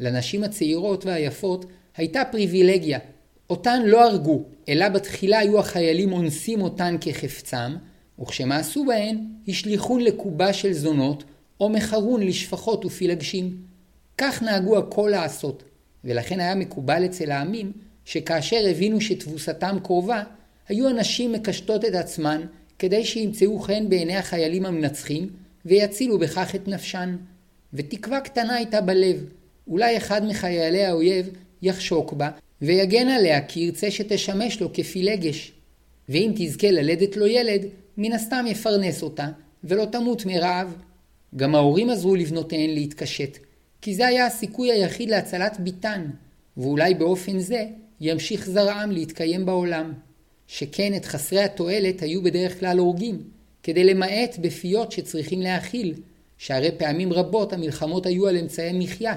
לנשים 0.00 0.44
הצעירות 0.44 1.06
והיפות 1.06 1.64
הייתה 1.96 2.22
פריבילגיה. 2.32 2.98
אותן 3.50 3.82
לא 3.86 4.04
הרגו, 4.04 4.42
אלא 4.68 4.88
בתחילה 4.88 5.38
היו 5.38 5.58
החיילים 5.58 6.12
אונסים 6.12 6.62
אותן 6.62 6.96
כחפצם, 7.00 7.76
וכשמעשו 8.20 8.84
בהן, 8.84 9.18
השליכון 9.48 10.00
לקובה 10.00 10.52
של 10.52 10.72
זונות, 10.72 11.24
או 11.60 11.68
מכרון 11.68 12.22
לשפחות 12.22 12.84
ופילגשים. 12.84 13.56
כך 14.18 14.42
נהגו 14.42 14.78
הכל 14.78 15.08
לעשות, 15.12 15.62
ולכן 16.04 16.40
היה 16.40 16.54
מקובל 16.54 17.04
אצל 17.04 17.30
העמים, 17.30 17.72
שכאשר 18.04 18.66
הבינו 18.70 19.00
שתבוסתם 19.00 19.78
קרובה, 19.82 20.22
היו 20.68 20.88
הנשים 20.88 21.32
מקשטות 21.32 21.84
את 21.84 21.94
עצמן 21.94 22.40
כדי 22.78 23.04
שימצאו 23.04 23.58
חן 23.58 23.88
בעיני 23.88 24.16
החיילים 24.16 24.66
המנצחים 24.66 25.28
ויצילו 25.64 26.18
בכך 26.18 26.54
את 26.54 26.68
נפשן. 26.68 27.16
ותקווה 27.74 28.20
קטנה 28.20 28.54
הייתה 28.54 28.80
בלב, 28.80 29.24
אולי 29.68 29.96
אחד 29.96 30.24
מחיילי 30.24 30.84
האויב 30.84 31.30
יחשוק 31.62 32.12
בה 32.12 32.30
ויגן 32.62 33.08
עליה 33.08 33.40
כי 33.40 33.60
ירצה 33.60 33.90
שתשמש 33.90 34.60
לו 34.60 34.72
כפילגש. 34.72 35.52
ואם 36.08 36.32
תזכה 36.36 36.70
ללדת 36.70 37.16
לו 37.16 37.26
ילד, 37.26 37.62
מן 37.96 38.12
הסתם 38.12 38.44
יפרנס 38.48 39.02
אותה, 39.02 39.28
ולא 39.64 39.84
תמות 39.84 40.26
מרעב. 40.26 40.74
גם 41.36 41.54
ההורים 41.54 41.90
עזרו 41.90 42.14
לבנותיהן 42.14 42.70
להתקשט, 42.70 43.38
כי 43.82 43.94
זה 43.94 44.06
היה 44.06 44.26
הסיכוי 44.26 44.72
היחיד 44.72 45.10
להצלת 45.10 45.60
ביתן, 45.60 46.10
ואולי 46.56 46.94
באופן 46.94 47.38
זה 47.38 47.66
ימשיך 48.00 48.46
זרעם 48.50 48.90
להתקיים 48.90 49.46
בעולם. 49.46 49.92
שכן 50.46 50.94
את 50.96 51.04
חסרי 51.04 51.40
התועלת 51.40 52.02
היו 52.02 52.22
בדרך 52.22 52.60
כלל 52.60 52.78
הורגים, 52.78 53.22
כדי 53.62 53.84
למעט 53.84 54.38
בפיות 54.40 54.92
שצריכים 54.92 55.40
להאכיל, 55.40 55.94
שהרי 56.38 56.70
פעמים 56.76 57.12
רבות 57.12 57.52
המלחמות 57.52 58.06
היו 58.06 58.28
על 58.28 58.36
אמצעי 58.36 58.78
מחיה, 58.78 59.16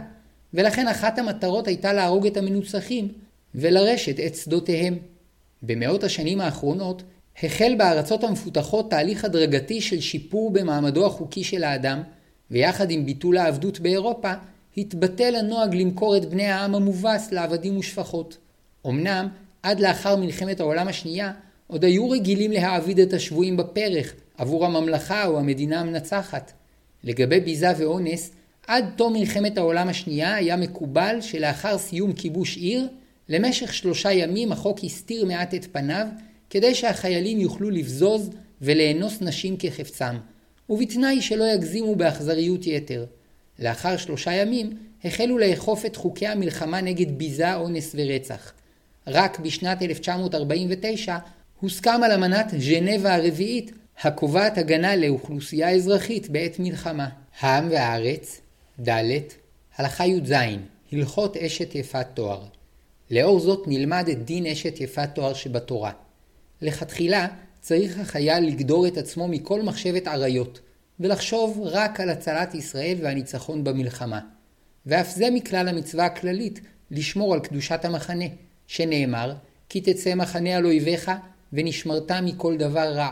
ולכן 0.53 0.87
אחת 0.87 1.19
המטרות 1.19 1.67
הייתה 1.67 1.93
להרוג 1.93 2.27
את 2.27 2.37
המנוצחים 2.37 3.07
ולרשת 3.55 4.19
את 4.19 4.35
שדותיהם. 4.35 4.97
במאות 5.63 6.03
השנים 6.03 6.41
האחרונות 6.41 7.03
החל 7.43 7.75
בארצות 7.77 8.23
המפותחות 8.23 8.89
תהליך 8.89 9.25
הדרגתי 9.25 9.81
של 9.81 9.99
שיפור 9.99 10.51
במעמדו 10.51 11.05
החוקי 11.05 11.43
של 11.43 11.63
האדם, 11.63 12.01
ויחד 12.51 12.91
עם 12.91 13.05
ביטול 13.05 13.37
העבדות 13.37 13.79
באירופה, 13.79 14.33
התבטל 14.77 15.35
הנוהג 15.35 15.75
למכור 15.75 16.17
את 16.17 16.25
בני 16.25 16.45
העם 16.45 16.75
המובס 16.75 17.31
לעבדים 17.31 17.77
ושפחות. 17.77 18.37
אמנם, 18.87 19.27
עד 19.63 19.79
לאחר 19.79 20.15
מלחמת 20.15 20.59
העולם 20.59 20.87
השנייה, 20.87 21.31
עוד 21.67 21.83
היו 21.83 22.09
רגילים 22.09 22.51
להעביד 22.51 22.99
את 22.99 23.13
השבויים 23.13 23.57
בפרך 23.57 24.13
עבור 24.37 24.65
הממלכה 24.65 25.25
או 25.25 25.39
המדינה 25.39 25.79
המנצחת. 25.79 26.51
לגבי 27.03 27.39
ביזה 27.39 27.67
ואונס, 27.77 28.31
עד 28.67 28.85
תום 28.95 29.13
מלחמת 29.13 29.57
העולם 29.57 29.89
השנייה 29.89 30.35
היה 30.35 30.55
מקובל 30.55 31.17
שלאחר 31.21 31.77
סיום 31.77 32.13
כיבוש 32.13 32.57
עיר, 32.57 32.87
למשך 33.29 33.73
שלושה 33.73 34.11
ימים 34.11 34.51
החוק 34.51 34.79
הסתיר 34.83 35.25
מעט 35.25 35.53
את 35.53 35.67
פניו, 35.71 36.07
כדי 36.49 36.75
שהחיילים 36.75 37.39
יוכלו 37.39 37.69
לבזוז 37.69 38.29
ולאנוס 38.61 39.21
נשים 39.21 39.57
כחפצם, 39.57 40.15
ובתנאי 40.69 41.21
שלא 41.21 41.43
יגזימו 41.43 41.95
באכזריות 41.95 42.67
יתר. 42.67 43.05
לאחר 43.59 43.97
שלושה 43.97 44.33
ימים 44.33 44.77
החלו 45.03 45.37
לאכוף 45.37 45.85
את 45.85 45.95
חוקי 45.95 46.27
המלחמה 46.27 46.81
נגד 46.81 47.17
ביזה, 47.17 47.55
אונס 47.55 47.95
ורצח. 47.95 48.53
רק 49.07 49.39
בשנת 49.39 49.81
1949 49.81 51.17
הוסכם 51.59 52.03
על 52.03 52.11
אמנת 52.11 52.53
ז'נבה 52.57 53.15
הרביעית 53.15 53.71
הקובעת 54.01 54.57
הגנה 54.57 54.95
לאוכלוסייה 54.95 55.69
אזרחית 55.69 56.29
בעת 56.29 56.59
מלחמה. 56.59 57.09
העם 57.39 57.67
והארץ, 57.71 58.41
ד. 58.87 58.89
הלכה 59.77 60.05
י"ז 60.05 60.33
הלכות 60.91 61.37
אשת 61.37 61.75
יפת 61.75 62.07
תואר. 62.13 62.43
לאור 63.13 63.39
זאת 63.39 63.63
נלמד 63.67 64.09
את 64.11 64.25
דין 64.25 64.45
אשת 64.45 64.81
יפת 64.81 65.09
תואר 65.15 65.33
שבתורה. 65.33 65.91
לכתחילה 66.61 67.27
צריך 67.61 67.99
החייל 67.99 68.43
לגדור 68.43 68.87
את 68.87 68.97
עצמו 68.97 69.27
מכל 69.27 69.61
מחשבת 69.61 70.07
עריות, 70.07 70.59
ולחשוב 70.99 71.59
רק 71.63 71.99
על 71.99 72.09
הצלת 72.09 72.55
ישראל 72.55 72.97
והניצחון 73.01 73.63
במלחמה. 73.63 74.19
ואף 74.85 75.15
זה 75.15 75.29
מכלל 75.31 75.67
המצווה 75.67 76.05
הכללית 76.05 76.59
לשמור 76.91 77.33
על 77.33 77.39
קדושת 77.39 77.85
המחנה, 77.85 78.25
שנאמר, 78.67 79.33
כי 79.69 79.81
תצא 79.81 80.15
מחנה 80.15 80.55
על 80.55 80.65
אויביך 80.65 81.11
ונשמרת 81.53 82.11
מכל 82.11 82.57
דבר 82.57 82.93
רע. 82.93 83.11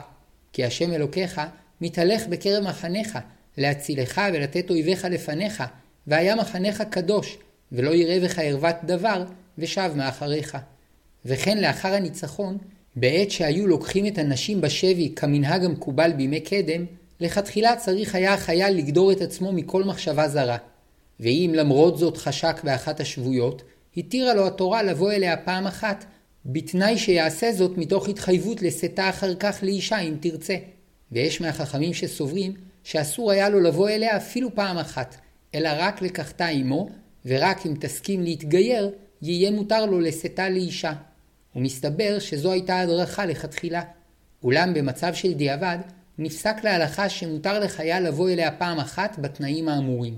כי 0.54 0.66
השם 0.66 0.94
אלוקיך 0.94 1.42
מתהלך 1.82 2.28
בקרב 2.28 2.64
מחניך, 2.64 3.20
להצילך 3.58 4.22
ולתת 4.34 4.70
אויביך 4.70 5.06
לפניך, 5.06 5.64
והיה 6.08 6.36
מחניך 6.36 6.84
קדוש, 6.90 7.38
ולא 7.72 7.92
יראה 7.92 8.20
בך 8.20 8.40
ערוות 8.40 8.76
דבר, 8.84 9.24
ושב 9.62 9.92
מאחריך. 9.96 10.58
וכן 11.26 11.58
לאחר 11.58 11.94
הניצחון, 11.94 12.58
בעת 12.96 13.32
שהיו 13.32 13.68
לוקחים 13.68 14.08
את 14.08 14.18
הנשים 14.18 14.62
בשבי 14.62 15.14
כמנהג 15.16 15.66
המקובל 15.66 16.12
בימי 16.14 16.40
קדם, 16.40 16.86
לכתחילה 17.20 17.76
צריך 17.76 18.16
היה 18.16 18.34
החייל 18.34 18.78
לגדור 18.78 19.12
את 19.12 19.22
עצמו 19.22 19.52
מכל 19.52 19.84
מחשבה 19.84 20.28
זרה. 20.28 20.58
ואם 21.20 21.52
למרות 21.56 21.98
זאת 21.98 22.18
חשק 22.18 22.56
באחת 22.64 23.00
השבויות, 23.00 23.64
התירה 23.98 24.34
לו 24.34 24.48
התורה 24.48 24.84
לבוא 24.84 25.12
אליה 25.12 25.38
פעם 25.38 25.68
אחת, 25.68 26.06
בתנאי 26.46 26.98
שיעשה 26.98 27.52
זאת 27.54 27.78
מתוך 27.78 28.10
התחייבות 28.10 28.62
לשאתה 28.62 29.10
אחר 29.10 29.36
כך 29.36 29.60
לאישה 29.64 30.00
אם 30.00 30.16
תרצה. 30.20 30.56
ויש 31.12 31.42
מהחכמים 31.42 31.94
שסוברים 31.94 32.54
שאסור 32.84 33.32
היה 33.32 33.50
לו 33.50 33.60
לבוא 33.60 33.90
אליה 33.90 34.18
אפילו 34.18 34.56
פעם 34.56 34.78
אחת, 34.78 35.16
אלא 35.56 35.70
רק 35.78 36.02
לקחתה 36.02 36.46
עמו, 36.46 36.90
ורק 37.26 37.66
אם 37.66 37.74
תסכים 37.80 38.24
להתגייר, 38.24 38.92
יהיה 39.22 39.52
מותר 39.52 39.86
לו 39.86 40.00
לשאתה 40.00 40.50
לאישה. 40.50 40.94
ומסתבר 41.56 42.20
שזו 42.20 42.52
הייתה 42.52 42.80
הדרכה 42.80 43.26
לכתחילה. 43.26 43.82
אולם 44.44 44.74
במצב 44.74 45.14
של 45.14 45.34
דיעבד, 45.34 45.78
נפסק 46.18 46.56
להלכה 46.64 47.10
שמותר 47.10 47.60
לחייל 47.60 48.08
לבוא 48.08 48.30
אליה 48.30 48.52
פעם 48.52 48.80
אחת 48.80 49.20
בתנאים 49.20 49.70
האמורים. 49.70 50.18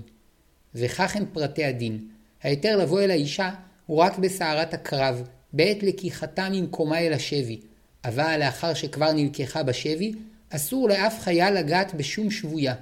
וכך 0.74 1.16
הם 1.16 1.24
פרטי 1.32 1.64
הדין. 1.64 2.08
ההיתר 2.42 2.76
לבוא 2.76 3.00
אל 3.00 3.10
האישה 3.10 3.50
הוא 3.86 3.98
רק 3.98 4.18
בסערת 4.18 4.74
הקרב, 4.74 5.22
בעת 5.52 5.82
לקיחתה 5.82 6.48
ממקומה 6.52 6.98
אל 6.98 7.12
השבי, 7.12 7.60
אבל 8.04 8.36
לאחר 8.38 8.74
שכבר 8.74 9.12
נלקחה 9.12 9.62
בשבי, 9.62 10.12
אסור 10.50 10.88
לאף 10.88 11.20
חייל 11.20 11.54
לגעת 11.54 11.94
בשום 11.94 12.30
שבויה, 12.30 12.74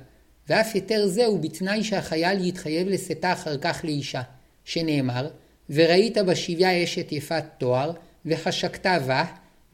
ואף 0.49 0.75
היתר 0.75 1.07
זה 1.07 1.27
הוא 1.27 1.41
בתנאי 1.41 1.85
שהחייל 1.85 2.47
יתחייב 2.47 2.89
לשאתה 2.89 3.33
אחר 3.33 3.57
כך 3.59 3.85
לאישה, 3.85 4.23
שנאמר, 4.64 5.29
וראית 5.73 6.18
בשביה 6.18 6.85
אשת 6.85 7.12
יפת 7.12 7.45
תואר, 7.59 7.93
וחשקת 8.27 8.87
בה, 9.07 9.25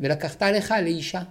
ולקחת 0.00 0.42
לך 0.42 0.74
לאישה. 0.82 1.22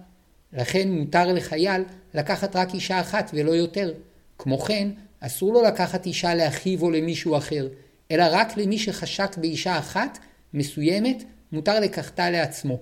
לכן 0.53 0.91
מותר 0.91 1.33
לחייל 1.33 1.83
לקחת 2.13 2.55
רק 2.55 2.73
אישה 2.73 2.99
אחת 2.99 3.31
ולא 3.33 3.51
יותר. 3.51 3.93
כמו 4.37 4.59
כן, 4.59 4.89
אסור 5.19 5.53
לו 5.53 5.63
לקחת 5.63 6.05
אישה 6.05 6.35
לאחיו 6.35 6.81
או 6.81 6.91
למישהו 6.91 7.37
אחר, 7.37 7.67
אלא 8.11 8.23
רק 8.31 8.57
למי 8.57 8.77
שחשק 8.77 9.37
באישה 9.37 9.79
אחת 9.79 10.17
מסוימת 10.53 11.23
מותר 11.51 11.79
לקחתה 11.79 12.29
לעצמו. 12.29 12.79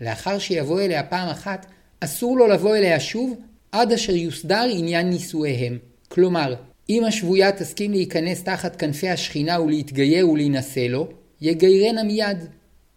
לאחר 0.00 0.38
שיבוא 0.38 0.80
אליה 0.80 1.02
פעם 1.02 1.28
אחת, 1.28 1.66
אסור 2.00 2.36
לו 2.36 2.46
לבוא 2.46 2.76
אליה 2.76 3.00
שוב 3.00 3.40
עד 3.72 3.92
אשר 3.92 4.12
יוסדר 4.12 4.66
עניין 4.70 5.10
נישואיהם. 5.10 5.78
כלומר, 6.08 6.54
אם 6.90 7.04
השבויה 7.04 7.52
תסכים 7.52 7.90
להיכנס 7.90 8.42
תחת 8.42 8.76
כנפי 8.76 9.08
השכינה 9.08 9.60
ולהתגייר 9.60 10.28
ולהינשא 10.28 10.80
לו, 10.80 11.08
יגיירנה 11.40 12.02
מיד. 12.02 12.38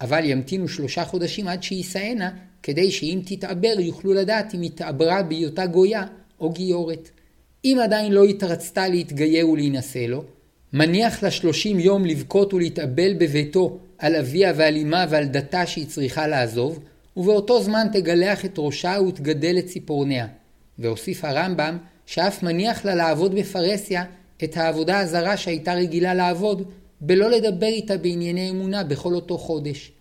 אבל 0.02 0.26
ימתינו 0.26 0.68
שלושה 0.68 1.06
חודשים 1.06 1.48
עד 1.48 1.64
שיישאנה, 1.64 2.30
כדי 2.64 2.92
שאם 2.92 3.20
תתעבר 3.26 3.80
יוכלו 3.80 4.14
לדעת 4.14 4.54
אם 4.54 4.62
התעברה 4.62 5.24
בהיותה 5.24 5.66
גויה 5.66 6.04
או 6.40 6.50
גיורת. 6.50 7.10
אם 7.66 7.78
עדיין 7.84 8.12
לא 8.12 8.24
התרצתה 8.24 8.88
להתגייר 8.88 9.50
ולהינשא 9.50 10.00
לו, 10.00 10.24
מניח 10.74 11.24
לה 11.24 11.32
שלושים 11.32 11.80
יום 11.80 12.06
לבכות 12.06 12.54
ולהתאבל 12.54 13.14
בביתו 13.14 13.78
על 13.98 14.16
אביה 14.16 14.54
ועל 14.56 14.78
אמה 14.78 15.06
ועל 15.10 15.26
דתה 15.26 15.66
שהיא 15.66 15.88
צריכה 15.88 16.28
לעזוב, 16.28 16.80
ובאותו 17.18 17.64
זמן 17.64 17.88
תגלח 17.94 18.46
את 18.46 18.54
ראשה 18.58 18.98
ותגדל 19.08 19.56
את 19.60 19.66
ציפורניה. 19.66 20.28
והוסיף 20.80 21.26
הרמב"ם 21.26 21.78
שאף 22.06 22.44
מניח 22.44 22.86
לה 22.86 22.96
לעבוד 22.96 23.36
בפרהסיה 23.36 24.04
את 24.44 24.58
העבודה 24.58 25.00
הזרה 25.00 25.38
שהייתה 25.38 25.74
רגילה 25.74 26.14
לעבוד, 26.14 26.72
בלא 27.02 27.30
לדבר 27.30 27.68
איתה 27.68 27.98
בענייני 27.98 28.50
אמונה 28.50 28.84
בכל 28.84 29.14
אותו 29.14 29.38
חודש. 29.38 29.92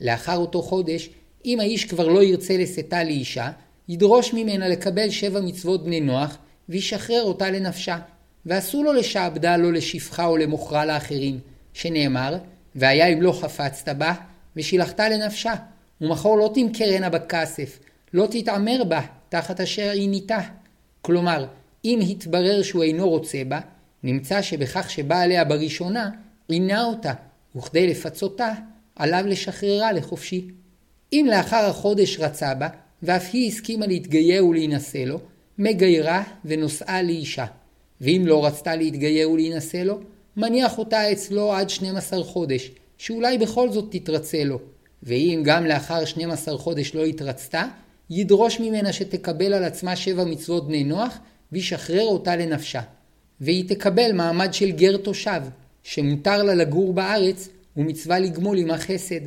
לאחר 0.00 0.36
אותו 0.36 0.62
חודש, 0.62 1.10
אם 1.44 1.60
האיש 1.60 1.84
כבר 1.84 2.08
לא 2.08 2.22
ירצה 2.22 2.56
לשאתה 2.56 3.04
לאישה, 3.04 3.50
ידרוש 3.88 4.34
ממנה 4.34 4.68
לקבל 4.68 5.10
שבע 5.10 5.40
מצוות 5.40 5.84
בני 5.84 6.00
נוח, 6.00 6.38
וישחרר 6.68 7.22
אותה 7.22 7.50
לנפשה. 7.50 7.98
ואסור 8.46 8.84
לו 8.84 8.92
לשעבדה 8.92 9.56
לא 9.56 9.72
לשפחה 9.72 10.26
או 10.26 10.36
למוכרה 10.36 10.84
לאחרים, 10.84 11.38
שנאמר, 11.72 12.36
והיה 12.74 13.06
אם 13.06 13.22
לא 13.22 13.32
חפצת 13.32 13.88
בה, 13.96 14.14
ושילחת 14.56 15.00
לנפשה, 15.00 15.54
ומחור 16.00 16.38
לא 16.38 16.50
תמכרנה 16.54 17.08
בכסף, 17.08 17.78
לא 18.14 18.26
תתעמר 18.30 18.84
בה, 18.84 19.00
תחת 19.28 19.60
אשר 19.60 19.90
עיניתה. 19.90 20.38
כלומר, 21.02 21.46
אם 21.84 22.00
התברר 22.10 22.62
שהוא 22.62 22.82
אינו 22.82 23.08
רוצה 23.08 23.42
בה, 23.48 23.60
נמצא 24.02 24.42
שבכך 24.42 24.90
שבא 24.90 25.20
עליה 25.20 25.44
בראשונה, 25.44 26.10
עינה 26.50 26.84
אותה, 26.84 27.12
וכדי 27.56 27.86
לפצותה, 27.86 28.52
עליו 28.96 29.24
לשחררה 29.26 29.92
לחופשי. 29.92 30.48
אם 31.12 31.26
לאחר 31.30 31.64
החודש 31.64 32.18
רצה 32.20 32.54
בה, 32.54 32.68
ואף 33.02 33.30
היא 33.32 33.48
הסכימה 33.48 33.86
להתגייר 33.86 34.46
ולהינשא 34.46 34.98
לו, 34.98 35.20
מגיירה 35.58 36.22
ונושאה 36.44 37.02
לאישה. 37.02 37.46
ואם 38.00 38.22
לא 38.26 38.46
רצתה 38.46 38.76
להתגייר 38.76 39.30
ולהינשא 39.30 39.76
לו, 39.76 39.98
מניח 40.36 40.78
אותה 40.78 41.12
אצלו 41.12 41.52
עד 41.52 41.70
12 41.70 42.24
חודש, 42.24 42.70
שאולי 42.98 43.38
בכל 43.38 43.70
זאת 43.70 43.88
תתרצה 43.90 44.44
לו. 44.44 44.58
ואם 45.02 45.42
גם 45.44 45.66
לאחר 45.66 46.04
12 46.04 46.58
חודש 46.58 46.94
לא 46.94 47.04
התרצתה, 47.04 47.64
ידרוש 48.10 48.60
ממנה 48.60 48.92
שתקבל 48.92 49.52
על 49.52 49.64
עצמה 49.64 49.96
שבע 49.96 50.24
מצוות 50.24 50.68
בני 50.68 50.84
נוח, 50.84 51.18
וישחרר 51.52 52.06
אותה 52.06 52.36
לנפשה. 52.36 52.80
והיא 53.40 53.68
תקבל 53.68 54.12
מעמד 54.12 54.54
של 54.54 54.70
גר 54.70 54.96
תושב, 54.96 55.40
שמותר 55.82 56.42
לה 56.42 56.54
לגור 56.54 56.92
בארץ, 56.92 57.48
ומצווה 57.76 58.18
לגמול 58.18 58.58
עמה 58.58 58.78
חסד. 58.78 59.20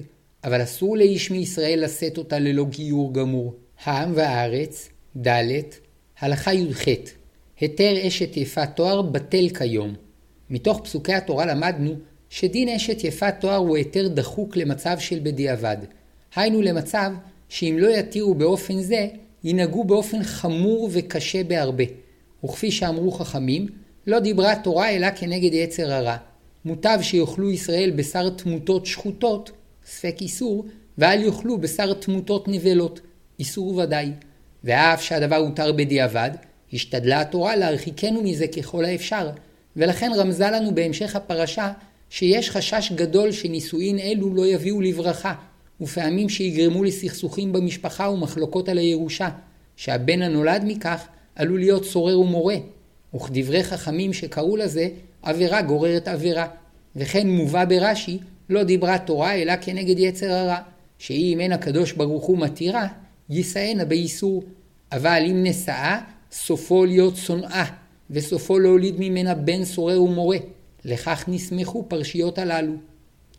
אבל 0.44 0.64
אסור 0.64 0.98
לאיש 0.98 1.32
מישראל 1.32 1.84
לשאת 1.84 2.18
אותה 2.18 2.40
ללא 2.40 2.66
גיור 2.70 3.14
גמור. 3.14 3.54
העם 3.84 4.12
והארץ, 4.16 4.90
ד', 5.28 5.52
הלכה 6.20 6.54
י"ח 6.54 6.86
היתר 7.60 8.08
אשת 8.08 8.38
יפת 8.38 8.70
תואר 8.76 9.02
בטל 9.02 9.50
כיום. 9.50 9.94
מתוך 10.50 10.82
פסוקי 10.84 11.14
התורה 11.14 11.46
למדנו 11.46 11.96
שדין 12.30 12.70
אשת 12.70 13.04
יפת 13.04 13.34
תואר 13.40 13.56
הוא 13.56 13.78
היתר 13.78 14.08
דחוק 14.08 14.58
למצב 14.58 15.00
של 15.00 15.20
בדיעבד. 15.24 15.78
היינו 16.36 16.62
למצב 16.62 17.12
שאם 17.50 17.76
לא 17.80 17.88
יתירו 17.88 18.34
באופן 18.36 18.82
זה, 18.82 19.08
ינהגו 19.44 19.84
באופן 19.84 20.24
חמור 20.24 20.90
וקשה 20.92 21.44
בהרבה. 21.44 21.84
וכפי 22.46 22.72
שאמרו 22.72 23.12
חכמים, 23.12 23.68
לא 24.08 24.20
דיברה 24.20 24.56
תורה 24.56 24.90
אלא 24.90 25.08
כנגד 25.12 25.54
יצר 25.54 25.92
הרע. 25.92 26.18
מוטב 26.66 27.00
שיאכלו 27.02 27.52
ישראל 27.52 27.92
בשר 27.96 28.30
תמותות 28.30 28.86
שחוטות, 28.86 29.52
ספק 29.86 30.16
איסור, 30.22 30.66
ואל 30.98 31.24
יאכלו 31.24 31.58
בשר 31.58 31.94
תמותות 31.94 32.48
נבלות, 32.48 33.02
איסור 33.40 33.78
ודאי. 33.78 34.12
ואף 34.64 35.04
שהדבר 35.04 35.36
הותר 35.36 35.72
בדיעבד, 35.72 36.32
השתדלה 36.74 37.22
התורה 37.22 37.56
להרחיקנו 37.56 38.24
מזה 38.24 38.48
ככל 38.48 38.86
האפשר, 38.86 39.30
ולכן 39.76 40.12
רמזה 40.16 40.50
לנו 40.50 40.76
בהמשך 40.76 41.16
הפרשה 41.16 41.72
שיש 42.10 42.50
חשש 42.50 42.92
גדול 42.96 43.32
שנישואין 43.32 44.00
אלו 44.00 44.36
לא 44.36 44.46
יביאו 44.46 44.82
לברכה, 44.82 45.34
ופעמים 45.82 46.30
שיגרמו 46.30 46.84
לסכסוכים 46.84 47.54
במשפחה 47.54 48.10
ומחלוקות 48.10 48.70
על 48.70 48.78
הירושה, 48.78 49.30
שהבן 49.76 50.22
הנולד 50.22 50.64
מכך 50.66 51.08
עלול 51.36 51.60
להיות 51.60 51.84
צורר 51.86 52.20
ומורה, 52.20 52.56
וכדברי 53.16 53.64
חכמים 53.64 54.14
שקראו 54.14 54.58
לזה 54.58 54.88
עבירה 55.24 55.62
גוררת 55.62 56.08
עבירה, 56.08 56.48
וכן 56.96 57.30
מובא 57.30 57.66
ברש"י 57.66 58.18
לא 58.50 58.64
דיברה 58.64 58.98
תורה 58.98 59.34
אלא 59.34 59.54
כנגד 59.62 60.00
יצר 60.00 60.32
הרע, 60.32 60.58
שאם 60.98 61.38
אין 61.40 61.52
הקדוש 61.52 61.92
ברוך 61.92 62.26
הוא 62.26 62.38
מתירה, 62.38 62.88
יישאנה 63.30 63.86
באיסור, 63.86 64.44
אבל 64.92 65.24
אם 65.30 65.44
נשאה, 65.44 66.00
סופו 66.32 66.86
להיות 66.86 67.16
שונאה, 67.16 67.66
וסופו 68.10 68.60
להוליד 68.60 68.96
ממנה 68.98 69.36
בן 69.36 69.66
סורר 69.66 70.04
ומורה. 70.04 70.38
לכך 70.86 71.26
נסמכו 71.28 71.86
פרשיות 71.88 72.38
הללו. 72.38 72.74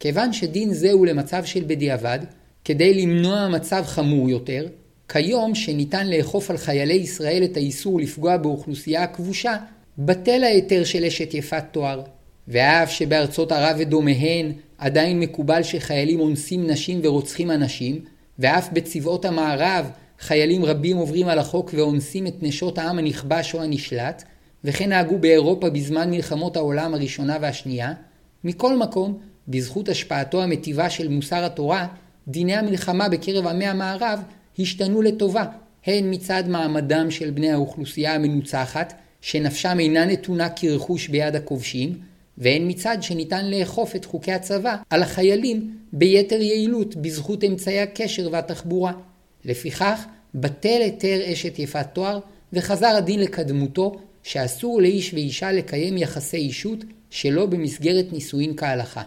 כיוון 0.01 0.33
שדין 0.33 0.73
זה 0.73 0.93
הוא 0.93 1.07
למצב 1.07 1.45
של 1.45 1.65
בדיעבד, 1.67 2.19
כדי 2.65 2.95
למנוע 2.95 3.49
מצב 3.49 3.83
חמור 3.87 4.31
יותר, 4.31 4.67
כיום 5.09 5.55
שניתן 5.55 6.07
לאכוף 6.07 6.51
על 6.51 6.57
חיילי 6.57 6.95
ישראל 6.95 7.45
את 7.45 7.57
האיסור 7.57 8.01
לפגוע 8.01 8.37
באוכלוסייה 8.37 9.03
הכבושה, 9.03 9.57
בטל 9.99 10.45
ההיתר 10.45 10.85
של 10.85 11.05
אשת 11.05 11.35
יפת 11.35 11.65
תואר. 11.73 12.03
ואף 12.49 12.91
שבארצות 12.91 13.53
ערב 13.53 13.77
ודומיהן 13.79 14.53
עדיין 14.79 15.21
מקובל 15.21 15.63
שחיילים 15.63 16.21
אונסים 16.21 16.71
נשים 16.71 17.01
ורוצחים 17.03 17.51
אנשים, 17.51 18.01
ואף 18.39 18.69
בצבאות 18.73 19.25
המערב 19.25 19.91
חיילים 20.21 20.65
רבים 20.65 20.97
עוברים 20.97 21.29
על 21.29 21.39
החוק 21.39 21.71
ואונסים 21.75 22.27
את 22.27 22.35
נשות 22.43 22.79
העם 22.79 22.99
הנכבש 22.99 23.55
או 23.55 23.63
הנשלט, 23.63 24.25
וכן 24.65 24.89
נהגו 24.89 25.19
באירופה 25.19 25.71
בזמן 25.71 26.11
מלחמות 26.11 26.57
העולם 26.57 26.95
הראשונה 26.95 27.37
והשנייה, 27.41 27.93
מכל 28.45 28.77
מקום, 28.77 29.19
בזכות 29.49 29.89
השפעתו 29.89 30.43
המטיבה 30.43 30.91
של 30.91 31.09
מוסר 31.09 31.45
התורה, 31.45 31.87
דיני 32.29 32.57
המלחמה 32.57 33.09
בקרב 33.09 33.47
עמי 33.47 33.67
המערב 33.67 34.23
השתנו 34.59 35.03
לטובה, 35.03 35.45
הן 35.87 36.15
מצד 36.15 36.45
מעמדם 36.49 37.11
של 37.11 37.31
בני 37.31 37.53
האוכלוסייה 37.53 38.15
המנוצחת, 38.15 38.95
שנפשם 39.25 39.81
אינה 39.81 40.05
נתונה 40.05 40.49
כרכוש 40.49 41.09
ביד 41.09 41.37
הכובשים, 41.37 41.99
והן 42.39 42.71
מצד 42.71 42.99
שניתן 43.01 43.51
לאכוף 43.51 43.97
את 43.97 44.05
חוקי 44.05 44.33
הצבא 44.33 44.77
על 44.91 45.03
החיילים 45.03 45.77
ביתר 45.93 46.41
יעילות 46.41 46.97
בזכות 46.97 47.45
אמצעי 47.45 47.81
הקשר 47.81 48.29
והתחבורה. 48.33 48.93
לפיכך, 49.45 50.05
בטל 50.35 50.79
היתר 50.81 51.33
אשת 51.33 51.59
יפת 51.59 51.87
תואר, 51.93 52.19
וחזר 52.53 52.87
הדין 52.87 53.21
לקדמותו, 53.21 53.97
שאסור 54.23 54.83
לאיש 54.83 55.15
ואישה 55.15 55.53
לקיים 55.53 55.99
יחסי 55.99 56.37
אישות 56.37 56.79
שלא 57.11 57.47
במסגרת 57.47 58.13
נישואין 58.13 58.57
כהלכה. 58.57 59.03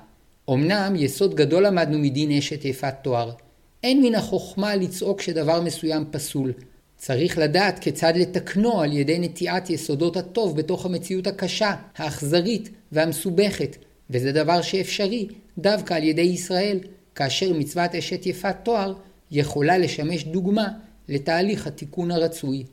אמנם 0.49 0.95
יסוד 0.95 1.35
גדול 1.35 1.65
למדנו 1.65 1.99
מדין 1.99 2.31
אשת 2.31 2.65
יפת 2.65 2.93
תואר. 3.01 3.31
אין 3.83 4.01
מן 4.01 4.15
החוכמה 4.15 4.75
לצעוק 4.75 5.21
שדבר 5.21 5.61
מסוים 5.61 6.05
פסול. 6.11 6.53
צריך 6.97 7.37
לדעת 7.37 7.79
כיצד 7.79 8.13
לתקנו 8.15 8.81
על 8.81 8.93
ידי 8.93 9.19
נטיעת 9.19 9.69
יסודות 9.69 10.17
הטוב 10.17 10.57
בתוך 10.57 10.85
המציאות 10.85 11.27
הקשה, 11.27 11.75
האכזרית 11.97 12.69
והמסובכת, 12.91 13.77
וזה 14.09 14.31
דבר 14.31 14.61
שאפשרי 14.61 15.27
דווקא 15.57 15.93
על 15.93 16.03
ידי 16.03 16.21
ישראל, 16.21 16.79
כאשר 17.15 17.53
מצוות 17.53 17.95
אשת 17.95 18.25
יפת 18.25 18.55
תואר 18.63 18.93
יכולה 19.31 19.77
לשמש 19.77 20.23
דוגמה 20.23 20.67
לתהליך 21.09 21.67
התיקון 21.67 22.11
הרצוי. 22.11 22.63